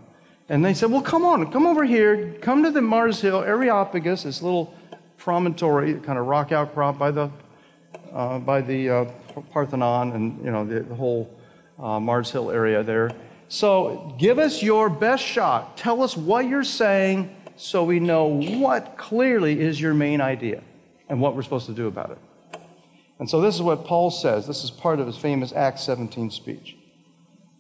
And 0.48 0.64
they 0.64 0.74
said, 0.74 0.90
Well, 0.90 1.02
come 1.02 1.24
on, 1.24 1.50
come 1.52 1.66
over 1.66 1.84
here, 1.84 2.34
come 2.40 2.62
to 2.62 2.70
the 2.70 2.82
Mars 2.82 3.20
Hill, 3.20 3.42
Areopagus, 3.42 4.22
this 4.22 4.42
little 4.42 4.74
promontory, 5.16 5.94
kind 5.94 6.18
of 6.18 6.26
rock 6.26 6.52
outcrop 6.52 6.98
by 6.98 7.10
the, 7.10 7.30
uh, 8.12 8.38
by 8.38 8.60
the 8.60 8.88
uh, 8.90 9.04
Parthenon 9.52 10.12
and 10.12 10.44
you 10.44 10.50
know 10.50 10.64
the, 10.64 10.80
the 10.80 10.94
whole 10.94 11.36
uh, 11.78 12.00
Mars 12.00 12.30
Hill 12.30 12.50
area 12.50 12.82
there. 12.82 13.10
So 13.48 14.14
give 14.18 14.38
us 14.38 14.62
your 14.62 14.90
best 14.90 15.24
shot. 15.24 15.76
Tell 15.76 16.02
us 16.02 16.16
what 16.16 16.48
you're 16.48 16.64
saying 16.64 17.34
so 17.56 17.84
we 17.84 18.00
know 18.00 18.26
what 18.26 18.98
clearly 18.98 19.60
is 19.60 19.80
your 19.80 19.94
main 19.94 20.20
idea 20.20 20.62
and 21.08 21.20
what 21.20 21.36
we're 21.36 21.42
supposed 21.42 21.66
to 21.66 21.72
do 21.72 21.86
about 21.86 22.10
it. 22.10 22.18
And 23.18 23.30
so 23.30 23.40
this 23.40 23.54
is 23.54 23.62
what 23.62 23.84
Paul 23.84 24.10
says. 24.10 24.46
This 24.46 24.62
is 24.64 24.70
part 24.70 25.00
of 25.00 25.06
his 25.06 25.16
famous 25.16 25.52
Acts 25.52 25.82
17 25.82 26.30
speech. 26.30 26.76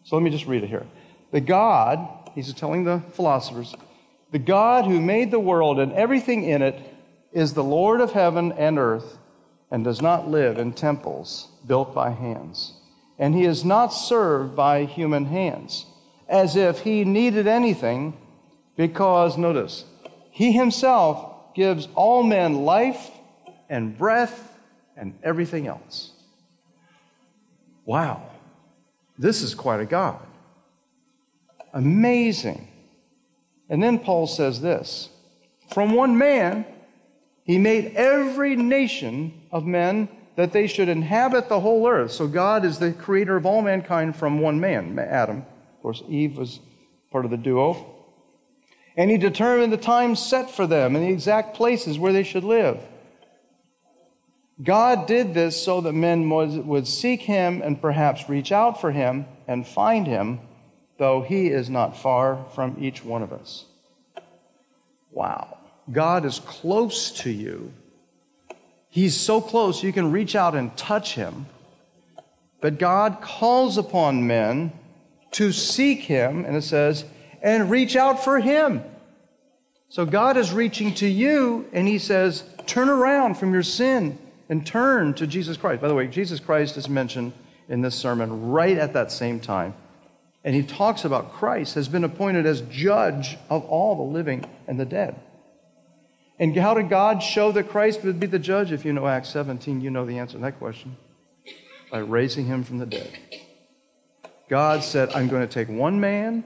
So 0.04 0.16
let 0.16 0.22
me 0.22 0.30
just 0.30 0.46
read 0.46 0.62
it 0.62 0.68
here. 0.68 0.86
The 1.32 1.40
God, 1.40 2.30
he's 2.34 2.52
telling 2.52 2.84
the 2.84 3.02
philosophers, 3.12 3.74
the 4.32 4.38
God 4.38 4.84
who 4.84 5.00
made 5.00 5.30
the 5.30 5.40
world 5.40 5.78
and 5.78 5.92
everything 5.92 6.44
in 6.44 6.62
it 6.62 6.78
is 7.32 7.54
the 7.54 7.64
Lord 7.64 8.00
of 8.00 8.12
heaven 8.12 8.52
and 8.52 8.78
earth 8.78 9.18
and 9.70 9.82
does 9.82 10.02
not 10.02 10.28
live 10.28 10.58
in 10.58 10.72
temples 10.72 11.48
built 11.66 11.94
by 11.94 12.10
hands. 12.10 12.74
And 13.18 13.34
he 13.34 13.44
is 13.44 13.64
not 13.64 13.88
served 13.88 14.54
by 14.54 14.84
human 14.84 15.26
hands 15.26 15.86
as 16.28 16.56
if 16.56 16.80
he 16.80 17.04
needed 17.04 17.46
anything 17.46 18.16
because, 18.76 19.38
notice, 19.38 19.84
he 20.30 20.52
himself 20.52 21.54
gives 21.54 21.88
all 21.94 22.22
men 22.22 22.64
life 22.64 23.10
and 23.68 23.96
breath 23.96 24.58
and 24.96 25.18
everything 25.22 25.66
else. 25.66 26.12
Wow, 27.84 28.30
this 29.18 29.42
is 29.42 29.54
quite 29.54 29.80
a 29.80 29.86
God. 29.86 30.20
Amazing. 31.72 32.68
And 33.68 33.82
then 33.82 33.98
Paul 33.98 34.26
says 34.26 34.60
this 34.60 35.08
From 35.72 35.94
one 35.94 36.18
man, 36.18 36.66
he 37.44 37.58
made 37.58 37.94
every 37.94 38.56
nation 38.56 39.42
of 39.52 39.64
men 39.64 40.08
that 40.36 40.52
they 40.52 40.66
should 40.66 40.88
inhabit 40.88 41.48
the 41.48 41.60
whole 41.60 41.88
earth. 41.88 42.12
So 42.12 42.28
God 42.28 42.64
is 42.64 42.78
the 42.78 42.92
creator 42.92 43.36
of 43.36 43.46
all 43.46 43.62
mankind 43.62 44.16
from 44.16 44.40
one 44.40 44.60
man, 44.60 44.98
Adam. 44.98 45.38
Of 45.38 45.82
course, 45.82 46.02
Eve 46.08 46.36
was 46.36 46.60
part 47.10 47.24
of 47.24 47.30
the 47.30 47.36
duo. 47.36 47.94
And 48.96 49.10
he 49.10 49.18
determined 49.18 49.72
the 49.72 49.78
time 49.78 50.14
set 50.14 50.50
for 50.50 50.66
them 50.66 50.94
and 50.94 51.04
the 51.04 51.10
exact 51.10 51.56
places 51.56 51.98
where 51.98 52.12
they 52.12 52.22
should 52.22 52.44
live. 52.44 52.80
God 54.62 55.06
did 55.06 55.34
this 55.34 55.62
so 55.62 55.82
that 55.82 55.92
men 55.92 56.30
would 56.30 56.88
seek 56.88 57.22
him 57.22 57.60
and 57.62 57.80
perhaps 57.80 58.28
reach 58.28 58.52
out 58.52 58.80
for 58.80 58.90
him 58.90 59.26
and 59.46 59.66
find 59.66 60.06
him, 60.06 60.40
though 60.98 61.20
he 61.20 61.48
is 61.48 61.68
not 61.68 61.98
far 61.98 62.46
from 62.54 62.76
each 62.80 63.04
one 63.04 63.22
of 63.22 63.32
us. 63.34 63.66
Wow. 65.10 65.58
God 65.92 66.24
is 66.24 66.40
close 66.40 67.10
to 67.22 67.30
you. 67.30 67.72
He's 68.96 69.14
so 69.14 69.42
close 69.42 69.82
you 69.82 69.92
can 69.92 70.10
reach 70.10 70.34
out 70.34 70.54
and 70.54 70.74
touch 70.74 71.16
him. 71.16 71.44
But 72.62 72.78
God 72.78 73.18
calls 73.20 73.76
upon 73.76 74.26
men 74.26 74.72
to 75.32 75.52
seek 75.52 76.00
him, 76.00 76.46
and 76.46 76.56
it 76.56 76.62
says, 76.62 77.04
and 77.42 77.70
reach 77.70 77.94
out 77.94 78.24
for 78.24 78.40
him. 78.40 78.82
So 79.90 80.06
God 80.06 80.38
is 80.38 80.50
reaching 80.50 80.94
to 80.94 81.06
you, 81.06 81.68
and 81.74 81.86
he 81.86 81.98
says, 81.98 82.42
turn 82.64 82.88
around 82.88 83.34
from 83.34 83.52
your 83.52 83.62
sin 83.62 84.18
and 84.48 84.66
turn 84.66 85.12
to 85.12 85.26
Jesus 85.26 85.58
Christ. 85.58 85.82
By 85.82 85.88
the 85.88 85.94
way, 85.94 86.06
Jesus 86.06 86.40
Christ 86.40 86.78
is 86.78 86.88
mentioned 86.88 87.34
in 87.68 87.82
this 87.82 87.96
sermon 87.96 88.48
right 88.48 88.78
at 88.78 88.94
that 88.94 89.12
same 89.12 89.40
time. 89.40 89.74
And 90.42 90.54
he 90.54 90.62
talks 90.62 91.04
about 91.04 91.34
Christ 91.34 91.74
has 91.74 91.86
been 91.86 92.02
appointed 92.02 92.46
as 92.46 92.62
judge 92.62 93.36
of 93.50 93.62
all 93.66 93.94
the 93.94 94.14
living 94.14 94.46
and 94.66 94.80
the 94.80 94.86
dead. 94.86 95.20
And 96.38 96.56
how 96.56 96.74
did 96.74 96.88
God 96.88 97.22
show 97.22 97.50
that 97.52 97.68
Christ 97.68 98.04
would 98.04 98.20
be 98.20 98.26
the 98.26 98.38
judge? 98.38 98.72
If 98.72 98.84
you 98.84 98.92
know 98.92 99.06
Acts 99.06 99.30
17, 99.30 99.80
you 99.80 99.90
know 99.90 100.04
the 100.04 100.18
answer 100.18 100.34
to 100.34 100.42
that 100.42 100.58
question. 100.58 100.96
By 101.90 101.98
raising 101.98 102.46
him 102.46 102.62
from 102.62 102.78
the 102.78 102.86
dead. 102.86 103.10
God 104.48 104.84
said, 104.84 105.10
I'm 105.12 105.28
going 105.28 105.46
to 105.46 105.52
take 105.52 105.68
one 105.68 105.98
man, 105.98 106.44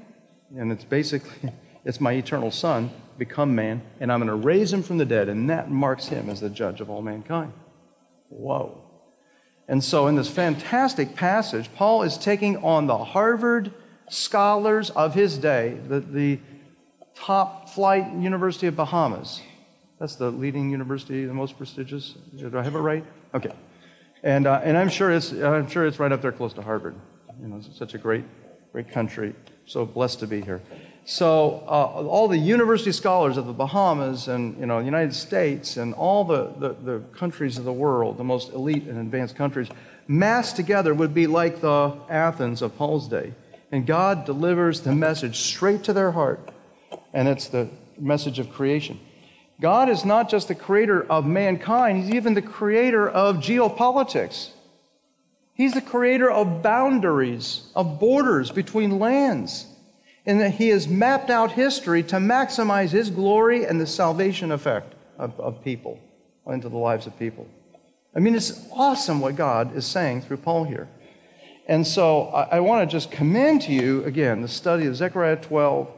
and 0.56 0.70
it's 0.70 0.84
basically, 0.84 1.52
it's 1.84 2.00
my 2.00 2.12
eternal 2.12 2.50
son, 2.50 2.90
become 3.18 3.54
man, 3.54 3.82
and 3.98 4.12
I'm 4.12 4.20
going 4.20 4.28
to 4.28 4.46
raise 4.46 4.72
him 4.72 4.82
from 4.82 4.98
the 4.98 5.04
dead, 5.04 5.28
and 5.28 5.50
that 5.50 5.70
marks 5.70 6.06
him 6.06 6.30
as 6.30 6.40
the 6.40 6.50
judge 6.50 6.80
of 6.80 6.88
all 6.88 7.02
mankind. 7.02 7.52
Whoa. 8.28 8.82
And 9.68 9.84
so, 9.84 10.06
in 10.06 10.16
this 10.16 10.28
fantastic 10.28 11.14
passage, 11.14 11.70
Paul 11.74 12.02
is 12.02 12.16
taking 12.16 12.56
on 12.58 12.86
the 12.86 12.98
Harvard 12.98 13.72
scholars 14.08 14.90
of 14.90 15.14
his 15.14 15.38
day, 15.38 15.78
the, 15.86 16.00
the 16.00 16.40
top 17.14 17.68
flight 17.68 18.12
University 18.14 18.66
of 18.66 18.76
Bahamas. 18.76 19.40
That's 20.00 20.16
the 20.16 20.30
leading 20.30 20.70
university, 20.70 21.26
the 21.26 21.34
most 21.34 21.58
prestigious. 21.58 22.14
Do 22.34 22.58
I 22.58 22.62
have 22.62 22.74
it 22.74 22.78
right? 22.78 23.04
Okay. 23.34 23.52
And, 24.22 24.46
uh, 24.46 24.62
and 24.64 24.76
I'm, 24.76 24.88
sure 24.88 25.10
it's, 25.10 25.30
I'm 25.30 25.68
sure 25.68 25.86
it's 25.86 25.98
right 25.98 26.10
up 26.10 26.22
there 26.22 26.32
close 26.32 26.54
to 26.54 26.62
Harvard. 26.62 26.94
You 27.38 27.48
know, 27.48 27.56
it's 27.56 27.78
such 27.78 27.92
a 27.92 27.98
great, 27.98 28.24
great 28.72 28.90
country. 28.90 29.34
So 29.66 29.84
blessed 29.84 30.20
to 30.20 30.26
be 30.26 30.40
here. 30.40 30.62
So 31.04 31.62
uh, 31.66 32.06
all 32.08 32.28
the 32.28 32.38
university 32.38 32.92
scholars 32.92 33.36
of 33.36 33.46
the 33.46 33.52
Bahamas 33.52 34.28
and 34.28 34.58
you 34.58 34.66
know 34.66 34.78
the 34.78 34.84
United 34.84 35.14
States 35.14 35.76
and 35.76 35.92
all 35.94 36.24
the, 36.24 36.52
the, 36.58 36.76
the, 36.82 36.98
countries 37.16 37.58
of 37.58 37.64
the 37.64 37.72
world, 37.72 38.16
the 38.16 38.24
most 38.24 38.52
elite 38.52 38.84
and 38.84 38.98
advanced 38.98 39.36
countries, 39.36 39.68
massed 40.08 40.56
together 40.56 40.94
would 40.94 41.12
be 41.12 41.26
like 41.26 41.60
the 41.60 41.96
Athens 42.08 42.62
of 42.62 42.76
Paul's 42.76 43.08
day. 43.08 43.32
And 43.70 43.86
God 43.86 44.24
delivers 44.24 44.80
the 44.80 44.94
message 44.94 45.40
straight 45.40 45.84
to 45.84 45.92
their 45.92 46.12
heart. 46.12 46.50
And 47.12 47.28
it's 47.28 47.48
the 47.48 47.68
message 47.98 48.38
of 48.38 48.50
creation. 48.50 48.98
God 49.60 49.88
is 49.88 50.04
not 50.04 50.30
just 50.30 50.48
the 50.48 50.54
creator 50.54 51.04
of 51.10 51.26
mankind, 51.26 52.04
He's 52.04 52.14
even 52.14 52.34
the 52.34 52.42
creator 52.42 53.08
of 53.08 53.36
geopolitics. 53.36 54.50
He's 55.54 55.74
the 55.74 55.82
creator 55.82 56.30
of 56.30 56.62
boundaries, 56.62 57.70
of 57.76 58.00
borders 58.00 58.50
between 58.50 58.98
lands 58.98 59.66
and 60.26 60.40
that 60.40 60.50
he 60.50 60.68
has 60.68 60.86
mapped 60.86 61.30
out 61.30 61.52
history 61.52 62.02
to 62.04 62.16
maximize 62.16 62.90
his 62.90 63.10
glory 63.10 63.64
and 63.64 63.80
the 63.80 63.86
salvation 63.86 64.52
effect 64.52 64.94
of, 65.18 65.38
of 65.40 65.62
people 65.64 65.98
into 66.46 66.68
the 66.68 66.76
lives 66.76 67.06
of 67.06 67.18
people. 67.18 67.46
I 68.14 68.20
mean, 68.20 68.34
it's 68.34 68.66
awesome 68.72 69.20
what 69.20 69.36
God 69.36 69.76
is 69.76 69.86
saying 69.86 70.22
through 70.22 70.38
Paul 70.38 70.64
here. 70.64 70.88
And 71.66 71.86
so 71.86 72.28
I, 72.28 72.56
I 72.56 72.60
want 72.60 72.88
to 72.88 72.92
just 72.92 73.10
commend 73.10 73.62
to 73.62 73.72
you, 73.72 74.04
again, 74.04 74.42
the 74.42 74.48
study 74.48 74.86
of 74.86 74.96
Zechariah 74.96 75.36
12, 75.36 75.88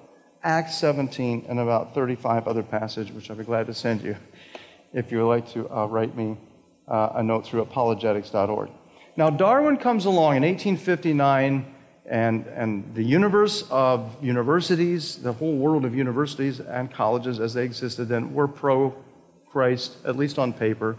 Acts 0.45 0.77
17, 0.79 1.47
and 1.49 1.61
about 1.61 1.95
35 1.95 2.49
other 2.49 2.63
passages, 2.63 3.13
which 3.13 3.31
I'll 3.31 3.37
be 3.37 3.45
glad 3.45 3.67
to 3.67 3.75
send 3.75 4.03
you 4.03 4.17
if 4.93 5.13
you 5.13 5.19
would 5.19 5.29
like 5.29 5.53
to 5.53 5.71
uh, 5.71 5.87
write 5.87 6.17
me 6.17 6.37
uh, 6.89 7.11
a 7.15 7.23
note 7.23 7.47
through 7.47 7.65
apologetics.org. 7.65 8.71
Now, 9.17 9.31
Darwin 9.31 9.77
comes 9.77 10.05
along 10.05 10.37
in 10.37 10.43
1859 10.43 11.75
and, 12.07 12.47
and 12.49 12.95
the 12.95 13.05
universe 13.05 13.65
of 13.71 14.17
universities, 14.21 15.17
the 15.17 15.33
whole 15.33 15.57
world 15.57 15.85
of 15.85 15.95
universities 15.95 16.59
and 16.61 16.93
colleges 16.93 17.39
as 17.39 17.55
they 17.55 17.65
existed 17.65 18.07
then, 18.07 18.35
were 18.35 18.49
pro 18.49 18.95
Christ, 19.49 19.97
at 20.05 20.17
least 20.17 20.39
on 20.39 20.53
paper, 20.53 20.97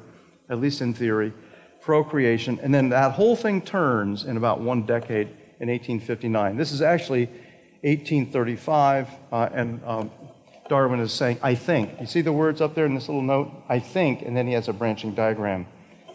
at 0.50 0.60
least 0.60 0.80
in 0.82 0.94
theory, 0.94 1.34
pro 1.82 2.04
creation. 2.04 2.60
And 2.64 2.74
then 2.74 2.90
that 2.90 3.12
whole 3.12 3.36
thing 3.36 3.62
turns 3.62 4.24
in 4.24 4.38
about 4.38 4.62
one 4.62 4.86
decade 4.86 5.28
in 5.60 5.70
1859. 5.70 6.56
This 6.56 6.72
is 6.72 6.82
actually 6.82 7.30
1835, 7.84 9.10
uh, 9.32 9.50
and 9.54 9.84
um, 9.86 10.12
Darwin 10.70 11.02
is 11.02 11.12
saying, 11.12 11.38
I 11.44 11.56
think. 11.56 12.00
You 12.00 12.08
see 12.08 12.22
the 12.22 12.32
words 12.32 12.62
up 12.62 12.76
there 12.76 12.86
in 12.86 12.96
this 12.96 13.10
little 13.10 13.22
note? 13.22 13.52
I 13.68 13.80
think, 13.80 14.22
and 14.22 14.36
then 14.36 14.48
he 14.48 14.54
has 14.54 14.70
a 14.70 14.74
branching 14.74 15.14
diagram. 15.14 15.68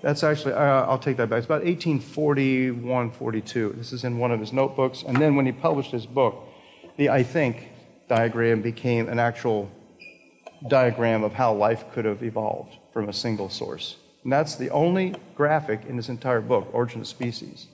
That's 0.02 0.22
actually, 0.22 0.54
uh, 0.54 0.87
I'll 0.87 0.98
take 0.98 1.18
that 1.18 1.28
back. 1.28 1.38
It's 1.38 1.46
about 1.46 1.64
1841, 1.64 3.11
42. 3.11 3.74
This 3.76 3.92
is 3.92 4.04
in 4.04 4.18
one 4.18 4.31
of 4.31 4.40
his 4.40 4.52
notebooks. 4.52 5.02
And 5.02 5.16
then 5.16 5.35
when 5.37 5.44
he 5.44 5.52
published 5.52 5.90
his 5.90 6.07
book, 6.07 6.48
the 6.96 7.11
I 7.11 7.22
think 7.22 7.68
diagram 8.09 8.62
became 8.62 9.09
an 9.09 9.18
actual 9.18 9.70
diagram 10.68 11.22
of 11.22 11.35
how 11.35 11.52
life 11.52 11.85
could 11.92 12.04
have 12.04 12.22
evolved 12.22 12.76
from 12.92 13.09
a 13.09 13.12
single 13.12 13.50
source. 13.50 13.96
And 14.22 14.33
that's 14.33 14.57
the 14.57 14.70
only 14.70 15.14
graphic 15.35 15.83
in 15.87 15.96
this 15.96 16.09
entire 16.09 16.40
book, 16.40 16.68
Origin 16.72 17.00
of 17.00 17.07
Species. 17.07 17.66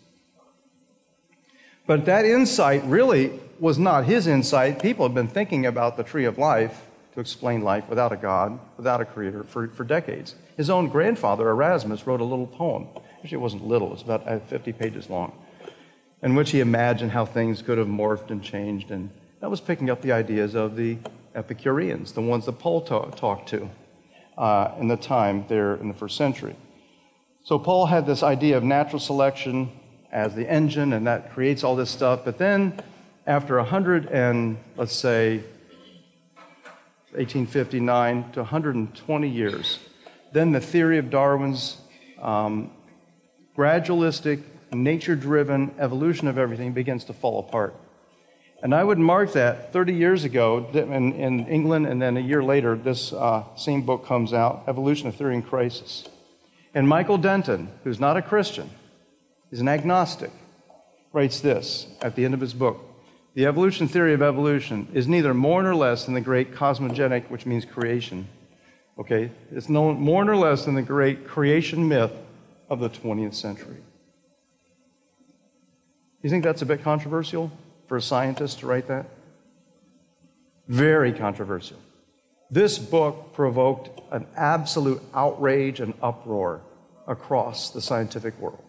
But 1.86 2.06
that 2.06 2.24
insight 2.24 2.82
really 2.84 3.38
was 3.58 3.78
not 3.78 4.04
his 4.04 4.26
insight. 4.26 4.80
People 4.80 5.06
have 5.06 5.14
been 5.14 5.28
thinking 5.28 5.66
about 5.66 5.96
the 5.96 6.02
tree 6.02 6.24
of 6.24 6.38
life 6.38 6.86
to 7.14 7.20
explain 7.20 7.62
life 7.62 7.88
without 7.88 8.12
a 8.12 8.16
God, 8.16 8.58
without 8.76 9.00
a 9.00 9.04
creator, 9.04 9.44
for, 9.44 9.68
for 9.68 9.84
decades. 9.84 10.34
His 10.56 10.70
own 10.70 10.88
grandfather, 10.88 11.48
Erasmus, 11.48 12.06
wrote 12.06 12.20
a 12.20 12.24
little 12.24 12.46
poem. 12.46 12.88
Actually, 13.22 13.36
it 13.36 13.40
wasn't 13.40 13.66
little, 13.66 13.88
it 13.88 13.92
was 13.92 14.02
about 14.02 14.26
uh, 14.26 14.40
50 14.40 14.72
pages 14.72 15.08
long, 15.08 15.32
in 16.22 16.34
which 16.34 16.50
he 16.50 16.60
imagined 16.60 17.12
how 17.12 17.24
things 17.24 17.62
could 17.62 17.78
have 17.78 17.86
morphed 17.86 18.30
and 18.30 18.42
changed. 18.42 18.90
And 18.90 19.10
that 19.40 19.50
was 19.50 19.60
picking 19.60 19.90
up 19.90 20.02
the 20.02 20.12
ideas 20.12 20.54
of 20.54 20.76
the 20.76 20.98
Epicureans, 21.34 22.12
the 22.12 22.20
ones 22.20 22.46
that 22.46 22.58
Paul 22.58 22.82
ta- 22.82 23.10
talked 23.10 23.48
to 23.50 23.68
uh, 24.38 24.72
in 24.78 24.88
the 24.88 24.96
time 24.96 25.44
there 25.48 25.74
in 25.76 25.88
the 25.88 25.94
first 25.94 26.16
century. 26.16 26.56
So 27.44 27.58
Paul 27.58 27.86
had 27.86 28.06
this 28.06 28.22
idea 28.22 28.56
of 28.56 28.64
natural 28.64 29.00
selection 29.00 29.70
as 30.14 30.34
the 30.36 30.48
engine, 30.48 30.92
and 30.92 31.08
that 31.08 31.32
creates 31.32 31.64
all 31.64 31.74
this 31.74 31.90
stuff. 31.90 32.20
But 32.24 32.38
then, 32.38 32.80
after 33.26 33.56
100 33.56 34.06
and 34.06 34.56
let's 34.76 34.94
say 34.94 35.38
1859 37.10 38.30
to 38.32 38.40
120 38.40 39.28
years, 39.28 39.80
then 40.32 40.52
the 40.52 40.60
theory 40.60 40.98
of 40.98 41.10
Darwin's 41.10 41.78
um, 42.22 42.70
gradualistic, 43.58 44.42
nature 44.72 45.16
driven 45.16 45.74
evolution 45.78 46.28
of 46.28 46.38
everything 46.38 46.72
begins 46.72 47.04
to 47.04 47.12
fall 47.12 47.40
apart. 47.40 47.74
And 48.62 48.72
I 48.74 48.84
would 48.84 48.98
mark 48.98 49.32
that 49.32 49.72
30 49.72 49.94
years 49.94 50.24
ago 50.24 50.66
in, 50.72 51.12
in 51.12 51.46
England, 51.48 51.86
and 51.88 52.00
then 52.00 52.16
a 52.16 52.20
year 52.20 52.42
later, 52.42 52.76
this 52.76 53.12
uh, 53.12 53.44
same 53.56 53.82
book 53.82 54.06
comes 54.06 54.32
out 54.32 54.64
Evolution 54.68 55.08
of 55.08 55.16
Theory 55.16 55.34
in 55.34 55.42
Crisis. 55.42 56.08
And 56.72 56.88
Michael 56.88 57.18
Denton, 57.18 57.68
who's 57.82 58.00
not 58.00 58.16
a 58.16 58.22
Christian, 58.22 58.70
he's 59.54 59.60
an 59.60 59.68
agnostic, 59.68 60.32
writes 61.12 61.38
this 61.38 61.86
at 62.02 62.16
the 62.16 62.24
end 62.24 62.34
of 62.34 62.40
his 62.40 62.52
book 62.52 62.80
The 63.34 63.46
evolution 63.46 63.86
theory 63.86 64.12
of 64.12 64.20
evolution 64.20 64.88
is 64.92 65.06
neither 65.06 65.32
more 65.32 65.62
nor 65.62 65.76
less 65.76 66.06
than 66.06 66.14
the 66.14 66.20
great 66.20 66.56
cosmogenic, 66.56 67.30
which 67.30 67.46
means 67.46 67.64
creation. 67.64 68.26
Okay? 68.98 69.30
It's 69.52 69.68
no 69.68 69.94
more 69.94 70.24
nor 70.24 70.34
less 70.34 70.64
than 70.64 70.74
the 70.74 70.82
great 70.82 71.28
creation 71.28 71.86
myth 71.86 72.10
of 72.68 72.80
the 72.80 72.90
20th 72.90 73.34
century. 73.34 73.76
You 76.20 76.30
think 76.30 76.42
that's 76.42 76.62
a 76.62 76.66
bit 76.66 76.82
controversial 76.82 77.52
for 77.86 77.96
a 77.96 78.02
scientist 78.02 78.58
to 78.58 78.66
write 78.66 78.88
that? 78.88 79.06
Very 80.66 81.12
controversial. 81.12 81.78
This 82.50 82.76
book 82.76 83.34
provoked 83.34 84.00
an 84.10 84.26
absolute 84.36 85.00
outrage 85.14 85.78
and 85.78 85.94
uproar 86.02 86.62
across 87.06 87.70
the 87.70 87.80
scientific 87.80 88.36
world. 88.40 88.63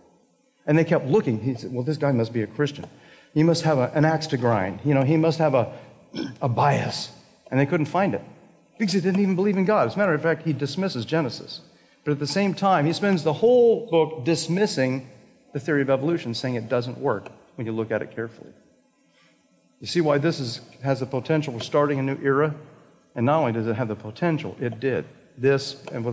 And 0.65 0.78
they 0.78 0.84
kept 0.84 1.06
looking. 1.06 1.41
He 1.41 1.56
said, 1.56 1.71
Well, 1.71 1.84
this 1.84 1.97
guy 1.97 2.12
must 2.12 2.34
be 2.34 2.41
a 2.41 2.47
Christian. 2.47 2.86
He 3.34 3.43
must 3.43 3.63
have 3.63 3.78
a, 3.78 3.91
an 3.93 4.06
axe 4.06 4.28
to 4.28 4.38
grind. 4.38 4.80
You 4.84 4.93
know, 4.93 5.04
he 5.04 5.17
must 5.17 5.39
have 5.39 5.54
a, 5.54 5.73
a 6.41 6.49
bias. 6.49 7.12
And 7.51 7.60
they 7.60 7.65
couldn't 7.65 7.86
find 7.88 8.15
it 8.15 8.21
because 8.80 8.93
he 8.93 9.01
didn't 9.01 9.21
even 9.21 9.36
believe 9.36 9.58
in 9.58 9.65
God. 9.65 9.88
As 9.88 9.95
a 9.95 9.99
matter 9.99 10.13
of 10.13 10.21
fact, 10.21 10.43
he 10.43 10.54
dismisses 10.54 11.06
Genesis. 11.06 11.62
But 12.04 12.12
at 12.12 12.19
the 12.19 12.28
same 12.28 12.54
time, 12.54 12.86
he 12.86 12.93
spends 12.93 13.23
the 13.23 13.34
whole 13.34 13.88
book 13.89 14.25
dismissing 14.25 15.10
the 15.54 15.60
theory 15.60 15.82
of 15.82 15.89
evolution, 15.89 16.34
saying 16.34 16.56
it 16.56 16.69
doesn't 16.69 16.97
work 16.97 17.30
when 17.56 17.65
you 17.65 17.73
look 17.73 17.91
at 17.91 18.01
it 18.01 18.13
carefully. 18.13 18.51
You 19.80 19.88
see 19.88 20.01
why 20.01 20.17
this 20.17 20.39
is, 20.39 20.62
has 20.84 20.99
the 20.99 21.06
potential 21.06 21.54
for 21.54 21.63
starting 21.63 21.99
a 21.99 22.04
new 22.04 22.17
era? 22.21 22.56
And 23.15 23.25
not 23.25 23.39
only 23.39 23.54
does 23.54 23.67
it 23.67 23.75
have 23.75 23.88
the 23.88 23.95
potential, 23.95 24.56
it 24.60 24.80
did. 24.80 25.06
This 25.38 25.84
and 25.91 26.06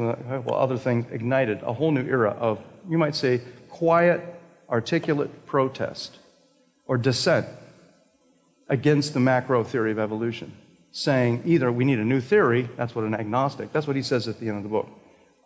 other 0.48 0.76
things 0.76 1.06
ignited 1.10 1.62
a 1.62 1.72
whole 1.72 1.90
new 1.90 2.06
era 2.06 2.30
of, 2.30 2.60
you 2.88 2.98
might 2.98 3.14
say, 3.14 3.40
quiet, 3.68 4.22
articulate 4.72 5.46
protest 5.46 6.18
or 6.86 6.96
dissent 6.96 7.46
against 8.68 9.12
the 9.12 9.20
macro 9.20 9.62
theory 9.62 9.92
of 9.92 9.98
evolution, 9.98 10.52
saying 10.90 11.42
either 11.44 11.70
we 11.70 11.84
need 11.84 11.98
a 11.98 12.04
new 12.04 12.20
theory, 12.20 12.68
that's 12.76 12.94
what 12.94 13.04
an 13.04 13.14
agnostic, 13.14 13.72
that's 13.72 13.86
what 13.86 13.96
he 13.96 14.02
says 14.02 14.26
at 14.26 14.40
the 14.40 14.48
end 14.48 14.56
of 14.56 14.62
the 14.62 14.68
book, 14.68 14.88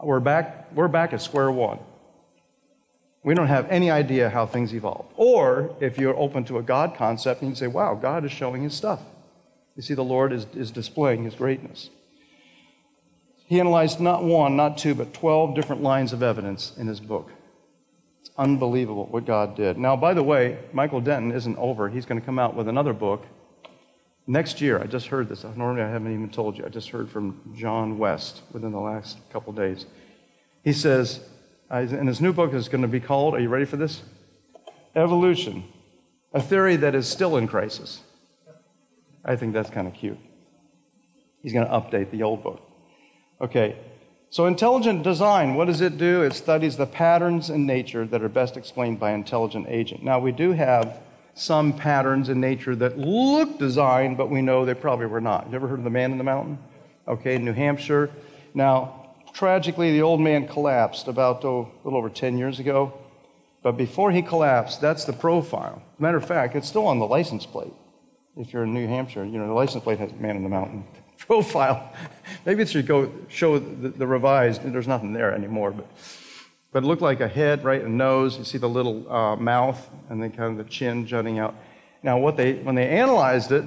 we're 0.01 0.21
back, 0.21 0.73
we're 0.73 0.89
back 0.89 1.13
at 1.13 1.21
square 1.21 1.51
one. 1.51 1.79
We 3.25 3.35
don't 3.35 3.49
have 3.49 3.69
any 3.69 3.91
idea 3.91 4.31
how 4.31 4.47
things 4.47 4.73
evolve. 4.73 5.07
Or 5.17 5.75
if 5.81 5.99
you're 5.99 6.17
open 6.17 6.45
to 6.45 6.59
a 6.59 6.63
God 6.63 6.95
concept, 6.95 7.43
you 7.43 7.49
can 7.49 7.57
say, 7.57 7.67
wow, 7.67 7.95
God 7.95 8.25
is 8.25 8.31
showing 8.31 8.63
his 8.63 8.75
stuff. 8.75 9.01
You 9.75 9.83
see, 9.83 9.95
the 9.95 10.05
Lord 10.05 10.33
is, 10.33 10.47
is 10.55 10.71
displaying 10.71 11.25
his 11.25 11.35
greatness. 11.35 11.91
He 13.47 13.59
analyzed 13.59 14.01
not 14.01 14.23
one, 14.23 14.57
not 14.57 14.79
two, 14.79 14.95
but 14.95 15.13
12 15.13 15.57
different 15.57 15.83
lines 15.83 16.13
of 16.13 16.23
evidence 16.23 16.73
in 16.77 16.87
his 16.87 17.01
book. 17.01 17.33
Unbelievable 18.39 19.07
what 19.07 19.25
God 19.25 19.57
did. 19.57 19.79
Now, 19.79 19.97
by 19.97 20.13
the 20.13 20.23
way, 20.23 20.59
Michael 20.73 21.01
Denton 21.01 21.33
isn't 21.33 21.57
over. 21.57 21.89
He's 21.89 22.05
going 22.05 22.21
to 22.21 22.25
come 22.25 22.39
out 22.39 22.55
with 22.55 22.69
another 22.69 22.93
book 22.93 23.25
next 24.27 24.61
year. 24.61 24.79
I 24.79 24.87
just 24.87 25.07
heard 25.07 25.29
this. 25.29 25.45
Normally, 25.45 25.83
I 25.83 25.89
haven't 25.89 26.13
even 26.13 26.29
told 26.29 26.59
you. 26.59 26.65
I 26.67 26.69
just 26.69 26.91
heard 26.91 27.11
from 27.11 27.41
John 27.57 27.97
West 27.97 28.43
within 28.53 28.73
the 28.73 28.81
last 28.81 29.19
couple 29.31 29.53
days. 29.53 29.87
He 30.65 30.73
says, 30.73 31.21
uh, 31.71 31.77
and 31.77 32.07
his 32.07 32.21
new 32.21 32.33
book 32.33 32.53
is 32.53 32.69
going 32.69 32.83
to 32.83 32.89
be 32.89 33.01
called, 33.01 33.35
are 33.35 33.41
you 33.41 33.49
ready 33.49 33.65
for 33.65 33.77
this? 33.77 34.03
Evolution, 34.95 35.65
a 36.35 36.41
theory 36.41 36.77
that 36.77 36.95
is 36.95 37.09
still 37.09 37.37
in 37.37 37.47
crisis. 37.47 38.01
I 39.25 39.37
think 39.37 39.53
that's 39.53 39.71
kind 39.71 39.87
of 39.87 39.95
cute. 39.95 40.19
He's 41.43 41.53
going 41.53 41.67
to 41.67 41.73
update 41.73 42.11
the 42.11 42.23
old 42.23 42.43
book. 42.43 42.61
Okay, 43.41 43.77
so 44.31 44.47
intelligent 44.47 45.03
design, 45.03 45.55
what 45.55 45.67
does 45.67 45.81
it 45.81 45.99
do? 45.99 46.23
It 46.23 46.33
studies 46.33 46.77
the 46.77 46.87
patterns 46.87 47.49
in 47.49 47.65
nature 47.65 48.05
that 48.07 48.23
are 48.23 48.29
best 48.29 48.57
explained 48.57 48.99
by 48.99 49.13
intelligent 49.13 49.67
agent. 49.69 50.03
Now, 50.03 50.19
we 50.19 50.33
do 50.33 50.53
have 50.53 51.01
some 51.35 51.73
patterns 51.73 52.29
in 52.29 52.41
nature 52.41 52.75
that 52.77 52.99
look 52.99 53.59
designed, 53.59 54.17
but 54.17 54.31
we 54.31 54.43
know 54.43 54.65
they 54.65 54.75
probably 54.75 55.07
were 55.07 55.21
not. 55.21 55.49
You 55.49 55.55
ever 55.55 55.69
heard 55.69 55.79
of 55.79 55.85
the 55.85 55.91
man 55.91 56.11
in 56.13 56.19
the 56.19 56.25
mountain? 56.25 56.59
Okay, 57.07 57.39
New 57.39 57.53
Hampshire. 57.53 58.11
Now, 58.53 59.13
tragically, 59.33 59.93
the 59.93 60.03
old 60.03 60.21
man 60.21 60.49
collapsed 60.49 61.09
about 61.09 61.45
oh, 61.45 61.71
a 61.85 61.85
little 61.85 61.99
over 61.99 62.11
10 62.11 62.37
years 62.37 62.59
ago. 62.59 62.99
But 63.63 63.73
before 63.73 64.11
he 64.11 64.23
collapsed, 64.23 64.81
that's 64.81 65.05
the 65.05 65.13
profile. 65.13 65.83
Matter 65.99 66.17
of 66.17 66.27
fact, 66.27 66.57
it's 66.57 66.69
still 66.69 66.87
on 66.87 66.99
the 66.99 67.07
license 67.07 67.47
plate. 67.47 67.73
If 68.37 68.53
you're 68.53 68.65
in 68.65 68.75
New 68.75 68.87
Hampshire, 68.87 69.25
you 69.25 69.39
know, 69.39 69.47
the 69.47 69.55
license 69.55 69.85
plate 69.85 69.99
has 69.99 70.13
man 70.15 70.37
in 70.37 70.43
the 70.43 70.49
mountain 70.49 70.85
profile. 71.19 71.93
Maybe 72.45 72.63
it 72.63 72.69
should 72.69 72.87
go 72.87 73.13
show 73.29 73.59
the, 73.59 73.89
the, 73.89 74.07
revised. 74.07 74.63
There's 74.63 74.89
nothing 74.89 75.13
there 75.13 75.33
anymore, 75.33 75.71
but 75.71 75.87
but 76.73 76.85
it 76.85 76.87
looked 76.87 77.03
like 77.03 77.21
a 77.21 77.29
head, 77.29 77.65
right, 77.65 77.83
a 77.83 77.89
nose. 77.89 78.37
You 78.37 78.45
see 78.45 78.59
the 78.59 78.69
little 78.69 79.11
uh, 79.11 79.37
mouth 79.37 79.89
and 80.11 80.23
then 80.23 80.31
kind 80.31 80.59
of 80.59 80.65
the 80.65 80.71
chin 80.71 81.07
jutting 81.07 81.39
out. 81.39 81.55
Now, 82.03 82.19
what 82.19 82.37
they 82.37 82.55
when 82.55 82.75
they 82.75 82.89
analyzed 82.89 83.53
it, 83.53 83.65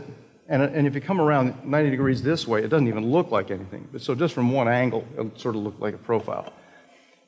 and, 0.48 0.62
and 0.62 0.88
if 0.88 0.96
you 0.96 1.02
come 1.02 1.20
around 1.20 1.66
90 1.66 1.90
degrees 1.90 2.22
this 2.22 2.48
way, 2.48 2.64
it 2.64 2.70
doesn't 2.70 2.88
even 2.88 3.12
look 3.12 3.32
like 3.32 3.52
anything. 3.52 3.88
But 3.92 4.02
so 4.02 4.16
just 4.16 4.34
from 4.34 4.52
one 4.52 4.68
angle, 4.68 5.08
it 5.18 5.40
sort 5.40 5.56
of 5.56 5.64
looked 5.64 5.80
like 5.80 5.94
a 5.94 6.00
profile. 6.00 6.54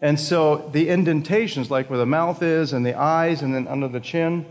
And 0.01 0.19
so 0.19 0.69
the 0.73 0.89
indentations, 0.89 1.69
like 1.69 1.89
where 1.89 1.99
the 1.99 2.05
mouth 2.07 2.41
is 2.41 2.73
and 2.73 2.83
the 2.83 2.95
eyes 2.95 3.43
and 3.43 3.53
then 3.53 3.67
under 3.67 3.87
the 3.87 3.99
chin, 3.99 4.45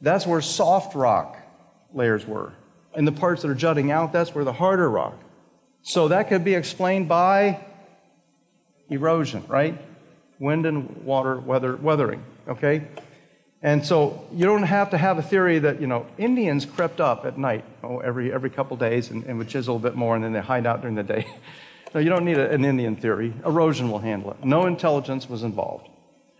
that's 0.00 0.26
where 0.26 0.40
soft 0.40 0.96
rock 0.96 1.36
layers 1.94 2.26
were. 2.26 2.52
And 2.94 3.06
the 3.06 3.12
parts 3.12 3.42
that 3.42 3.50
are 3.50 3.54
jutting 3.54 3.90
out, 3.90 4.12
that's 4.12 4.34
where 4.34 4.44
the 4.44 4.52
harder 4.52 4.90
rock. 4.90 5.16
So 5.82 6.08
that 6.08 6.28
could 6.28 6.44
be 6.44 6.54
explained 6.54 7.08
by 7.08 7.64
erosion, 8.88 9.44
right? 9.48 9.80
Wind 10.38 10.66
and 10.66 11.04
water 11.04 11.38
weather, 11.38 11.76
weathering, 11.76 12.24
okay? 12.48 12.88
And 13.62 13.84
so 13.84 14.26
you 14.32 14.46
don't 14.46 14.62
have 14.62 14.90
to 14.90 14.98
have 14.98 15.18
a 15.18 15.22
theory 15.22 15.58
that, 15.58 15.80
you 15.80 15.86
know, 15.86 16.06
Indians 16.16 16.64
crept 16.64 17.00
up 17.00 17.26
at 17.26 17.38
night 17.38 17.64
oh, 17.82 17.98
every, 17.98 18.32
every 18.32 18.50
couple 18.50 18.76
days 18.76 19.10
and, 19.10 19.24
and 19.24 19.38
would 19.38 19.48
chisel 19.48 19.76
a 19.76 19.78
bit 19.78 19.94
more 19.94 20.14
and 20.14 20.24
then 20.24 20.32
they 20.32 20.40
hide 20.40 20.66
out 20.66 20.80
during 20.80 20.96
the 20.96 21.02
day. 21.02 21.26
no, 21.94 22.00
you 22.00 22.08
don't 22.08 22.24
need 22.24 22.38
a, 22.38 22.50
an 22.50 22.64
Indian 22.64 22.96
theory. 22.96 23.34
Erosion 23.44 23.90
will 23.90 23.98
handle 23.98 24.30
it. 24.32 24.44
No 24.44 24.66
intelligence 24.66 25.28
was 25.28 25.42
involved. 25.42 25.88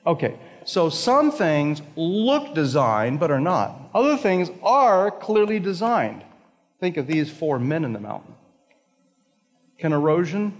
Okay, 0.07 0.39
so 0.65 0.89
some 0.89 1.31
things 1.31 1.83
look 1.95 2.55
designed 2.55 3.21
but 3.21 3.31
are 3.31 3.41
not. 3.41 3.91
Other 3.95 4.17
things 4.17 4.51
are 4.63 5.11
clearly 5.11 5.59
designed. 5.59 6.25
Think 6.81 6.97
of 6.97 7.07
these 7.07 7.31
four 7.31 7.59
men 7.59 7.85
in 7.85 7.93
the 7.93 8.01
mountain. 8.01 8.35
Can 9.79 9.93
erosion, 9.93 10.59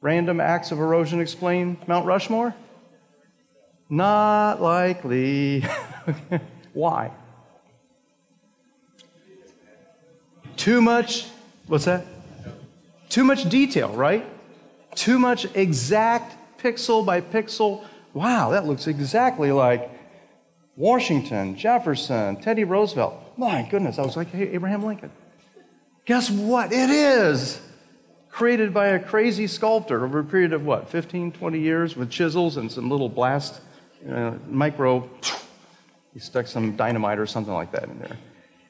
random 0.00 0.40
acts 0.40 0.72
of 0.72 0.78
erosion 0.78 1.20
explain 1.20 1.76
Mount 1.86 2.06
Rushmore? 2.06 2.54
Not 3.90 4.62
likely. 4.62 5.64
Why? 6.72 7.10
Too 10.56 10.80
much, 10.80 11.26
what's 11.66 11.84
that? 11.84 12.06
Too 13.10 13.24
much 13.24 13.48
detail, 13.50 13.90
right? 13.90 14.24
Too 14.94 15.18
much 15.18 15.44
exact 15.54 16.36
pixel 16.58 17.04
by 17.04 17.20
pixel. 17.20 17.84
Wow, 18.14 18.50
that 18.50 18.66
looks 18.66 18.86
exactly 18.86 19.52
like 19.52 19.90
Washington, 20.76 21.56
Jefferson, 21.56 22.40
Teddy 22.40 22.64
Roosevelt. 22.64 23.21
My 23.36 23.66
goodness, 23.70 23.98
I 23.98 24.02
was 24.02 24.16
like 24.16 24.28
hey, 24.30 24.48
Abraham 24.50 24.84
Lincoln. 24.84 25.10
Guess 26.04 26.30
what? 26.30 26.72
It 26.72 26.90
is. 26.90 27.60
created 28.30 28.72
by 28.72 28.88
a 28.88 28.98
crazy 28.98 29.46
sculptor 29.46 30.04
over 30.04 30.20
a 30.20 30.24
period 30.24 30.52
of 30.52 30.64
what, 30.64 30.88
15, 30.88 31.32
20 31.32 31.58
years 31.58 31.96
with 31.96 32.10
chisels 32.10 32.56
and 32.56 32.72
some 32.72 32.88
little 32.88 33.08
blast 33.08 33.60
uh, 34.10 34.32
micro. 34.48 35.08
He 36.14 36.18
stuck 36.18 36.46
some 36.46 36.74
dynamite 36.76 37.18
or 37.18 37.26
something 37.26 37.52
like 37.52 37.72
that 37.72 37.84
in 37.84 37.98
there. 37.98 38.16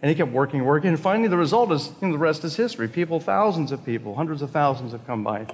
And 0.02 0.08
he 0.08 0.16
kept 0.16 0.32
working, 0.32 0.64
working, 0.64 0.88
and 0.88 0.98
finally 0.98 1.28
the 1.28 1.36
result 1.36 1.70
is, 1.70 1.92
you 2.00 2.08
know, 2.08 2.12
the 2.12 2.18
rest 2.18 2.42
is 2.44 2.56
history. 2.56 2.88
People, 2.88 3.20
thousands 3.20 3.70
of 3.70 3.84
people, 3.84 4.16
hundreds 4.16 4.42
of 4.42 4.50
thousands 4.50 4.92
have 4.92 5.06
come 5.06 5.22
by 5.22 5.46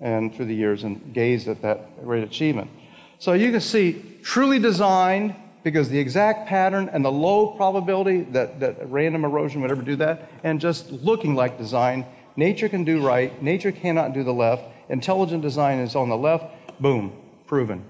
and 0.00 0.34
through 0.34 0.44
the 0.44 0.54
years 0.54 0.84
and 0.84 1.14
gazed 1.14 1.48
at 1.48 1.62
that 1.62 2.04
great 2.04 2.22
achievement. 2.22 2.70
So 3.18 3.32
you 3.32 3.50
can 3.50 3.62
see, 3.62 4.18
truly 4.22 4.58
designed, 4.58 5.34
because 5.66 5.88
the 5.88 5.98
exact 5.98 6.46
pattern 6.46 6.88
and 6.92 7.04
the 7.04 7.10
low 7.10 7.48
probability 7.48 8.20
that, 8.20 8.60
that 8.60 8.88
random 8.88 9.24
erosion 9.24 9.60
would 9.60 9.72
ever 9.72 9.82
do 9.82 9.96
that, 9.96 10.30
and 10.44 10.60
just 10.60 10.92
looking 10.92 11.34
like 11.34 11.58
design, 11.58 12.06
nature 12.36 12.68
can 12.68 12.84
do 12.84 13.04
right, 13.04 13.42
nature 13.42 13.72
cannot 13.72 14.14
do 14.14 14.22
the 14.22 14.32
left, 14.32 14.62
intelligent 14.88 15.42
design 15.42 15.80
is 15.80 15.96
on 15.96 16.08
the 16.08 16.16
left, 16.16 16.44
boom, 16.80 17.12
proven. 17.48 17.84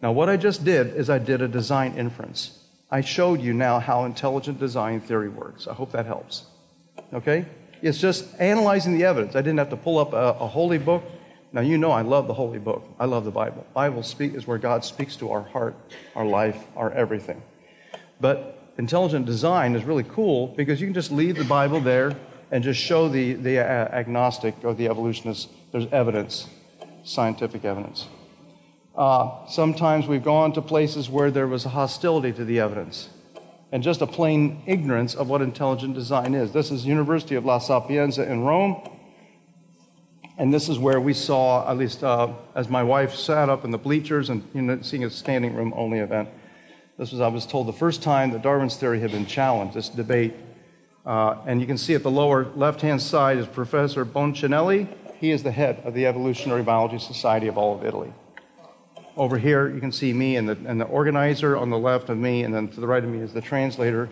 Now, 0.00 0.12
what 0.12 0.28
I 0.28 0.36
just 0.36 0.64
did 0.64 0.94
is 0.94 1.10
I 1.10 1.18
did 1.18 1.42
a 1.42 1.48
design 1.48 1.96
inference. 1.96 2.60
I 2.88 3.00
showed 3.00 3.40
you 3.40 3.52
now 3.52 3.80
how 3.80 4.04
intelligent 4.04 4.60
design 4.60 5.00
theory 5.00 5.28
works. 5.28 5.66
I 5.66 5.74
hope 5.74 5.90
that 5.90 6.06
helps. 6.06 6.44
Okay? 7.12 7.46
It's 7.82 7.98
just 7.98 8.32
analyzing 8.38 8.96
the 8.96 9.02
evidence. 9.06 9.34
I 9.34 9.40
didn't 9.40 9.58
have 9.58 9.70
to 9.70 9.76
pull 9.76 9.98
up 9.98 10.12
a, 10.12 10.38
a 10.38 10.46
holy 10.46 10.78
book. 10.78 11.02
Now, 11.52 11.60
you 11.60 11.76
know 11.76 11.90
I 11.90 12.02
love 12.02 12.26
the 12.28 12.34
holy 12.34 12.58
book. 12.58 12.84
I 12.98 13.04
love 13.04 13.24
the 13.24 13.30
Bible. 13.30 13.66
Bible 13.74 14.02
speak 14.02 14.34
is 14.34 14.46
where 14.46 14.58
God 14.58 14.84
speaks 14.84 15.16
to 15.16 15.30
our 15.32 15.42
heart, 15.42 15.74
our 16.16 16.24
life, 16.24 16.64
our 16.76 16.90
everything. 16.92 17.42
But 18.20 18.58
intelligent 18.78 19.26
design 19.26 19.76
is 19.76 19.84
really 19.84 20.04
cool 20.04 20.48
because 20.48 20.80
you 20.80 20.86
can 20.86 20.94
just 20.94 21.12
leave 21.12 21.36
the 21.36 21.44
Bible 21.44 21.80
there 21.80 22.16
and 22.50 22.64
just 22.64 22.80
show 22.80 23.08
the, 23.08 23.34
the 23.34 23.58
uh, 23.58 23.62
agnostic 23.62 24.54
or 24.62 24.74
the 24.74 24.88
evolutionist 24.88 25.50
there's 25.72 25.86
evidence, 25.90 26.48
scientific 27.02 27.64
evidence. 27.64 28.06
Uh, 28.94 29.46
sometimes 29.46 30.06
we've 30.06 30.22
gone 30.22 30.52
to 30.52 30.60
places 30.60 31.08
where 31.08 31.30
there 31.30 31.46
was 31.46 31.64
a 31.64 31.70
hostility 31.70 32.30
to 32.30 32.44
the 32.44 32.60
evidence 32.60 33.08
and 33.72 33.82
just 33.82 34.02
a 34.02 34.06
plain 34.06 34.62
ignorance 34.66 35.14
of 35.14 35.30
what 35.30 35.40
intelligent 35.40 35.94
design 35.94 36.34
is. 36.34 36.52
This 36.52 36.70
is 36.70 36.84
University 36.84 37.34
of 37.34 37.46
La 37.46 37.58
Sapienza 37.58 38.30
in 38.30 38.42
Rome. 38.42 38.86
And 40.42 40.52
this 40.52 40.68
is 40.68 40.76
where 40.76 41.00
we 41.00 41.14
saw, 41.14 41.70
at 41.70 41.78
least 41.78 42.02
uh, 42.02 42.32
as 42.56 42.68
my 42.68 42.82
wife 42.82 43.14
sat 43.14 43.48
up 43.48 43.64
in 43.64 43.70
the 43.70 43.78
bleachers 43.78 44.28
and 44.28 44.42
you 44.52 44.60
know, 44.60 44.82
seeing 44.82 45.04
a 45.04 45.10
standing 45.10 45.54
room 45.54 45.72
only 45.76 46.00
event. 46.00 46.30
This 46.98 47.12
was, 47.12 47.20
I 47.20 47.28
was 47.28 47.46
told, 47.46 47.68
the 47.68 47.72
first 47.72 48.02
time 48.02 48.32
that 48.32 48.42
Darwin's 48.42 48.74
theory 48.74 48.98
had 48.98 49.12
been 49.12 49.24
challenged, 49.24 49.74
this 49.74 49.88
debate. 49.88 50.34
Uh, 51.06 51.36
and 51.46 51.60
you 51.60 51.66
can 51.68 51.78
see 51.78 51.94
at 51.94 52.02
the 52.02 52.10
lower 52.10 52.46
left 52.56 52.80
hand 52.80 53.00
side 53.00 53.38
is 53.38 53.46
Professor 53.46 54.04
Boncinelli. 54.04 54.88
He 55.20 55.30
is 55.30 55.44
the 55.44 55.52
head 55.52 55.80
of 55.84 55.94
the 55.94 56.06
Evolutionary 56.06 56.64
Biology 56.64 56.98
Society 56.98 57.46
of 57.46 57.56
all 57.56 57.78
of 57.78 57.84
Italy. 57.84 58.12
Over 59.16 59.38
here, 59.38 59.68
you 59.68 59.78
can 59.78 59.92
see 59.92 60.12
me 60.12 60.34
and 60.34 60.48
the, 60.48 60.58
and 60.66 60.80
the 60.80 60.86
organizer 60.86 61.56
on 61.56 61.70
the 61.70 61.78
left 61.78 62.08
of 62.08 62.18
me, 62.18 62.42
and 62.42 62.52
then 62.52 62.66
to 62.66 62.80
the 62.80 62.88
right 62.88 63.04
of 63.04 63.08
me 63.08 63.20
is 63.20 63.32
the 63.32 63.40
translator 63.40 64.10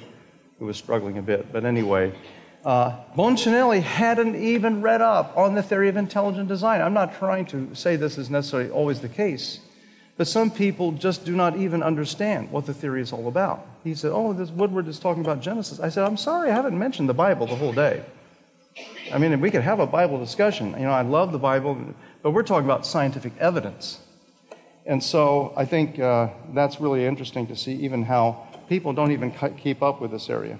who 0.60 0.66
was 0.66 0.76
struggling 0.76 1.18
a 1.18 1.22
bit. 1.22 1.52
But 1.52 1.64
anyway, 1.64 2.12
uh, 2.64 2.96
Boncinelli 3.16 3.82
hadn't 3.82 4.36
even 4.36 4.82
read 4.82 5.00
up 5.00 5.36
on 5.36 5.54
the 5.54 5.62
theory 5.62 5.88
of 5.88 5.96
intelligent 5.96 6.48
design. 6.48 6.82
I'm 6.82 6.92
not 6.92 7.14
trying 7.18 7.46
to 7.46 7.74
say 7.74 7.96
this 7.96 8.18
is 8.18 8.28
necessarily 8.28 8.70
always 8.70 9.00
the 9.00 9.08
case, 9.08 9.60
but 10.18 10.28
some 10.28 10.50
people 10.50 10.92
just 10.92 11.24
do 11.24 11.34
not 11.34 11.56
even 11.56 11.82
understand 11.82 12.50
what 12.50 12.66
the 12.66 12.74
theory 12.74 13.00
is 13.00 13.12
all 13.12 13.28
about. 13.28 13.66
He 13.82 13.94
said, 13.94 14.12
Oh, 14.12 14.34
this 14.34 14.50
Woodward 14.50 14.88
is 14.88 14.98
talking 14.98 15.22
about 15.22 15.40
Genesis. 15.40 15.80
I 15.80 15.88
said, 15.88 16.04
I'm 16.04 16.18
sorry, 16.18 16.50
I 16.50 16.54
haven't 16.54 16.78
mentioned 16.78 17.08
the 17.08 17.14
Bible 17.14 17.46
the 17.46 17.56
whole 17.56 17.72
day. 17.72 18.04
I 19.12 19.18
mean, 19.18 19.40
we 19.40 19.50
could 19.50 19.62
have 19.62 19.80
a 19.80 19.86
Bible 19.86 20.18
discussion. 20.18 20.72
You 20.72 20.84
know, 20.84 20.92
I 20.92 21.02
love 21.02 21.32
the 21.32 21.38
Bible, 21.38 21.78
but 22.22 22.32
we're 22.32 22.42
talking 22.42 22.66
about 22.66 22.86
scientific 22.86 23.32
evidence. 23.38 24.00
And 24.86 25.02
so 25.02 25.52
I 25.56 25.64
think 25.64 25.98
uh, 25.98 26.28
that's 26.52 26.80
really 26.80 27.06
interesting 27.06 27.46
to 27.48 27.56
see 27.56 27.72
even 27.72 28.04
how 28.04 28.46
people 28.68 28.92
don't 28.92 29.12
even 29.12 29.32
keep 29.56 29.82
up 29.82 30.00
with 30.00 30.10
this 30.10 30.28
area. 30.28 30.58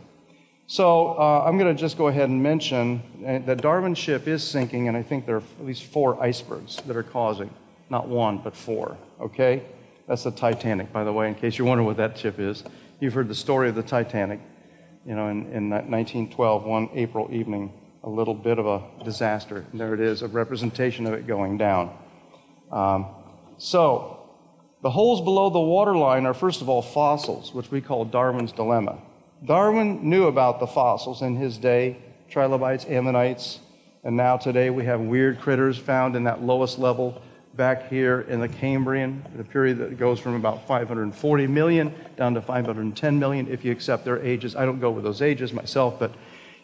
So 0.71 1.19
uh, 1.19 1.43
I'm 1.45 1.59
going 1.59 1.75
to 1.75 1.81
just 1.81 1.99
go 1.99 2.07
ahead 2.07 2.29
and 2.29 2.41
mention 2.41 3.03
uh, 3.27 3.45
that 3.45 3.61
Darwin 3.61 3.97
ship 3.97 4.29
is 4.29 4.45
sinking, 4.45 4.87
and 4.87 4.97
I 4.97 5.03
think 5.03 5.27
there 5.27 5.35
are 5.35 5.43
at 5.59 5.67
least 5.67 5.83
four 5.83 6.23
icebergs 6.23 6.77
that 6.87 6.97
are 6.97 7.03
causing, 7.03 7.51
not 7.89 8.07
one, 8.07 8.39
but 8.39 8.55
four. 8.55 8.97
Okay? 9.21 9.65
That's 10.07 10.23
the 10.23 10.31
Titanic, 10.31 10.93
by 10.93 11.03
the 11.03 11.13
way, 11.13 11.27
in 11.27 11.35
case 11.35 11.59
you're 11.59 11.67
wondering 11.67 11.89
what 11.89 11.97
that 11.97 12.17
ship 12.17 12.39
is. 12.39 12.63
You've 13.01 13.15
heard 13.15 13.27
the 13.27 13.35
story 13.35 13.69
of 13.69 13.75
the 13.75 13.83
Titanic. 13.83 14.39
You 15.05 15.17
know, 15.17 15.27
in, 15.27 15.39
in 15.47 15.71
1912, 15.71 16.63
one 16.63 16.89
April 16.95 17.29
evening, 17.33 17.73
a 18.05 18.09
little 18.09 18.35
bit 18.35 18.61
of 18.61 18.67
a 18.69 18.81
disaster. 19.05 19.67
And 19.73 19.81
there 19.81 19.93
it 19.93 20.01
is, 20.01 20.23
a 20.23 20.29
representation 20.29 21.05
of 21.05 21.15
it 21.15 21.27
going 21.27 21.59
down. 21.59 21.99
Um, 22.71 23.07
so, 23.59 24.31
the 24.83 24.91
holes 24.91 25.21
below 25.21 25.51
the 25.51 25.59
waterline 25.59 26.27
are, 26.27 26.35
first 26.35 26.61
of 26.61 26.69
all, 26.69 26.81
fossils, 26.81 27.53
which 27.53 27.73
we 27.73 27.81
call 27.81 28.05
Darwin's 28.05 28.53
dilemma. 28.53 29.01
Darwin 29.45 30.09
knew 30.09 30.27
about 30.27 30.61
the 30.61 30.67
fossils 30.67 31.23
in 31.23 31.37
his 31.37 31.57
day 31.57 31.97
trilobites, 32.29 32.85
ammonites, 32.87 33.61
and 34.05 34.17
now 34.17 34.37
today 34.37 34.71
we 34.71 34.85
have 34.85 35.01
weird 35.01 35.41
critters 35.41 35.79
found 35.79 36.15
in 36.15 36.25
that 36.25 36.43
lowest 36.43 36.79
level 36.79 37.21
back 37.55 37.89
here 37.89 38.21
in 38.29 38.41
the 38.41 38.49
Cambrian, 38.49 39.23
the 39.37 39.45
period 39.45 39.79
that 39.79 39.99
goes 39.99 40.21
from 40.21 40.35
about 40.35 40.67
540 40.67 41.47
million 41.47 41.95
down 42.17 42.35
to 42.35 42.43
510 42.43 43.19
million 43.19 43.49
if 43.49 43.65
you 43.65 43.73
accept 43.73 44.05
their 44.05 44.23
ages. 44.23 44.55
I 44.55 44.65
don't 44.65 44.81
go 44.81 44.91
with 44.91 45.05
those 45.05 45.23
ages 45.23 45.53
myself, 45.53 45.99
but 45.99 46.13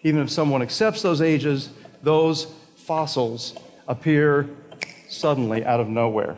even 0.02 0.20
if 0.20 0.30
someone 0.30 0.62
accepts 0.62 1.02
those 1.02 1.20
ages, 1.20 1.70
those 2.02 2.46
fossils 2.76 3.54
appear 3.88 4.48
suddenly 5.08 5.64
out 5.64 5.80
of 5.80 5.88
nowhere. 5.88 6.36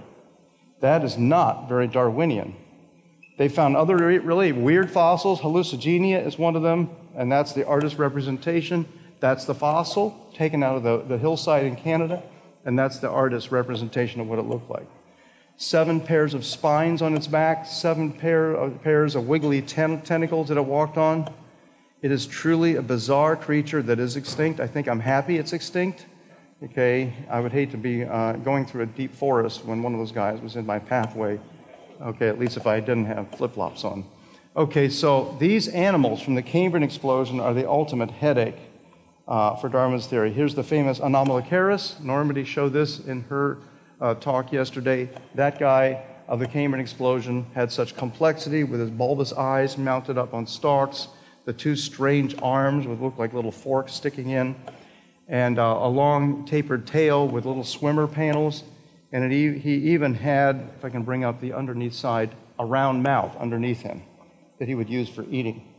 That 0.81 1.05
is 1.05 1.19
not 1.19 1.69
very 1.69 1.89
Darwinian. 1.89 2.55
They 3.39 3.49
found 3.49 3.77
other 3.77 3.97
really 3.97 4.53
weird 4.53 4.91
fossils. 4.91 5.41
Hallucigenia 5.41 6.27
is 6.27 6.37
one 6.39 6.57
of 6.57 6.63
them, 6.63 6.91
and 7.15 7.31
that's 7.31 7.53
the 7.53 7.65
artist 7.65 7.97
representation. 7.97 8.85
That's 9.21 9.45
the 9.45 9.55
fossil 9.55 10.31
taken 10.35 10.63
out 10.63 10.77
of 10.77 10.83
the, 10.83 10.99
the 10.99 11.19
hillside 11.19 11.65
in 11.65 11.77
Canada, 11.77 12.23
and 12.65 12.77
that's 12.77 12.99
the 12.99 13.09
artist 13.09 13.53
representation 13.53 14.21
of 14.21 14.29
what 14.29 14.41
it 14.41 14.43
looked 14.43 14.69
like. 14.69 14.87
Seven 15.57 16.01
pairs 16.01 16.35
of 16.35 16.45
spines 16.45 17.01
on 17.01 17.17
its 17.17 17.29
back, 17.29 17.67
seven 17.67 18.13
pair 18.13 18.55
of, 18.55 18.83
pairs 18.83 19.15
of 19.15 19.29
wiggly 19.29 19.63
ten- 19.63 20.03
tentacles 20.03 20.49
that 20.49 20.57
it 20.57 20.65
walked 20.65 20.99
on. 20.99 21.33
It 22.03 22.11
is 22.11 22.27
truly 22.27 22.75
a 22.75 22.83
bizarre 22.83 23.37
creature 23.37 23.83
that 23.83 24.01
is 24.01 24.17
extinct. 24.17 24.61
I 24.61 24.67
think 24.67 24.89
I'm 24.89 25.01
happy 25.01 25.39
it's 25.39 25.53
extinct. 25.53 26.07
Okay, 26.63 27.13
I 27.31 27.39
would 27.39 27.53
hate 27.53 27.71
to 27.71 27.77
be 27.77 28.05
uh, 28.05 28.33
going 28.33 28.67
through 28.67 28.83
a 28.83 28.87
deep 28.87 29.15
forest 29.15 29.65
when 29.65 29.81
one 29.81 29.95
of 29.95 30.01
those 30.01 30.13
guys 30.13 30.41
was 30.41 30.57
in 30.57 30.67
my 30.67 30.81
pathway. 30.81 31.39
Okay, 32.01 32.29
at 32.29 32.39
least 32.39 32.57
if 32.57 32.67
I 32.67 32.81
didn't 32.81 33.07
have 33.07 33.31
flip 33.37 33.55
flops 33.55 33.85
on. 33.85 34.05
Okay, 34.57 34.89
so 34.89 35.37
these 35.39 35.69
animals 35.69 36.21
from 36.21 36.35
the 36.35 36.43
Cambrian 36.43 36.83
explosion 36.83 37.41
are 37.41 37.55
the 37.55 37.69
ultimate 37.69 38.11
headache 38.11 38.59
uh, 39.27 39.55
for 39.57 39.69
Darwin's 39.69 40.07
theory. 40.07 40.33
Here's 40.33 40.55
the 40.55 40.63
famous 40.63 41.01
Anomalocaris. 41.01 42.01
Normandy 42.01 42.45
showed 42.45 42.73
this 42.73 43.01
in 43.01 43.23
her 43.25 43.59
uh, 44.01 44.15
talk 44.15 44.53
yesterday. 44.53 45.09
That 45.35 45.59
guy 45.59 46.03
of 46.29 46.39
the 46.39 46.47
Cambrian 46.47 46.81
explosion 46.81 47.47
had 47.55 47.73
such 47.73 47.97
complexity 47.97 48.65
with 48.65 48.81
his 48.81 48.91
bulbous 48.91 49.33
eyes 49.33 49.79
mounted 49.79 50.19
up 50.19 50.35
on 50.35 50.47
stalks, 50.47 51.09
the 51.47 51.53
two 51.53 51.75
strange 51.75 52.35
arms 52.43 52.87
would 52.87 53.01
look 53.01 53.19
like 53.19 53.33
little 53.33 53.51
forks 53.51 53.95
sticking 53.95 54.31
in 54.31 54.55
and 55.29 55.59
uh, 55.59 55.79
a 55.81 55.89
long 55.89 56.45
tapered 56.45 56.87
tail 56.87 57.27
with 57.27 57.45
little 57.47 57.65
swimmer 57.65 58.07
panels. 58.07 58.65
And 59.13 59.33
he 59.33 59.93
even 59.93 60.15
had, 60.15 60.71
if 60.77 60.85
I 60.85 60.91
can 60.91 61.03
bring 61.03 61.25
up 61.25 61.41
the 61.41 61.55
underneath 61.55 61.95
side, 61.95 62.35
a 62.59 62.65
round 62.65 63.03
mouth 63.03 63.37
underneath 63.37 63.81
him 63.81 64.03
that 64.59 64.69
he 64.69 64.75
would 64.75 64.91
use 64.91 65.09
for 65.09 65.25
eating. 65.31 65.75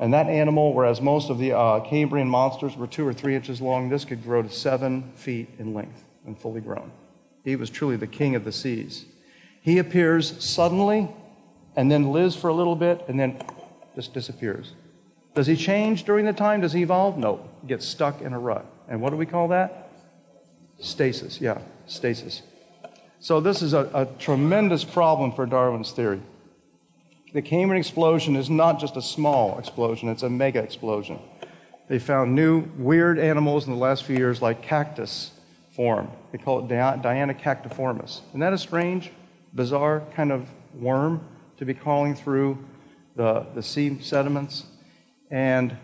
And 0.00 0.14
that 0.14 0.26
animal, 0.26 0.72
whereas 0.74 1.00
most 1.00 1.28
of 1.28 1.38
the 1.38 1.52
uh, 1.52 1.80
Cambrian 1.80 2.28
monsters 2.28 2.76
were 2.76 2.86
two 2.86 3.06
or 3.06 3.12
three 3.12 3.34
inches 3.34 3.60
long, 3.60 3.88
this 3.88 4.04
could 4.04 4.22
grow 4.22 4.42
to 4.42 4.50
seven 4.50 5.12
feet 5.16 5.48
in 5.58 5.74
length 5.74 6.04
and 6.24 6.38
fully 6.38 6.60
grown. 6.60 6.92
He 7.44 7.56
was 7.56 7.70
truly 7.70 7.96
the 7.96 8.06
king 8.06 8.34
of 8.34 8.44
the 8.44 8.52
seas. 8.52 9.06
He 9.60 9.78
appears 9.78 10.42
suddenly 10.44 11.08
and 11.76 11.90
then 11.90 12.12
lives 12.12 12.36
for 12.36 12.48
a 12.48 12.54
little 12.54 12.76
bit 12.76 13.04
and 13.08 13.18
then 13.18 13.40
just 13.94 14.14
disappears. 14.14 14.72
Does 15.34 15.46
he 15.46 15.56
change 15.56 16.04
during 16.04 16.24
the 16.24 16.32
time? 16.32 16.60
Does 16.60 16.72
he 16.72 16.82
evolve? 16.82 17.18
No. 17.18 17.48
He 17.62 17.68
gets 17.68 17.86
stuck 17.86 18.20
in 18.20 18.32
a 18.32 18.38
rut. 18.38 18.66
And 18.88 19.00
what 19.00 19.10
do 19.10 19.16
we 19.16 19.26
call 19.26 19.48
that? 19.48 19.90
Stasis. 20.80 21.40
Yeah, 21.40 21.60
stasis. 21.86 22.42
So 23.20 23.40
this 23.40 23.62
is 23.62 23.72
a, 23.72 23.90
a 23.94 24.06
tremendous 24.18 24.84
problem 24.84 25.32
for 25.32 25.44
Darwin's 25.44 25.90
theory. 25.90 26.20
The 27.32 27.42
Cambrian 27.42 27.80
explosion 27.80 28.36
is 28.36 28.48
not 28.48 28.80
just 28.80 28.96
a 28.96 29.02
small 29.02 29.58
explosion, 29.58 30.08
it's 30.08 30.22
a 30.22 30.30
mega 30.30 30.62
explosion. 30.62 31.18
They 31.88 31.98
found 31.98 32.34
new 32.34 32.60
weird 32.76 33.18
animals 33.18 33.66
in 33.66 33.72
the 33.72 33.78
last 33.78 34.04
few 34.04 34.16
years, 34.16 34.40
like 34.40 34.62
cactus 34.62 35.32
form. 35.74 36.10
They 36.32 36.38
call 36.38 36.60
it 36.60 36.68
Diania 36.68 37.38
cactiformis. 37.38 38.20
Isn't 38.28 38.40
that 38.40 38.52
a 38.52 38.58
strange, 38.58 39.10
bizarre 39.52 40.02
kind 40.14 40.30
of 40.30 40.48
worm 40.74 41.26
to 41.56 41.64
be 41.64 41.74
crawling 41.74 42.14
through 42.14 42.58
the, 43.16 43.46
the 43.54 43.62
sea 43.62 44.00
sediments? 44.00 44.64
And 45.30 45.76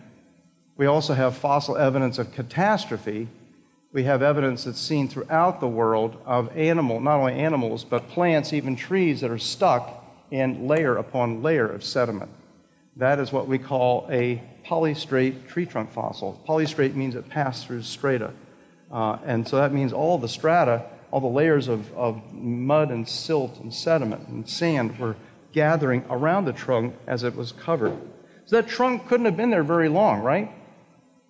we 0.77 0.87
also 0.87 1.15
have 1.15 1.37
fossil 1.37 1.77
evidence 1.77 2.19
of 2.19 2.33
catastrophe 2.33 3.29
we 3.95 4.03
have 4.03 4.23
evidence 4.23 4.65
that's 4.65 4.81
seen 4.81 5.09
throughout 5.09 5.61
the 5.61 5.69
world 5.69 6.21
of 6.27 6.55
animal, 6.57 6.99
not 6.99 7.21
only 7.21 7.35
animals, 7.35 7.85
but 7.85 8.09
plants, 8.09 8.53
even 8.53 8.75
trees 8.75 9.21
that 9.21 9.31
are 9.31 9.39
stuck 9.39 10.05
in 10.33 10.67
layer 10.67 10.97
upon 10.97 11.45
layer 11.45 11.69
of 11.69 11.85
sediment. 11.85 12.29
That 12.97 13.21
is 13.21 13.31
what 13.31 13.47
we 13.47 13.57
call 13.57 14.09
a 14.11 14.43
polystrate 14.67 15.47
tree 15.47 15.65
trunk 15.65 15.93
fossil. 15.93 16.43
Polystrate 16.45 16.97
means 16.97 17.15
it 17.15 17.29
passed 17.29 17.69
through 17.69 17.83
strata. 17.83 18.33
Uh, 18.91 19.19
and 19.25 19.47
so 19.47 19.59
that 19.59 19.73
means 19.73 19.93
all 19.93 20.19
the 20.19 20.29
strata, 20.29 20.87
all 21.13 21.21
the 21.21 21.29
layers 21.29 21.69
of, 21.69 21.93
of 21.95 22.21
mud 22.33 22.91
and 22.91 23.09
silt 23.09 23.61
and 23.61 23.73
sediment 23.73 24.27
and 24.27 24.49
sand 24.49 24.99
were 24.99 25.15
gathering 25.53 26.05
around 26.11 26.47
the 26.47 26.53
trunk 26.53 26.97
as 27.07 27.23
it 27.23 27.37
was 27.37 27.53
covered. 27.53 27.97
So 28.47 28.57
that 28.57 28.67
trunk 28.67 29.07
couldn't 29.07 29.27
have 29.27 29.37
been 29.37 29.51
there 29.51 29.63
very 29.63 29.89
long, 29.89 30.21
right? 30.21 30.51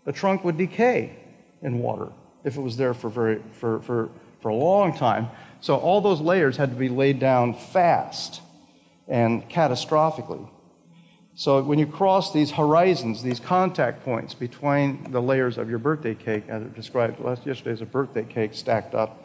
The 0.07 0.13
trunk 0.13 0.45
would 0.45 0.57
decay 0.57 1.15
in 1.61 1.81
water 1.81 2.11
if 2.45 2.57
it 2.57 2.61
was 2.61 2.77
there 2.77 2.95
for, 2.95 3.09
very, 3.09 3.43
for, 3.53 3.81
for, 3.81 4.11
for 4.41 4.49
a 4.51 4.55
long 4.55 4.97
time. 4.97 5.29
So 5.61 5.77
all 5.77 6.01
those 6.01 6.21
layers 6.21 6.57
had 6.57 6.71
to 6.71 6.77
be 6.77 6.89
laid 6.89 7.19
down 7.19 7.55
fast 7.55 8.43
and 9.09 9.49
catastrophically. 9.49 10.49
So 11.37 11.63
when 11.63 11.81
you 11.81 11.87
cross 11.87 12.33
these 12.33 12.53
horizons, 12.53 13.23
these 13.23 13.41
contact 13.41 14.05
points 14.05 14.35
between 14.35 15.11
the 15.11 15.21
layers 15.21 15.59
of 15.59 15.69
your 15.69 15.81
birthday 15.81 16.15
cake, 16.15 16.45
as 16.49 16.63
it 16.63 16.75
described 16.75 17.19
last 17.19 17.45
yesterday 17.45 17.73
as 17.73 17.81
a 17.81 17.87
birthday 17.87 18.25
cake 18.25 18.55
stacked 18.55 18.95
up, 18.95 19.21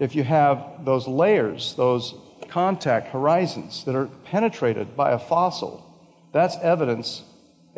if 0.00 0.16
you 0.16 0.24
have 0.24 0.84
those 0.84 1.06
layers, 1.06 1.74
those 1.74 2.14
contact 2.48 3.08
horizons 3.08 3.84
that 3.84 3.94
are 3.94 4.06
penetrated 4.24 4.96
by 4.96 5.12
a 5.12 5.18
fossil, 5.18 5.84
that's 6.32 6.56
evidence, 6.62 7.22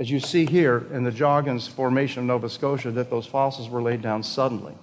as 0.01 0.11
you 0.11 0.19
see 0.19 0.47
here 0.47 0.87
in 0.93 1.05
the 1.05 1.11
Joggins 1.11 1.69
Formation 1.69 2.21
of 2.21 2.25
Nova 2.25 2.49
Scotia, 2.49 2.91
that 2.93 3.11
those 3.11 3.27
fossils 3.27 3.69
were 3.69 3.83
laid 3.83 4.01
down 4.01 4.23
suddenly. 4.23 4.75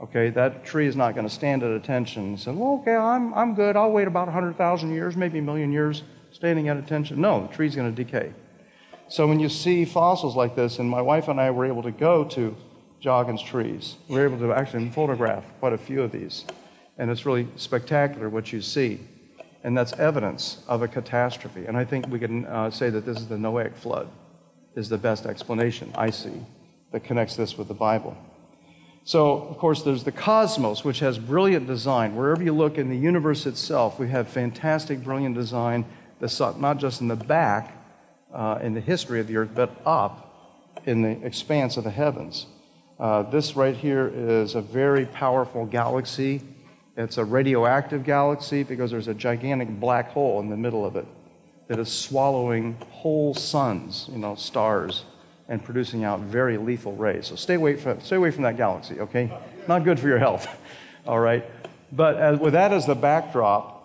Okay, 0.00 0.30
that 0.30 0.64
tree 0.64 0.86
is 0.86 0.94
not 0.94 1.16
going 1.16 1.26
to 1.26 1.32
stand 1.32 1.64
at 1.64 1.72
attention 1.72 2.22
and 2.22 2.40
say, 2.40 2.52
well, 2.52 2.78
okay, 2.80 2.94
I'm, 2.94 3.34
I'm 3.34 3.56
good. 3.56 3.76
I'll 3.76 3.90
wait 3.90 4.06
about 4.06 4.28
100,000 4.28 4.92
years, 4.92 5.16
maybe 5.16 5.40
a 5.40 5.42
million 5.42 5.72
years, 5.72 6.04
standing 6.30 6.68
at 6.68 6.76
attention. 6.76 7.20
No, 7.20 7.48
the 7.48 7.52
tree's 7.52 7.74
going 7.74 7.92
to 7.92 8.04
decay. 8.04 8.32
So 9.08 9.26
when 9.26 9.40
you 9.40 9.48
see 9.48 9.84
fossils 9.84 10.36
like 10.36 10.54
this, 10.54 10.78
and 10.78 10.88
my 10.88 11.02
wife 11.02 11.26
and 11.26 11.40
I 11.40 11.50
were 11.50 11.66
able 11.66 11.82
to 11.82 11.90
go 11.90 12.22
to 12.24 12.56
Joggins 13.00 13.44
trees, 13.44 13.96
we 14.06 14.16
were 14.20 14.24
able 14.24 14.38
to 14.38 14.52
actually 14.52 14.88
photograph 14.90 15.44
quite 15.58 15.72
a 15.72 15.78
few 15.78 16.00
of 16.00 16.12
these. 16.12 16.44
And 16.96 17.10
it's 17.10 17.26
really 17.26 17.48
spectacular 17.56 18.28
what 18.28 18.52
you 18.52 18.62
see. 18.62 19.00
And 19.64 19.76
that's 19.76 19.92
evidence 19.94 20.62
of 20.66 20.82
a 20.82 20.88
catastrophe. 20.88 21.66
And 21.66 21.76
I 21.76 21.84
think 21.84 22.08
we 22.08 22.18
can 22.18 22.46
uh, 22.46 22.70
say 22.70 22.90
that 22.90 23.06
this 23.06 23.18
is 23.18 23.28
the 23.28 23.36
Noahic 23.36 23.76
flood, 23.76 24.08
is 24.74 24.88
the 24.88 24.98
best 24.98 25.24
explanation 25.26 25.92
I 25.94 26.10
see 26.10 26.40
that 26.90 27.04
connects 27.04 27.36
this 27.36 27.56
with 27.56 27.68
the 27.68 27.74
Bible. 27.74 28.16
So, 29.04 29.32
of 29.32 29.58
course, 29.58 29.82
there's 29.82 30.04
the 30.04 30.12
cosmos, 30.12 30.84
which 30.84 31.00
has 31.00 31.18
brilliant 31.18 31.66
design. 31.66 32.14
Wherever 32.14 32.42
you 32.42 32.52
look 32.52 32.78
in 32.78 32.88
the 32.88 32.96
universe 32.96 33.46
itself, 33.46 33.98
we 33.98 34.08
have 34.10 34.28
fantastic, 34.28 35.02
brilliant 35.02 35.34
design, 35.34 35.84
that's 36.20 36.38
not 36.38 36.78
just 36.78 37.00
in 37.00 37.08
the 37.08 37.16
back, 37.16 37.76
uh, 38.32 38.60
in 38.62 38.74
the 38.74 38.80
history 38.80 39.18
of 39.18 39.26
the 39.26 39.36
earth, 39.36 39.50
but 39.54 39.70
up 39.84 40.80
in 40.86 41.02
the 41.02 41.26
expanse 41.26 41.76
of 41.76 41.84
the 41.84 41.90
heavens. 41.90 42.46
Uh, 42.98 43.22
this 43.24 43.56
right 43.56 43.74
here 43.74 44.10
is 44.14 44.54
a 44.54 44.60
very 44.60 45.06
powerful 45.06 45.66
galaxy. 45.66 46.40
It's 46.96 47.16
a 47.16 47.24
radioactive 47.24 48.04
galaxy 48.04 48.62
because 48.62 48.90
there's 48.90 49.08
a 49.08 49.14
gigantic 49.14 49.68
black 49.80 50.10
hole 50.10 50.40
in 50.40 50.50
the 50.50 50.56
middle 50.56 50.84
of 50.84 50.96
it 50.96 51.06
that 51.68 51.78
is 51.78 51.90
swallowing 51.90 52.76
whole 52.90 53.34
suns, 53.34 54.08
you 54.12 54.18
know, 54.18 54.34
stars, 54.34 55.04
and 55.48 55.64
producing 55.64 56.04
out 56.04 56.20
very 56.20 56.58
lethal 56.58 56.94
rays. 56.94 57.26
So 57.26 57.36
stay 57.36 57.54
away 57.54 57.76
from, 57.76 58.00
stay 58.02 58.16
away 58.16 58.30
from 58.30 58.42
that 58.42 58.56
galaxy, 58.56 59.00
okay? 59.00 59.32
Not 59.66 59.84
good 59.84 59.98
for 59.98 60.06
your 60.06 60.18
health, 60.18 60.46
all 61.06 61.18
right? 61.18 61.44
But 61.90 62.16
as, 62.16 62.38
with 62.38 62.52
that 62.52 62.72
as 62.72 62.86
the 62.86 62.94
backdrop, 62.94 63.78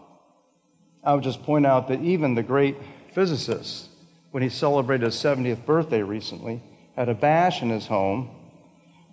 I 1.03 1.13
would 1.13 1.23
just 1.23 1.43
point 1.43 1.65
out 1.65 1.87
that 1.87 2.01
even 2.01 2.35
the 2.35 2.43
great 2.43 2.75
physicist, 3.13 3.87
when 4.31 4.43
he 4.43 4.49
celebrated 4.49 5.05
his 5.05 5.15
70th 5.15 5.65
birthday 5.65 6.01
recently, 6.01 6.61
had 6.95 7.07
a 7.07 7.13
bash 7.13 7.61
in 7.61 7.69
his 7.69 7.87
home, 7.87 8.29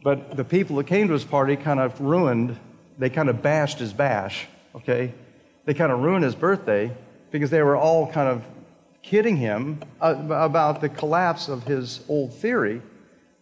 but 0.02 0.36
the 0.36 0.44
people 0.44 0.76
that 0.76 0.86
came 0.86 1.06
to 1.06 1.12
his 1.12 1.24
party 1.24 1.54
kind 1.54 1.78
of 1.78 2.00
ruined, 2.00 2.58
they 2.98 3.10
kind 3.10 3.28
of 3.28 3.42
bashed 3.42 3.78
his 3.78 3.92
bash, 3.92 4.46
okay? 4.74 5.12
They 5.64 5.74
kind 5.74 5.92
of 5.92 6.00
ruined 6.00 6.24
his 6.24 6.34
birthday 6.34 6.90
because 7.30 7.50
they 7.50 7.62
were 7.62 7.76
all 7.76 8.10
kind 8.10 8.28
of 8.28 8.44
kidding 9.02 9.36
him 9.36 9.80
about 10.00 10.80
the 10.80 10.88
collapse 10.88 11.48
of 11.48 11.64
his 11.64 12.00
old 12.08 12.32
theory 12.34 12.80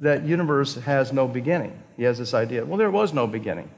that 0.00 0.24
universe 0.24 0.74
has 0.74 1.12
no 1.12 1.28
beginning. 1.28 1.80
He 1.96 2.02
has 2.02 2.18
this 2.18 2.34
idea, 2.34 2.64
well, 2.64 2.78
there 2.78 2.90
was 2.90 3.12
no 3.12 3.26
beginning. 3.26 3.70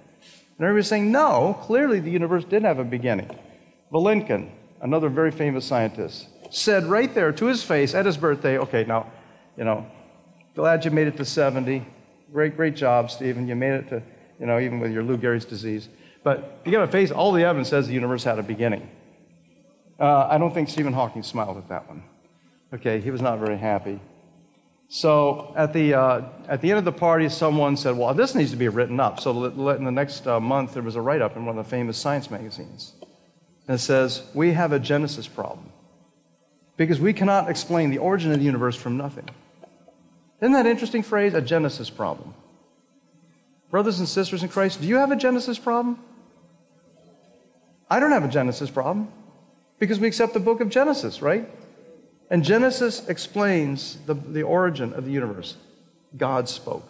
And 0.56 0.64
everybody's 0.64 0.88
saying, 0.88 1.10
no, 1.10 1.58
clearly 1.62 2.00
the 2.00 2.10
universe 2.10 2.44
did 2.44 2.62
have 2.62 2.78
a 2.78 2.84
beginning. 2.84 3.28
Vilenkin, 3.92 4.50
another 4.80 5.08
very 5.08 5.30
famous 5.30 5.64
scientist, 5.64 6.28
said 6.50 6.84
right 6.84 7.12
there 7.12 7.32
to 7.32 7.46
his 7.46 7.62
face 7.62 7.94
at 7.94 8.06
his 8.06 8.16
birthday, 8.16 8.58
okay, 8.58 8.84
now, 8.84 9.10
you 9.56 9.64
know, 9.64 9.86
glad 10.54 10.84
you 10.84 10.90
made 10.90 11.08
it 11.08 11.16
to 11.16 11.24
70. 11.24 11.84
Great, 12.32 12.56
great 12.56 12.76
job, 12.76 13.10
Stephen. 13.10 13.46
You 13.48 13.56
made 13.56 13.74
it 13.74 13.88
to, 13.88 14.02
you 14.44 14.48
know, 14.48 14.60
even 14.60 14.78
with 14.78 14.92
your 14.92 15.02
Lou 15.02 15.16
Gehrig's 15.16 15.46
disease. 15.46 15.88
But 16.22 16.60
you 16.66 16.72
got 16.72 16.82
to 16.84 16.92
face 16.92 17.10
all 17.10 17.32
the 17.32 17.44
evidence 17.44 17.70
says 17.70 17.86
the 17.86 17.94
universe 17.94 18.24
had 18.24 18.38
a 18.38 18.42
beginning. 18.42 18.86
Uh, 19.98 20.28
I 20.30 20.36
don't 20.36 20.52
think 20.52 20.68
Stephen 20.68 20.92
Hawking 20.92 21.22
smiled 21.22 21.56
at 21.56 21.66
that 21.70 21.88
one. 21.88 22.02
Okay, 22.74 23.00
he 23.00 23.10
was 23.10 23.22
not 23.22 23.38
very 23.38 23.56
happy. 23.56 23.98
So 24.88 25.54
at 25.56 25.72
the, 25.72 25.94
uh, 25.94 26.28
at 26.46 26.60
the 26.60 26.70
end 26.70 26.78
of 26.78 26.84
the 26.84 26.92
party, 26.92 27.30
someone 27.30 27.78
said, 27.78 27.96
Well, 27.96 28.12
this 28.12 28.34
needs 28.34 28.50
to 28.50 28.58
be 28.58 28.68
written 28.68 29.00
up. 29.00 29.18
So 29.18 29.44
in 29.46 29.84
the 29.84 29.90
next 29.90 30.26
uh, 30.26 30.38
month, 30.40 30.74
there 30.74 30.82
was 30.82 30.96
a 30.96 31.00
write 31.00 31.22
up 31.22 31.38
in 31.38 31.46
one 31.46 31.56
of 31.56 31.64
the 31.64 31.70
famous 31.70 31.96
science 31.96 32.30
magazines. 32.30 32.92
And 33.66 33.76
it 33.76 33.78
says, 33.78 34.24
We 34.34 34.52
have 34.52 34.72
a 34.72 34.78
Genesis 34.78 35.26
problem. 35.26 35.72
Because 36.76 37.00
we 37.00 37.14
cannot 37.14 37.48
explain 37.48 37.88
the 37.88 37.98
origin 37.98 38.30
of 38.30 38.40
the 38.40 38.44
universe 38.44 38.76
from 38.76 38.98
nothing. 38.98 39.26
Isn't 40.42 40.52
that 40.52 40.66
interesting 40.66 41.02
phrase? 41.02 41.32
A 41.32 41.40
Genesis 41.40 41.88
problem. 41.88 42.34
Brothers 43.74 43.98
and 43.98 44.08
sisters 44.08 44.44
in 44.44 44.50
Christ, 44.50 44.80
do 44.80 44.86
you 44.86 44.98
have 44.98 45.10
a 45.10 45.16
Genesis 45.16 45.58
problem? 45.58 45.98
I 47.90 47.98
don't 47.98 48.12
have 48.12 48.22
a 48.22 48.28
Genesis 48.28 48.70
problem. 48.70 49.08
Because 49.80 49.98
we 49.98 50.06
accept 50.06 50.32
the 50.32 50.38
book 50.38 50.60
of 50.60 50.68
Genesis, 50.68 51.20
right? 51.20 51.50
And 52.30 52.44
Genesis 52.44 53.08
explains 53.08 53.98
the, 54.06 54.14
the 54.14 54.44
origin 54.44 54.92
of 54.92 55.06
the 55.06 55.10
universe. 55.10 55.56
God 56.16 56.48
spoke, 56.48 56.88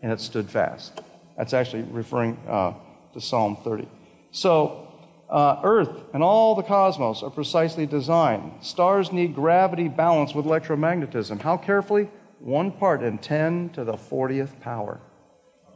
and 0.00 0.12
it 0.12 0.20
stood 0.20 0.48
fast. 0.48 1.00
That's 1.36 1.52
actually 1.52 1.82
referring 1.82 2.38
uh, 2.46 2.74
to 3.12 3.20
Psalm 3.20 3.56
30. 3.64 3.88
So, 4.30 4.86
uh, 5.28 5.58
Earth 5.64 5.90
and 6.14 6.22
all 6.22 6.54
the 6.54 6.62
cosmos 6.62 7.24
are 7.24 7.30
precisely 7.30 7.84
designed. 7.84 8.52
Stars 8.60 9.10
need 9.10 9.34
gravity 9.34 9.88
balanced 9.88 10.36
with 10.36 10.46
electromagnetism. 10.46 11.40
How 11.40 11.56
carefully? 11.56 12.08
One 12.38 12.70
part 12.70 13.02
in 13.02 13.18
10 13.18 13.70
to 13.70 13.82
the 13.82 13.94
40th 13.94 14.60
power. 14.60 15.00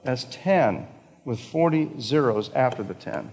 That's 0.02 0.24
10 0.30 0.86
with 1.24 1.40
40 1.40 2.00
zeros 2.00 2.50
after 2.54 2.82
the 2.82 2.94
10 2.94 3.32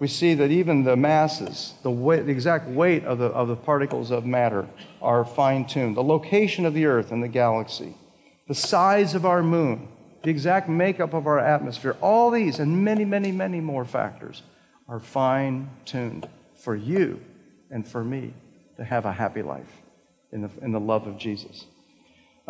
we 0.00 0.08
see 0.08 0.32
that 0.32 0.50
even 0.50 0.82
the 0.82 0.96
masses, 0.96 1.74
the, 1.82 1.90
weight, 1.90 2.24
the 2.24 2.32
exact 2.32 2.66
weight 2.68 3.04
of 3.04 3.18
the, 3.18 3.26
of 3.26 3.48
the 3.48 3.54
particles 3.54 4.10
of 4.10 4.24
matter, 4.24 4.66
are 5.02 5.26
fine 5.26 5.66
tuned. 5.66 5.94
The 5.94 6.02
location 6.02 6.64
of 6.64 6.72
the 6.72 6.86
Earth 6.86 7.12
and 7.12 7.22
the 7.22 7.28
galaxy, 7.28 7.94
the 8.48 8.54
size 8.54 9.14
of 9.14 9.26
our 9.26 9.42
moon, 9.42 9.88
the 10.22 10.30
exact 10.30 10.70
makeup 10.70 11.12
of 11.12 11.26
our 11.26 11.38
atmosphere, 11.38 11.96
all 12.00 12.30
these 12.30 12.58
and 12.58 12.82
many, 12.82 13.04
many, 13.04 13.30
many 13.30 13.60
more 13.60 13.84
factors 13.84 14.42
are 14.88 15.00
fine 15.00 15.68
tuned 15.84 16.26
for 16.54 16.74
you 16.74 17.20
and 17.70 17.86
for 17.86 18.02
me 18.02 18.32
to 18.78 18.84
have 18.84 19.04
a 19.04 19.12
happy 19.12 19.42
life 19.42 19.82
in 20.32 20.40
the, 20.40 20.50
in 20.62 20.72
the 20.72 20.80
love 20.80 21.06
of 21.06 21.18
Jesus. 21.18 21.66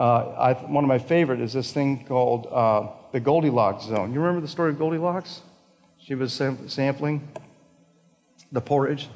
Uh, 0.01 0.35
I, 0.39 0.53
one 0.55 0.83
of 0.83 0.89
my 0.89 0.99
favorite 0.99 1.43
is 1.43 1.53
this 1.53 1.73
thing 1.73 2.07
called 2.07 2.47
uh, 2.51 2.89
the 3.13 3.21
Goldilocks 3.21 3.85
zone. 3.85 4.15
You 4.15 4.21
remember 4.21 4.41
the 4.41 4.49
story 4.49 4.71
of 4.71 4.79
Goldilocks? 4.79 5.43
She 5.99 6.15
was 6.15 6.33
sam- 6.33 6.71
sampling 6.71 7.29
the 8.51 8.63
porridge. 8.63 9.11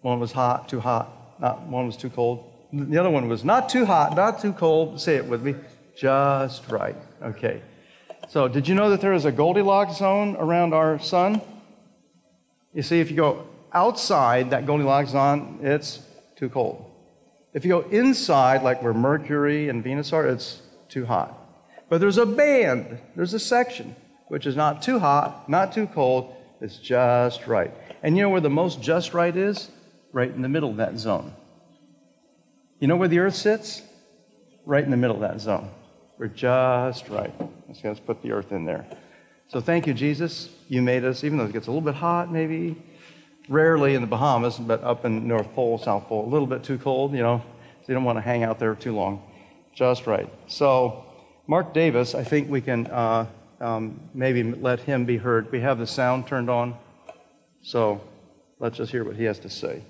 One 0.00 0.18
was 0.18 0.32
hot, 0.32 0.68
too 0.68 0.80
hot. 0.80 1.38
Not, 1.40 1.62
one 1.68 1.86
was 1.86 1.96
too 1.96 2.10
cold. 2.10 2.50
The 2.72 2.98
other 2.98 3.08
one 3.08 3.28
was 3.28 3.44
not 3.44 3.68
too 3.68 3.86
hot, 3.86 4.16
not 4.16 4.40
too 4.40 4.52
cold. 4.52 5.00
Say 5.00 5.14
it 5.14 5.26
with 5.26 5.42
me. 5.42 5.54
Just 5.96 6.68
right. 6.68 6.96
Okay. 7.22 7.62
So, 8.28 8.48
did 8.48 8.66
you 8.66 8.74
know 8.74 8.90
that 8.90 9.00
there 9.00 9.12
is 9.12 9.26
a 9.26 9.30
Goldilocks 9.32 9.98
zone 9.98 10.34
around 10.40 10.74
our 10.74 10.98
sun? 10.98 11.40
You 12.72 12.82
see, 12.82 12.98
if 12.98 13.12
you 13.12 13.16
go 13.16 13.46
outside 13.72 14.50
that 14.50 14.66
Goldilocks 14.66 15.10
zone, 15.10 15.60
it's 15.62 16.00
too 16.34 16.48
cold. 16.48 16.83
If 17.54 17.64
you 17.64 17.70
go 17.70 17.88
inside, 17.88 18.62
like 18.62 18.82
where 18.82 18.92
Mercury 18.92 19.68
and 19.68 19.82
Venus 19.82 20.12
are, 20.12 20.26
it's 20.26 20.60
too 20.88 21.06
hot. 21.06 21.38
But 21.88 22.00
there's 22.00 22.18
a 22.18 22.26
band, 22.26 22.98
there's 23.14 23.32
a 23.32 23.38
section 23.38 23.94
which 24.28 24.46
is 24.46 24.56
not 24.56 24.82
too 24.82 24.98
hot, 24.98 25.48
not 25.48 25.72
too 25.72 25.86
cold. 25.86 26.34
It's 26.60 26.78
just 26.78 27.46
right. 27.46 27.72
And 28.02 28.16
you 28.16 28.22
know 28.22 28.30
where 28.30 28.40
the 28.40 28.50
most 28.50 28.82
just 28.82 29.14
right 29.14 29.34
is? 29.36 29.70
Right 30.12 30.30
in 30.30 30.42
the 30.42 30.48
middle 30.48 30.70
of 30.70 30.78
that 30.78 30.98
zone. 30.98 31.32
You 32.80 32.88
know 32.88 32.96
where 32.96 33.08
the 33.08 33.20
earth 33.20 33.36
sits? 33.36 33.82
Right 34.64 34.82
in 34.82 34.90
the 34.90 34.96
middle 34.96 35.16
of 35.16 35.22
that 35.22 35.40
zone. 35.40 35.70
We're 36.18 36.28
just 36.28 37.08
right. 37.08 37.32
Okay, 37.70 37.88
let's 37.88 38.00
put 38.00 38.22
the 38.22 38.32
earth 38.32 38.50
in 38.52 38.64
there. 38.64 38.86
So 39.48 39.60
thank 39.60 39.86
you, 39.86 39.94
Jesus. 39.94 40.48
You 40.68 40.82
made 40.82 41.04
us, 41.04 41.22
even 41.22 41.38
though 41.38 41.44
it 41.44 41.52
gets 41.52 41.66
a 41.66 41.70
little 41.70 41.84
bit 41.84 41.94
hot, 41.94 42.32
maybe, 42.32 42.76
rarely 43.48 43.94
in 43.94 44.00
the 44.00 44.06
Bahamas, 44.06 44.58
but 44.58 44.82
up 44.82 45.04
in 45.04 45.26
North 45.28 45.52
Pole, 45.54 45.78
South 45.78 46.06
Pole, 46.06 46.26
a 46.26 46.30
little 46.30 46.46
bit 46.46 46.62
too 46.62 46.78
cold, 46.78 47.12
you 47.12 47.22
know, 47.22 47.42
so 47.82 47.84
you 47.88 47.94
don't 47.94 48.04
want 48.04 48.16
to 48.16 48.22
hang 48.22 48.42
out 48.42 48.58
there 48.58 48.74
too 48.74 48.94
long. 48.94 49.22
Just 49.74 50.06
right. 50.06 50.28
So, 50.46 51.04
Mark 51.46 51.74
Davis, 51.74 52.14
I 52.14 52.24
think 52.24 52.48
we 52.48 52.60
can 52.60 52.86
uh, 52.86 53.26
um, 53.60 54.00
maybe 54.14 54.42
let 54.42 54.80
him 54.80 55.04
be 55.04 55.16
heard. 55.16 55.50
We 55.52 55.60
have 55.60 55.78
the 55.78 55.86
sound 55.86 56.26
turned 56.26 56.48
on, 56.48 56.76
so 57.62 58.00
let's 58.58 58.76
just 58.76 58.92
hear 58.92 59.04
what 59.04 59.16
he 59.16 59.24
has 59.24 59.38
to 59.40 59.50
say. 59.50 59.82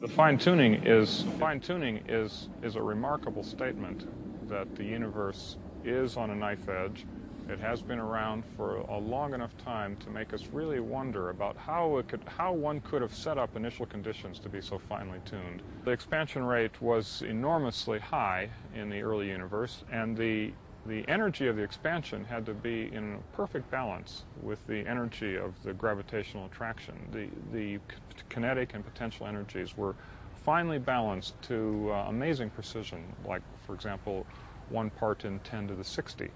The 0.00 0.08
fine 0.08 0.38
tuning 0.38 0.74
is 0.86 1.24
fine 1.38 1.58
tuning 1.58 2.04
is 2.06 2.48
is 2.62 2.76
a 2.76 2.82
remarkable 2.82 3.42
statement 3.42 4.06
that 4.48 4.76
the 4.76 4.84
universe 4.84 5.56
is 5.84 6.16
on 6.16 6.30
a 6.30 6.34
knife 6.34 6.68
edge. 6.68 7.06
It 7.48 7.60
has 7.60 7.80
been 7.80 8.00
around 8.00 8.44
for 8.56 8.78
a 8.78 8.98
long 8.98 9.32
enough 9.32 9.56
time 9.56 9.96
to 9.98 10.10
make 10.10 10.34
us 10.34 10.48
really 10.52 10.80
wonder 10.80 11.30
about 11.30 11.56
how 11.56 11.98
it 11.98 12.08
could 12.08 12.22
how 12.26 12.52
one 12.52 12.80
could 12.80 13.02
have 13.02 13.14
set 13.14 13.38
up 13.38 13.54
initial 13.56 13.86
conditions 13.86 14.40
to 14.40 14.48
be 14.48 14.60
so 14.60 14.78
finely 14.78 15.20
tuned. 15.24 15.62
The 15.84 15.92
expansion 15.92 16.44
rate 16.44 16.82
was 16.82 17.22
enormously 17.22 18.00
high 18.00 18.50
in 18.74 18.90
the 18.90 19.00
early 19.02 19.28
universe 19.28 19.84
and 19.92 20.16
the 20.16 20.52
the 20.86 21.04
energy 21.08 21.46
of 21.46 21.56
the 21.56 21.62
expansion 21.62 22.24
had 22.24 22.46
to 22.46 22.54
be 22.54 22.92
in 22.92 23.18
perfect 23.32 23.70
balance 23.70 24.24
with 24.42 24.64
the 24.66 24.86
energy 24.86 25.36
of 25.36 25.60
the 25.64 25.72
gravitational 25.72 26.46
attraction. 26.46 26.94
The, 27.12 27.28
the 27.52 27.80
kinetic 28.28 28.74
and 28.74 28.84
potential 28.84 29.26
energies 29.26 29.76
were 29.76 29.96
finely 30.44 30.78
balanced 30.78 31.40
to 31.42 31.90
uh, 31.92 32.04
amazing 32.08 32.50
precision, 32.50 33.02
like, 33.24 33.42
for 33.66 33.74
example, 33.74 34.26
one 34.68 34.90
part 34.90 35.24
in 35.24 35.40
10 35.40 35.68
to 35.68 35.74
the 35.74 35.84
60. 35.84 36.30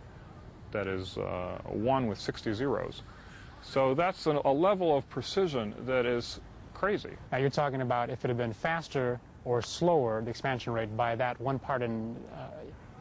That 0.72 0.86
is 0.86 1.18
uh, 1.18 1.58
one 1.64 2.06
with 2.06 2.20
60 2.20 2.52
zeros. 2.54 3.02
So 3.62 3.94
that's 3.94 4.26
an, 4.26 4.36
a 4.44 4.52
level 4.52 4.96
of 4.96 5.08
precision 5.08 5.74
that 5.86 6.06
is 6.06 6.40
crazy. 6.74 7.10
Now 7.32 7.38
you're 7.38 7.50
talking 7.50 7.82
about 7.82 8.10
if 8.10 8.24
it 8.24 8.28
had 8.28 8.38
been 8.38 8.52
faster 8.52 9.20
or 9.44 9.62
slower, 9.62 10.22
the 10.22 10.30
expansion 10.30 10.72
rate 10.72 10.96
by 10.96 11.14
that 11.16 11.40
one 11.40 11.58
part 11.58 11.82
in 11.82 12.16
uh, 12.34 12.48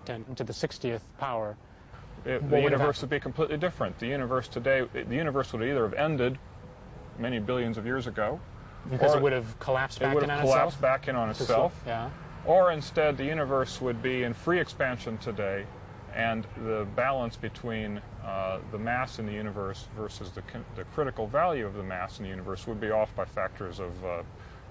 10 0.05 0.25
to 0.35 0.43
the 0.43 0.53
60th 0.53 1.01
power. 1.19 1.55
It, 2.25 2.49
the 2.49 2.61
universe 2.61 3.01
would 3.01 3.09
be 3.09 3.19
completely 3.19 3.57
different. 3.57 3.97
The 3.99 4.07
universe 4.07 4.47
today, 4.47 4.85
the 4.91 5.15
universe 5.15 5.53
would 5.53 5.63
either 5.63 5.83
have 5.83 5.93
ended 5.93 6.37
many 7.17 7.39
billions 7.39 7.77
of 7.77 7.85
years 7.85 8.07
ago, 8.07 8.39
because 8.89 9.15
it 9.15 9.21
would 9.21 9.33
have 9.33 9.57
collapsed 9.59 9.99
back 9.99 10.07
on 10.07 10.11
it 10.11 10.15
would 10.15 10.23
in 10.23 10.29
have 10.29 10.39
on 10.39 10.45
collapsed 10.45 10.77
itself. 10.77 10.81
back 10.81 11.07
in 11.07 11.15
on 11.15 11.29
itself. 11.29 11.83
Yeah. 11.85 12.09
Or 12.45 12.71
instead, 12.71 13.17
the 13.17 13.25
universe 13.25 13.79
would 13.81 14.01
be 14.01 14.23
in 14.23 14.33
free 14.33 14.59
expansion 14.59 15.17
today, 15.17 15.65
and 16.19 16.45
the 16.65 16.85
balance 16.95 17.37
between 17.37 18.01
uh, 18.25 18.59
the 18.71 18.77
mass 18.77 19.19
in 19.19 19.25
the 19.25 19.31
universe 19.31 19.87
versus 19.95 20.31
the, 20.31 20.43
the 20.75 20.83
critical 20.95 21.27
value 21.27 21.65
of 21.65 21.75
the 21.75 21.83
mass 21.83 22.19
in 22.19 22.23
the 22.23 22.29
universe 22.29 22.67
would 22.67 22.81
be 22.81 22.91
off 22.91 23.15
by 23.15 23.25
factors 23.25 23.79
of 23.79 23.91
uh, 24.05 24.21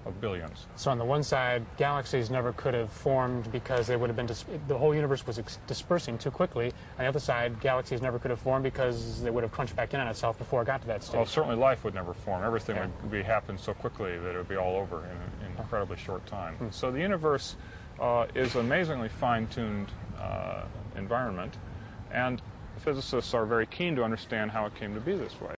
of 0.05 0.21
billions. 0.21 0.65
So 0.77 0.91
on 0.91 0.97
the 0.97 1.03
one 1.03 1.23
side, 1.23 1.65
galaxies 1.75 2.29
never 2.29 2.53
could 2.53 2.73
have 2.73 2.89
formed 2.89 3.51
because 3.51 3.85
they 3.85 3.97
would 3.97 4.09
have 4.09 4.15
been 4.15 4.29
the 4.69 4.77
whole 4.77 4.95
universe 4.95 5.27
was 5.27 5.41
dispersing 5.67 6.17
too 6.17 6.31
quickly. 6.31 6.67
On 6.97 7.03
the 7.03 7.07
other 7.07 7.19
side, 7.19 7.59
galaxies 7.59 8.01
never 8.01 8.17
could 8.17 8.31
have 8.31 8.39
formed 8.39 8.63
because 8.63 9.21
they 9.21 9.29
would 9.29 9.43
have 9.43 9.51
crunched 9.51 9.75
back 9.75 9.93
in 9.93 9.99
on 9.99 10.07
itself 10.07 10.37
before 10.37 10.61
it 10.61 10.65
got 10.65 10.79
to 10.81 10.87
that 10.87 11.03
stage. 11.03 11.15
Well, 11.17 11.25
certainly 11.25 11.57
life 11.57 11.83
would 11.83 11.95
never 11.95 12.13
form. 12.13 12.43
Everything 12.45 12.77
Yeah. 12.77 12.87
would 13.01 13.11
be 13.11 13.23
happen 13.23 13.57
so 13.57 13.73
quickly 13.73 14.17
that 14.17 14.35
it 14.35 14.37
would 14.37 14.47
be 14.47 14.55
all 14.55 14.77
over 14.77 15.03
in 15.03 15.47
an 15.47 15.57
incredibly 15.57 15.97
short 15.97 16.25
time. 16.25 16.55
So 16.71 16.91
the 16.91 17.01
universe 17.01 17.57
uh, 17.99 18.27
is 18.35 18.55
amazingly 18.55 19.09
fine-tuned 19.09 19.91
uh, 20.17 20.63
environment, 20.99 21.57
and 22.11 22.41
physicists 22.77 23.33
are 23.33 23.45
very 23.45 23.65
keen 23.65 23.95
to 23.95 24.03
understand 24.03 24.51
how 24.51 24.65
it 24.65 24.75
came 24.75 24.93
to 24.93 24.99
be 24.99 25.15
this 25.15 25.39
way. 25.41 25.55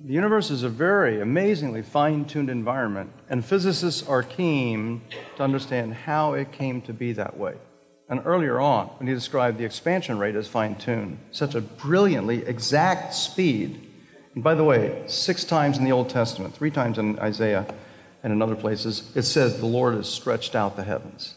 The 0.00 0.12
universe 0.12 0.50
is 0.50 0.62
a 0.64 0.68
very 0.68 1.20
amazingly 1.20 1.82
fine 1.82 2.24
tuned 2.24 2.50
environment, 2.50 3.12
and 3.28 3.44
physicists 3.44 4.06
are 4.08 4.22
keen 4.22 5.02
to 5.36 5.42
understand 5.42 5.94
how 5.94 6.32
it 6.32 6.50
came 6.52 6.80
to 6.82 6.92
be 6.92 7.12
that 7.12 7.36
way. 7.36 7.54
And 8.08 8.20
earlier 8.24 8.60
on, 8.60 8.88
when 8.98 9.06
he 9.06 9.14
described 9.14 9.56
the 9.56 9.64
expansion 9.64 10.18
rate 10.18 10.34
as 10.34 10.46
fine 10.46 10.74
tuned, 10.74 11.18
such 11.30 11.54
a 11.54 11.60
brilliantly 11.60 12.44
exact 12.44 13.14
speed. 13.14 13.88
And 14.34 14.44
by 14.44 14.54
the 14.54 14.64
way, 14.64 15.04
six 15.06 15.44
times 15.44 15.78
in 15.78 15.84
the 15.84 15.92
Old 15.92 16.10
Testament, 16.10 16.54
three 16.54 16.70
times 16.70 16.98
in 16.98 17.18
Isaiah 17.18 17.66
and 18.22 18.32
in 18.32 18.42
other 18.42 18.56
places, 18.56 19.10
it 19.14 19.22
says 19.22 19.58
the 19.58 19.66
Lord 19.66 19.94
has 19.94 20.08
stretched 20.08 20.54
out 20.54 20.76
the 20.76 20.82
heavens. 20.82 21.34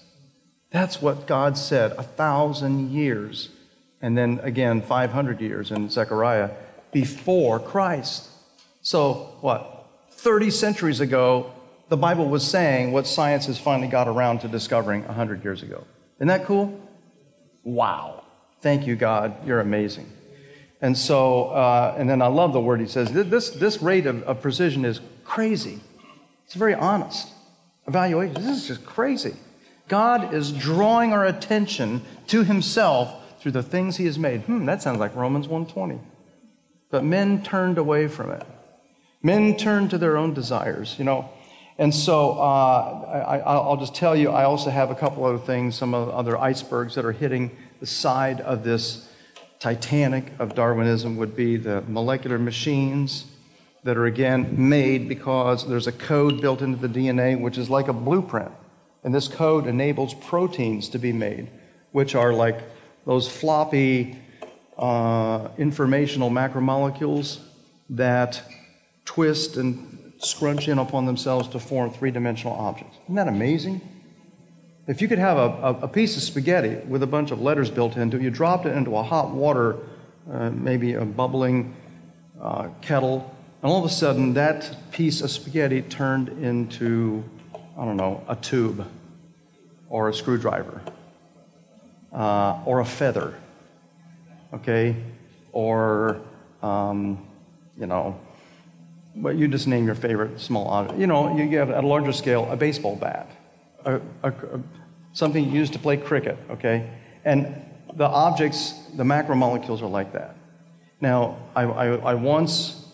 That's 0.71 1.01
what 1.01 1.27
God 1.27 1.57
said 1.57 1.93
a 1.93 2.03
thousand 2.03 2.91
years, 2.91 3.49
and 4.01 4.17
then 4.17 4.39
again 4.43 4.81
500 4.81 5.39
years 5.39 5.71
in 5.71 5.89
Zechariah 5.89 6.51
before 6.91 7.59
Christ. 7.59 8.27
So, 8.81 9.35
what? 9.41 9.85
30 10.11 10.49
centuries 10.51 10.99
ago, 10.99 11.51
the 11.89 11.97
Bible 11.97 12.27
was 12.27 12.45
saying 12.45 12.91
what 12.91 13.07
science 13.07 13.45
has 13.45 13.57
finally 13.57 13.87
got 13.87 14.07
around 14.07 14.39
to 14.39 14.47
discovering 14.47 15.05
100 15.05 15.43
years 15.43 15.63
ago. 15.63 15.85
Isn't 16.17 16.27
that 16.27 16.45
cool? 16.45 16.79
Wow. 17.63 18.23
Thank 18.61 18.87
you, 18.87 18.95
God. 18.95 19.45
You're 19.45 19.59
amazing. 19.59 20.11
And 20.81 20.97
so, 20.97 21.45
uh, 21.49 21.95
and 21.97 22.09
then 22.09 22.21
I 22.21 22.27
love 22.27 22.53
the 22.53 22.61
word 22.61 22.79
he 22.79 22.87
says 22.87 23.11
this, 23.11 23.49
this 23.51 23.81
rate 23.81 24.05
of, 24.05 24.23
of 24.23 24.41
precision 24.41 24.85
is 24.85 24.99
crazy. 25.23 25.79
It's 26.45 26.55
a 26.55 26.59
very 26.59 26.75
honest 26.75 27.29
evaluation. 27.87 28.35
This 28.35 28.57
is 28.57 28.67
just 28.67 28.85
crazy. 28.85 29.35
God 29.87 30.33
is 30.33 30.51
drawing 30.51 31.13
our 31.13 31.25
attention 31.25 32.01
to 32.27 32.43
himself 32.43 33.39
through 33.39 33.51
the 33.51 33.63
things 33.63 33.97
he 33.97 34.05
has 34.05 34.19
made. 34.19 34.41
Hmm, 34.41 34.65
that 34.65 34.81
sounds 34.81 34.99
like 34.99 35.15
Romans 35.15 35.47
1:20. 35.47 35.99
But 36.89 37.03
men 37.03 37.43
turned 37.43 37.77
away 37.77 38.07
from 38.07 38.31
it. 38.31 38.43
Men 39.21 39.57
turned 39.57 39.89
to 39.91 39.97
their 39.97 40.17
own 40.17 40.33
desires, 40.33 40.95
you 40.97 41.05
know. 41.05 41.29
And 41.77 41.93
so 41.93 42.31
uh, 42.31 43.41
I, 43.45 43.67
will 43.67 43.77
just 43.77 43.93
tell 43.93 44.15
you, 44.15 44.31
I 44.31 44.45
also 44.45 44.69
have 44.71 44.89
a 44.89 44.95
couple 44.95 45.25
other 45.25 45.37
things, 45.37 45.75
some 45.75 45.93
other 45.93 46.37
icebergs 46.37 46.95
that 46.95 47.05
are 47.05 47.11
hitting 47.11 47.55
the 47.79 47.85
side 47.85 48.41
of 48.41 48.63
this 48.63 49.07
Titanic 49.59 50.31
of 50.39 50.55
Darwinism 50.55 51.17
would 51.17 51.35
be 51.35 51.57
the 51.57 51.81
molecular 51.87 52.37
machines 52.37 53.25
that 53.83 53.97
are 53.97 54.05
again 54.05 54.69
made 54.69 55.07
because 55.07 55.67
there's 55.67 55.87
a 55.87 55.91
code 55.91 56.41
built 56.41 56.61
into 56.61 56.87
the 56.87 56.87
DNA 56.87 57.39
which 57.39 57.57
is 57.57 57.69
like 57.69 57.87
a 57.87 57.93
blueprint. 57.93 58.51
And 59.03 59.13
this 59.13 59.27
code 59.27 59.67
enables 59.67 60.13
proteins 60.13 60.89
to 60.89 60.99
be 60.99 61.13
made, 61.13 61.49
which 61.91 62.15
are 62.15 62.33
like 62.33 62.61
those 63.05 63.27
floppy 63.27 64.17
uh, 64.77 65.49
informational 65.57 66.29
macromolecules 66.29 67.39
that 67.89 68.41
twist 69.05 69.57
and 69.57 70.13
scrunch 70.19 70.67
in 70.67 70.77
upon 70.77 71.05
themselves 71.05 71.47
to 71.49 71.59
form 71.59 71.91
three 71.91 72.11
dimensional 72.11 72.53
objects. 72.53 72.97
Isn't 73.05 73.15
that 73.15 73.27
amazing? 73.27 73.81
If 74.87 75.01
you 75.01 75.07
could 75.07 75.19
have 75.19 75.37
a, 75.37 75.79
a, 75.81 75.87
piece 75.87 76.15
of 76.15 76.23
spaghetti 76.23 76.77
with 76.87 77.03
a 77.03 77.07
bunch 77.07 77.31
of 77.31 77.41
letters 77.41 77.69
built 77.69 77.97
into 77.97 78.17
it, 78.17 78.23
you 78.23 78.29
dropped 78.29 78.65
it 78.65 78.75
into 78.75 78.95
a 78.95 79.03
hot 79.03 79.31
water, 79.31 79.77
uh, 80.31 80.49
maybe 80.49 80.93
a 80.93 81.03
bubbling 81.03 81.75
uh, 82.41 82.69
kettle, 82.81 83.35
and 83.61 83.71
all 83.71 83.79
of 83.79 83.85
a 83.85 83.93
sudden 83.93 84.33
that 84.35 84.91
piece 84.91 85.19
of 85.21 85.29
spaghetti 85.29 85.81
turned 85.81 86.29
into, 86.29 87.23
I 87.77 87.85
don't 87.85 87.97
know, 87.97 88.23
a 88.27 88.35
tube 88.35 88.87
or 89.89 90.09
a 90.09 90.13
screwdriver 90.13 90.81
uh, 92.11 92.63
or 92.65 92.79
a 92.79 92.85
feather, 92.85 93.35
okay, 94.53 94.95
or, 95.51 96.21
um, 96.63 97.25
you 97.79 97.85
know, 97.85 98.19
but 99.15 99.35
you 99.35 99.47
just 99.47 99.67
name 99.67 99.85
your 99.85 99.95
favorite 99.95 100.39
small 100.39 100.67
object. 100.69 100.99
You 100.99 101.07
know, 101.07 101.37
you 101.37 101.57
have 101.59 101.69
at 101.69 101.83
a 101.83 101.87
larger 101.87 102.11
scale 102.13 102.49
a 102.51 102.55
baseball 102.55 102.95
bat, 102.95 103.29
a, 103.85 104.01
a, 104.23 104.33
something 105.13 105.51
used 105.51 105.73
to 105.73 105.79
play 105.79 105.97
cricket, 105.97 106.37
okay? 106.49 106.89
And 107.25 107.63
the 107.93 108.07
objects, 108.07 108.73
the 108.95 109.03
macromolecules 109.03 109.81
are 109.81 109.87
like 109.87 110.13
that. 110.13 110.35
Now, 110.99 111.37
I, 111.55 111.63
I, 111.63 111.87
I 111.95 112.13
once 112.15 112.86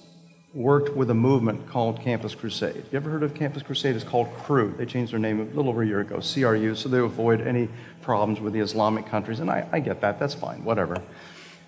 worked 0.54 0.95
with 0.95 1.10
a 1.10 1.14
movement 1.14 1.68
called 1.68 1.99
Campus 2.01 2.36
Crusade. 2.36 2.86
You 2.91 2.97
ever 2.97 3.10
heard 3.10 3.24
of 3.24 3.34
Campus 3.34 3.64
Crusade? 3.64 3.95
It's 3.95 4.06
called 4.06 4.32
CRU. 4.43 4.76
They 4.78 4.86
changed 4.86 5.12
their 5.12 5.20
name 5.20 5.39
a 5.39 5.43
little 5.45 5.70
over 5.70 5.82
a 5.82 5.88
year 5.88 6.01
ago, 6.01 6.20
CRU, 6.22 6.76
so 6.76 6.89
they 6.89 6.99
avoid 6.99 7.41
any 7.41 7.70
problems 8.01 8.39
with 8.39 8.54
the 8.54 8.60
Islamic 8.60 9.08
countries. 9.08 9.39
And 9.39 9.49
I, 9.49 9.68
I 9.72 9.80
get 9.80 10.01
that, 10.01 10.20
that's 10.20 10.36
fine, 10.36 10.64
whatever. 10.64 11.01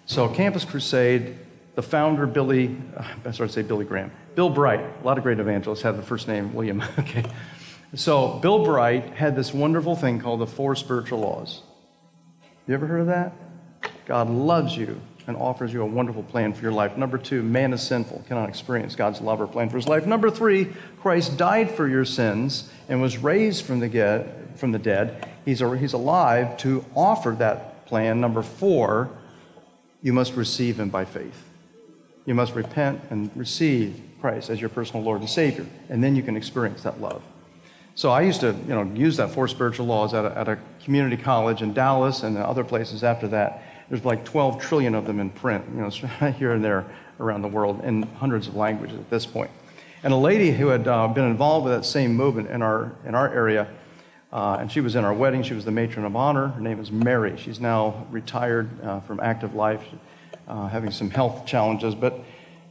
So, 0.05 0.29
Campus 0.29 0.65
Crusade, 0.65 1.35
the 1.73 1.81
founder, 1.81 2.27
Billy, 2.27 2.77
uh, 2.95 3.03
I 3.25 3.31
started 3.31 3.47
to 3.47 3.53
say 3.53 3.61
Billy 3.63 3.85
Graham, 3.85 4.11
Bill 4.35 4.51
Bright, 4.51 4.81
a 4.81 5.03
lot 5.03 5.17
of 5.17 5.23
great 5.23 5.39
evangelists 5.39 5.81
have 5.81 5.97
the 5.97 6.03
first 6.03 6.27
name 6.27 6.53
William, 6.53 6.83
okay. 6.99 7.25
So, 7.95 8.37
Bill 8.39 8.63
Bright 8.63 9.15
had 9.15 9.35
this 9.35 9.51
wonderful 9.51 9.95
thing 9.95 10.19
called 10.19 10.41
the 10.41 10.47
Four 10.47 10.75
Spiritual 10.75 11.21
Laws. 11.21 11.63
You 12.67 12.75
ever 12.75 12.85
heard 12.85 13.01
of 13.01 13.07
that? 13.07 13.33
God 14.05 14.29
loves 14.29 14.77
you 14.77 15.01
and 15.27 15.35
offers 15.37 15.73
you 15.73 15.81
a 15.81 15.85
wonderful 15.85 16.23
plan 16.23 16.53
for 16.53 16.61
your 16.61 16.71
life. 16.71 16.97
Number 16.97 17.17
two, 17.17 17.41
man 17.41 17.73
is 17.73 17.81
sinful, 17.81 18.23
cannot 18.27 18.49
experience 18.49 18.95
God's 18.95 19.21
love 19.21 19.41
or 19.41 19.47
plan 19.47 19.69
for 19.69 19.77
his 19.77 19.87
life. 19.87 20.05
Number 20.05 20.29
three, 20.29 20.67
Christ 20.99 21.37
died 21.37 21.71
for 21.71 21.87
your 21.87 22.05
sins 22.05 22.69
and 22.87 23.01
was 23.01 23.17
raised 23.17 23.65
from 23.65 23.79
the, 23.79 23.87
get, 23.87 24.57
from 24.57 24.71
the 24.71 24.79
dead, 24.79 25.27
he's, 25.45 25.59
he's 25.59 25.93
alive 25.93 26.57
to 26.57 26.85
offer 26.95 27.31
that 27.39 27.85
plan. 27.85 28.21
Number 28.21 28.43
four, 28.43 29.09
you 30.01 30.13
must 30.13 30.35
receive 30.35 30.79
him 30.79 30.89
by 30.89 31.05
faith. 31.05 31.43
You 32.25 32.35
must 32.35 32.53
repent 32.55 33.01
and 33.09 33.31
receive 33.35 34.01
Christ 34.21 34.49
as 34.49 34.59
your 34.59 34.69
personal 34.69 35.03
Lord 35.03 35.21
and 35.21 35.29
Savior, 35.29 35.65
and 35.89 36.03
then 36.03 36.15
you 36.15 36.23
can 36.23 36.35
experience 36.35 36.83
that 36.83 36.99
love. 36.99 37.23
So 37.95 38.11
I 38.11 38.21
used 38.21 38.41
to, 38.41 38.47
you 38.47 38.75
know, 38.75 38.83
use 38.93 39.17
that 39.17 39.31
four 39.31 39.47
spiritual 39.47 39.85
laws 39.85 40.13
at 40.13 40.25
a, 40.25 40.37
at 40.37 40.49
a 40.49 40.59
community 40.83 41.15
college 41.15 41.61
in 41.61 41.73
Dallas 41.73 42.23
and 42.23 42.37
other 42.37 42.63
places 42.63 43.03
after 43.03 43.27
that. 43.29 43.63
There's 43.89 44.03
like 44.03 44.25
12 44.25 44.61
trillion 44.61 44.95
of 44.95 45.05
them 45.05 45.19
in 45.19 45.29
print, 45.29 45.65
you 45.73 45.81
know, 45.81 45.89
here 46.31 46.53
and 46.53 46.63
there 46.63 46.85
around 47.19 47.41
the 47.41 47.47
world 47.47 47.83
in 47.83 48.03
hundreds 48.03 48.47
of 48.47 48.55
languages 48.55 48.97
at 48.97 49.09
this 49.09 49.25
point. 49.25 49.51
And 50.03 50.13
a 50.13 50.17
lady 50.17 50.51
who 50.51 50.67
had 50.67 50.87
uh, 50.87 51.07
been 51.07 51.25
involved 51.25 51.65
with 51.65 51.73
that 51.73 51.85
same 51.85 52.13
movement 52.13 52.49
in 52.49 52.61
our, 52.61 52.93
in 53.05 53.15
our 53.15 53.33
area, 53.33 53.67
uh, 54.31 54.57
and 54.59 54.71
she 54.71 54.81
was 54.81 54.95
in 54.95 55.05
our 55.05 55.13
wedding, 55.13 55.43
she 55.43 55.53
was 55.53 55.65
the 55.65 55.71
matron 55.71 56.05
of 56.05 56.15
honor. 56.15 56.49
Her 56.49 56.61
name 56.61 56.79
is 56.79 56.91
Mary. 56.91 57.37
She's 57.37 57.59
now 57.59 58.05
retired 58.11 58.69
uh, 58.83 58.99
from 59.01 59.19
active 59.19 59.55
life, 59.55 59.81
uh, 60.47 60.67
having 60.67 60.91
some 60.91 61.09
health 61.09 61.45
challenges. 61.45 61.95
But 61.95 62.19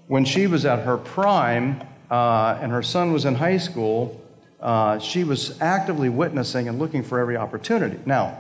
when 0.09 0.25
she 0.25 0.47
was 0.47 0.65
at 0.65 0.85
her 0.85 0.99
prime 0.99 1.81
uh, 2.11 2.59
and 2.61 2.71
her 2.71 2.83
son 2.83 3.13
was 3.13 3.25
in 3.25 3.35
high 3.35 3.57
school, 3.57 4.21
uh, 4.61 4.99
she 4.99 5.25
was 5.25 5.61
actively 5.61 6.09
witnessing 6.09 6.69
and 6.69 6.79
looking 6.79 7.03
for 7.03 7.19
every 7.19 7.37
opportunity. 7.37 7.99
Now, 8.07 8.39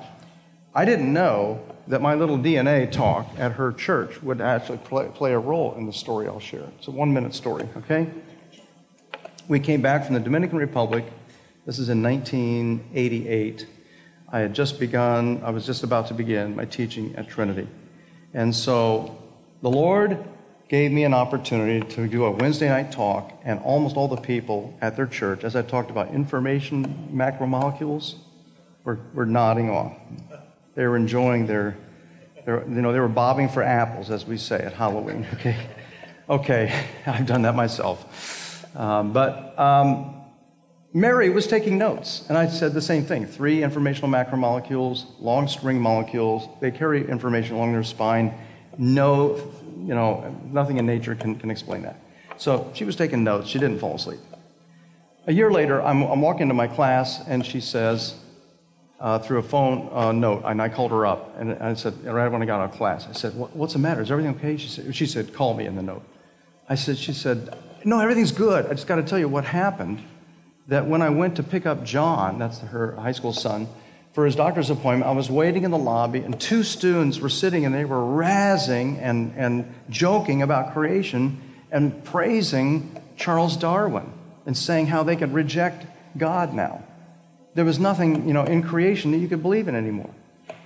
I 0.76 0.84
didn't 0.84 1.12
know 1.12 1.60
that 1.86 2.02
my 2.02 2.14
little 2.14 2.36
DNA 2.36 2.90
talk 2.90 3.28
at 3.38 3.52
her 3.52 3.72
church 3.72 4.20
would 4.22 4.40
actually 4.40 4.78
play, 4.78 5.08
play 5.14 5.32
a 5.32 5.38
role 5.38 5.74
in 5.74 5.86
the 5.86 5.92
story 5.92 6.26
I'll 6.26 6.40
share. 6.40 6.68
It's 6.78 6.88
a 6.88 6.90
one 6.90 7.12
minute 7.12 7.32
story, 7.32 7.68
okay? 7.76 8.10
We 9.46 9.60
came 9.60 9.82
back 9.82 10.04
from 10.04 10.14
the 10.14 10.20
Dominican 10.20 10.58
Republic. 10.58 11.04
This 11.64 11.78
is 11.78 11.90
in 11.90 12.02
1988. 12.02 13.68
I 14.32 14.40
had 14.40 14.52
just 14.52 14.80
begun, 14.80 15.42
I 15.44 15.50
was 15.50 15.64
just 15.64 15.84
about 15.84 16.08
to 16.08 16.14
begin 16.14 16.56
my 16.56 16.64
teaching 16.64 17.14
at 17.14 17.28
Trinity. 17.28 17.68
And 18.32 18.52
so 18.52 19.16
the 19.62 19.70
Lord 19.70 20.24
gave 20.68 20.90
me 20.90 21.04
an 21.04 21.14
opportunity 21.14 21.86
to 21.94 22.08
do 22.08 22.24
a 22.24 22.30
Wednesday 22.32 22.68
night 22.68 22.90
talk, 22.90 23.32
and 23.44 23.60
almost 23.60 23.96
all 23.96 24.08
the 24.08 24.16
people 24.16 24.76
at 24.80 24.96
their 24.96 25.06
church, 25.06 25.44
as 25.44 25.54
I 25.54 25.62
talked 25.62 25.90
about 25.90 26.08
information 26.08 27.10
macromolecules, 27.12 28.16
were, 28.82 28.98
were 29.14 29.26
nodding 29.26 29.70
off. 29.70 29.92
They 30.74 30.86
were 30.86 30.96
enjoying 30.96 31.46
their, 31.46 31.76
their, 32.44 32.62
you 32.64 32.82
know, 32.82 32.92
they 32.92 33.00
were 33.00 33.08
bobbing 33.08 33.48
for 33.48 33.62
apples, 33.62 34.10
as 34.10 34.26
we 34.26 34.38
say 34.38 34.56
at 34.56 34.72
Halloween. 34.72 35.26
Okay, 35.36 35.56
okay, 36.28 36.86
I've 37.06 37.26
done 37.26 37.42
that 37.42 37.54
myself. 37.54 38.76
Um, 38.76 39.12
but 39.12 39.58
um, 39.58 40.22
Mary 40.92 41.30
was 41.30 41.46
taking 41.46 41.78
notes, 41.78 42.24
and 42.28 42.38
I 42.38 42.48
said 42.48 42.72
the 42.72 42.82
same 42.82 43.04
thing 43.04 43.26
three 43.26 43.62
informational 43.62 44.08
macromolecules, 44.08 45.04
long 45.20 45.48
string 45.48 45.80
molecules. 45.80 46.48
They 46.60 46.70
carry 46.70 47.08
information 47.08 47.56
along 47.56 47.72
their 47.72 47.84
spine. 47.84 48.34
No 48.78 49.52
you 49.84 49.94
know, 49.94 50.34
nothing 50.50 50.78
in 50.78 50.86
nature 50.86 51.14
can, 51.14 51.36
can 51.38 51.50
explain 51.50 51.82
that. 51.82 51.96
So 52.36 52.70
she 52.74 52.84
was 52.84 52.96
taking 52.96 53.22
notes. 53.22 53.48
She 53.48 53.58
didn't 53.58 53.78
fall 53.78 53.96
asleep. 53.96 54.20
A 55.26 55.32
year 55.32 55.50
later, 55.50 55.82
I'm, 55.82 56.02
I'm 56.02 56.20
walking 56.20 56.42
into 56.42 56.54
my 56.54 56.66
class, 56.66 57.20
and 57.26 57.44
she 57.44 57.60
says, 57.60 58.14
uh, 59.04 59.18
through 59.18 59.36
a 59.36 59.42
phone 59.42 59.90
uh, 59.92 60.12
note, 60.12 60.44
and 60.46 60.62
I 60.62 60.70
called 60.70 60.90
her 60.90 61.04
up, 61.04 61.38
and 61.38 61.52
I 61.52 61.74
said, 61.74 62.06
right 62.06 62.26
when 62.26 62.40
I 62.40 62.46
got 62.46 62.60
out 62.60 62.70
of 62.70 62.76
class, 62.78 63.06
I 63.06 63.12
said, 63.12 63.34
What's 63.34 63.74
the 63.74 63.78
matter? 63.78 64.00
Is 64.00 64.10
everything 64.10 64.34
okay? 64.36 64.56
She 64.56 64.66
said, 64.66 64.96
she 64.96 65.04
said, 65.04 65.34
Call 65.34 65.52
me 65.52 65.66
in 65.66 65.76
the 65.76 65.82
note. 65.82 66.02
I 66.70 66.74
said, 66.74 66.96
She 66.96 67.12
said, 67.12 67.54
No, 67.84 68.00
everything's 68.00 68.32
good. 68.32 68.64
I 68.64 68.70
just 68.70 68.86
got 68.86 68.96
to 68.96 69.02
tell 69.02 69.18
you 69.18 69.28
what 69.28 69.44
happened. 69.44 70.02
That 70.68 70.86
when 70.86 71.02
I 71.02 71.10
went 71.10 71.36
to 71.36 71.42
pick 71.42 71.66
up 71.66 71.84
John, 71.84 72.38
that's 72.38 72.60
her 72.60 72.96
high 72.96 73.12
school 73.12 73.34
son, 73.34 73.68
for 74.14 74.24
his 74.24 74.36
doctor's 74.36 74.70
appointment, 74.70 75.04
I 75.06 75.12
was 75.12 75.30
waiting 75.30 75.64
in 75.64 75.70
the 75.70 75.76
lobby, 75.76 76.20
and 76.20 76.40
two 76.40 76.62
students 76.62 77.18
were 77.20 77.28
sitting 77.28 77.66
and 77.66 77.74
they 77.74 77.84
were 77.84 77.98
razzing 77.98 78.98
and, 79.02 79.34
and 79.36 79.74
joking 79.90 80.40
about 80.40 80.72
creation 80.72 81.42
and 81.70 82.02
praising 82.04 82.98
Charles 83.18 83.58
Darwin 83.58 84.10
and 84.46 84.56
saying 84.56 84.86
how 84.86 85.02
they 85.02 85.16
could 85.16 85.34
reject 85.34 85.84
God 86.16 86.54
now. 86.54 86.82
There 87.54 87.64
was 87.64 87.78
nothing, 87.78 88.26
you 88.26 88.34
know, 88.34 88.44
in 88.44 88.62
creation 88.62 89.12
that 89.12 89.18
you 89.18 89.28
could 89.28 89.42
believe 89.42 89.68
in 89.68 89.74
anymore. 89.74 90.10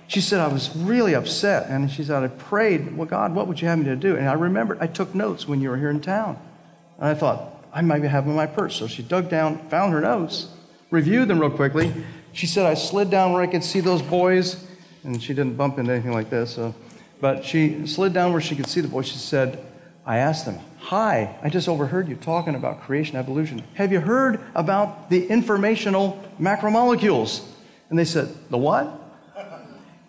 She 0.07 0.21
said, 0.21 0.39
I 0.39 0.47
was 0.47 0.75
really 0.75 1.13
upset. 1.13 1.69
And 1.69 1.89
she 1.91 2.03
said, 2.03 2.23
I 2.23 2.27
prayed, 2.27 2.97
well, 2.97 3.07
God, 3.07 3.35
what 3.35 3.47
would 3.47 3.61
you 3.61 3.67
have 3.67 3.77
me 3.77 3.85
to 3.85 3.95
do? 3.95 4.15
And 4.15 4.27
I 4.27 4.33
remembered 4.33 4.79
I 4.81 4.87
took 4.87 5.13
notes 5.13 5.47
when 5.47 5.61
you 5.61 5.69
were 5.69 5.77
here 5.77 5.91
in 5.91 6.01
town. 6.01 6.39
And 6.97 7.07
I 7.07 7.13
thought, 7.13 7.63
I 7.71 7.81
might 7.81 8.01
have 8.03 8.23
them 8.23 8.31
in 8.31 8.35
my 8.35 8.47
purse. 8.47 8.75
So 8.75 8.87
she 8.87 9.03
dug 9.03 9.29
down, 9.29 9.69
found 9.69 9.93
her 9.93 10.01
notes, 10.01 10.47
reviewed 10.89 11.27
them 11.27 11.39
real 11.39 11.51
quickly, 11.51 11.93
she 12.31 12.47
said, 12.47 12.65
I 12.65 12.73
slid 12.75 13.09
down 13.09 13.33
where 13.33 13.41
I 13.41 13.47
could 13.47 13.63
see 13.63 13.79
those 13.79 14.01
boys, 14.01 14.65
and 15.03 15.21
she 15.21 15.33
didn't 15.33 15.55
bump 15.55 15.79
into 15.79 15.91
anything 15.91 16.13
like 16.13 16.29
this. 16.29 16.55
So, 16.55 16.75
but 17.19 17.43
she 17.43 17.87
slid 17.87 18.13
down 18.13 18.31
where 18.31 18.41
she 18.41 18.55
could 18.55 18.67
see 18.67 18.81
the 18.81 18.87
boys. 18.87 19.07
She 19.07 19.17
said, 19.17 19.63
I 20.09 20.17
asked 20.17 20.45
them, 20.45 20.57
Hi, 20.79 21.37
I 21.43 21.49
just 21.49 21.69
overheard 21.69 22.07
you 22.09 22.15
talking 22.15 22.55
about 22.55 22.81
creation 22.81 23.15
evolution. 23.15 23.61
Have 23.75 23.91
you 23.91 23.99
heard 23.99 24.39
about 24.55 25.11
the 25.11 25.27
informational 25.27 26.19
macromolecules? 26.41 27.45
And 27.91 27.99
they 27.99 28.05
said, 28.05 28.35
The 28.49 28.57
what? 28.57 28.91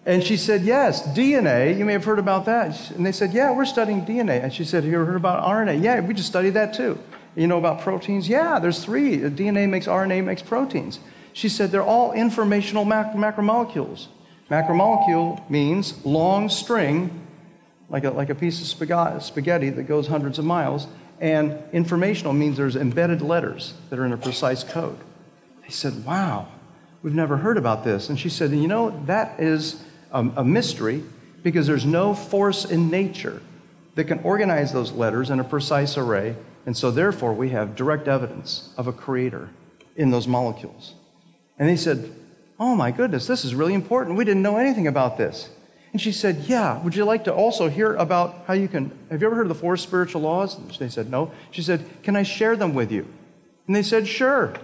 And 0.06 0.24
she 0.24 0.38
said, 0.38 0.62
Yes, 0.62 1.06
DNA. 1.08 1.76
You 1.76 1.84
may 1.84 1.92
have 1.92 2.06
heard 2.06 2.18
about 2.18 2.46
that. 2.46 2.90
And 2.92 3.04
they 3.04 3.12
said, 3.12 3.34
Yeah, 3.34 3.54
we're 3.54 3.66
studying 3.66 4.06
DNA. 4.06 4.42
And 4.42 4.50
she 4.50 4.64
said, 4.64 4.84
Have 4.84 4.90
you 4.90 4.98
heard 5.00 5.16
about 5.16 5.44
RNA? 5.44 5.82
Yeah, 5.82 6.00
we 6.00 6.14
just 6.14 6.28
studied 6.30 6.54
that 6.54 6.72
too. 6.72 6.98
You 7.36 7.46
know 7.46 7.58
about 7.58 7.82
proteins? 7.82 8.26
Yeah, 8.26 8.58
there's 8.58 8.82
three. 8.82 9.18
DNA 9.18 9.68
makes 9.68 9.86
RNA 9.86 10.24
makes 10.24 10.40
proteins. 10.40 10.98
She 11.34 11.50
said 11.50 11.72
they're 11.72 11.82
all 11.82 12.12
informational 12.12 12.86
mac- 12.86 13.12
macromolecules. 13.12 14.06
Macromolecule 14.50 15.48
means 15.50 16.02
long 16.06 16.48
string, 16.48 17.26
like 17.90 18.04
a, 18.04 18.10
like 18.10 18.30
a 18.30 18.34
piece 18.34 18.60
of 18.60 19.22
spaghetti 19.22 19.70
that 19.70 19.82
goes 19.82 20.06
hundreds 20.06 20.38
of 20.38 20.44
miles, 20.44 20.86
and 21.20 21.58
informational 21.72 22.32
means 22.32 22.56
there's 22.56 22.76
embedded 22.76 23.20
letters 23.20 23.74
that 23.90 23.98
are 23.98 24.06
in 24.06 24.12
a 24.12 24.16
precise 24.16 24.64
code. 24.64 24.98
They 25.62 25.70
said, 25.70 26.04
Wow, 26.04 26.48
we've 27.02 27.14
never 27.14 27.36
heard 27.36 27.58
about 27.58 27.84
this. 27.84 28.08
And 28.08 28.18
she 28.18 28.30
said, 28.30 28.52
You 28.52 28.68
know, 28.68 29.02
that 29.06 29.38
is 29.38 29.82
a, 30.12 30.20
a 30.36 30.44
mystery 30.44 31.02
because 31.42 31.66
there's 31.66 31.84
no 31.84 32.14
force 32.14 32.64
in 32.64 32.90
nature 32.90 33.42
that 33.96 34.04
can 34.04 34.20
organize 34.20 34.72
those 34.72 34.92
letters 34.92 35.30
in 35.30 35.40
a 35.40 35.44
precise 35.44 35.98
array. 35.98 36.36
And 36.64 36.76
so, 36.76 36.90
therefore, 36.90 37.34
we 37.34 37.50
have 37.50 37.74
direct 37.74 38.08
evidence 38.08 38.72
of 38.76 38.86
a 38.86 38.92
creator 38.92 39.50
in 39.96 40.10
those 40.10 40.26
molecules. 40.26 40.94
And 41.58 41.68
they 41.68 41.76
said, 41.76 42.12
Oh 42.58 42.74
my 42.74 42.90
goodness, 42.90 43.26
this 43.26 43.44
is 43.44 43.54
really 43.54 43.74
important. 43.74 44.16
We 44.16 44.24
didn't 44.24 44.42
know 44.42 44.56
anything 44.56 44.86
about 44.86 45.18
this. 45.18 45.50
And 45.92 46.00
she 46.00 46.12
said, 46.12 46.44
Yeah, 46.46 46.82
would 46.82 46.94
you 46.94 47.04
like 47.04 47.24
to 47.24 47.34
also 47.34 47.68
hear 47.68 47.94
about 47.94 48.44
how 48.46 48.54
you 48.54 48.68
can? 48.68 48.96
Have 49.10 49.20
you 49.20 49.26
ever 49.26 49.36
heard 49.36 49.46
of 49.46 49.48
the 49.48 49.54
four 49.54 49.76
spiritual 49.76 50.22
laws? 50.22 50.56
And 50.56 50.70
they 50.70 50.88
said, 50.88 51.10
No. 51.10 51.32
She 51.50 51.62
said, 51.62 51.84
Can 52.02 52.16
I 52.16 52.22
share 52.22 52.56
them 52.56 52.74
with 52.74 52.92
you? 52.92 53.06
And 53.66 53.74
they 53.74 53.82
said, 53.82 54.06
Sure. 54.06 54.54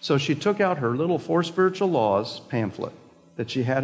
So 0.00 0.18
she 0.18 0.34
took 0.34 0.60
out 0.60 0.78
her 0.78 0.96
little 0.96 1.18
four 1.18 1.42
spiritual 1.42 1.88
laws 1.88 2.40
pamphlet 2.40 2.92
that 3.36 3.50
she 3.50 3.64
had 3.64 3.76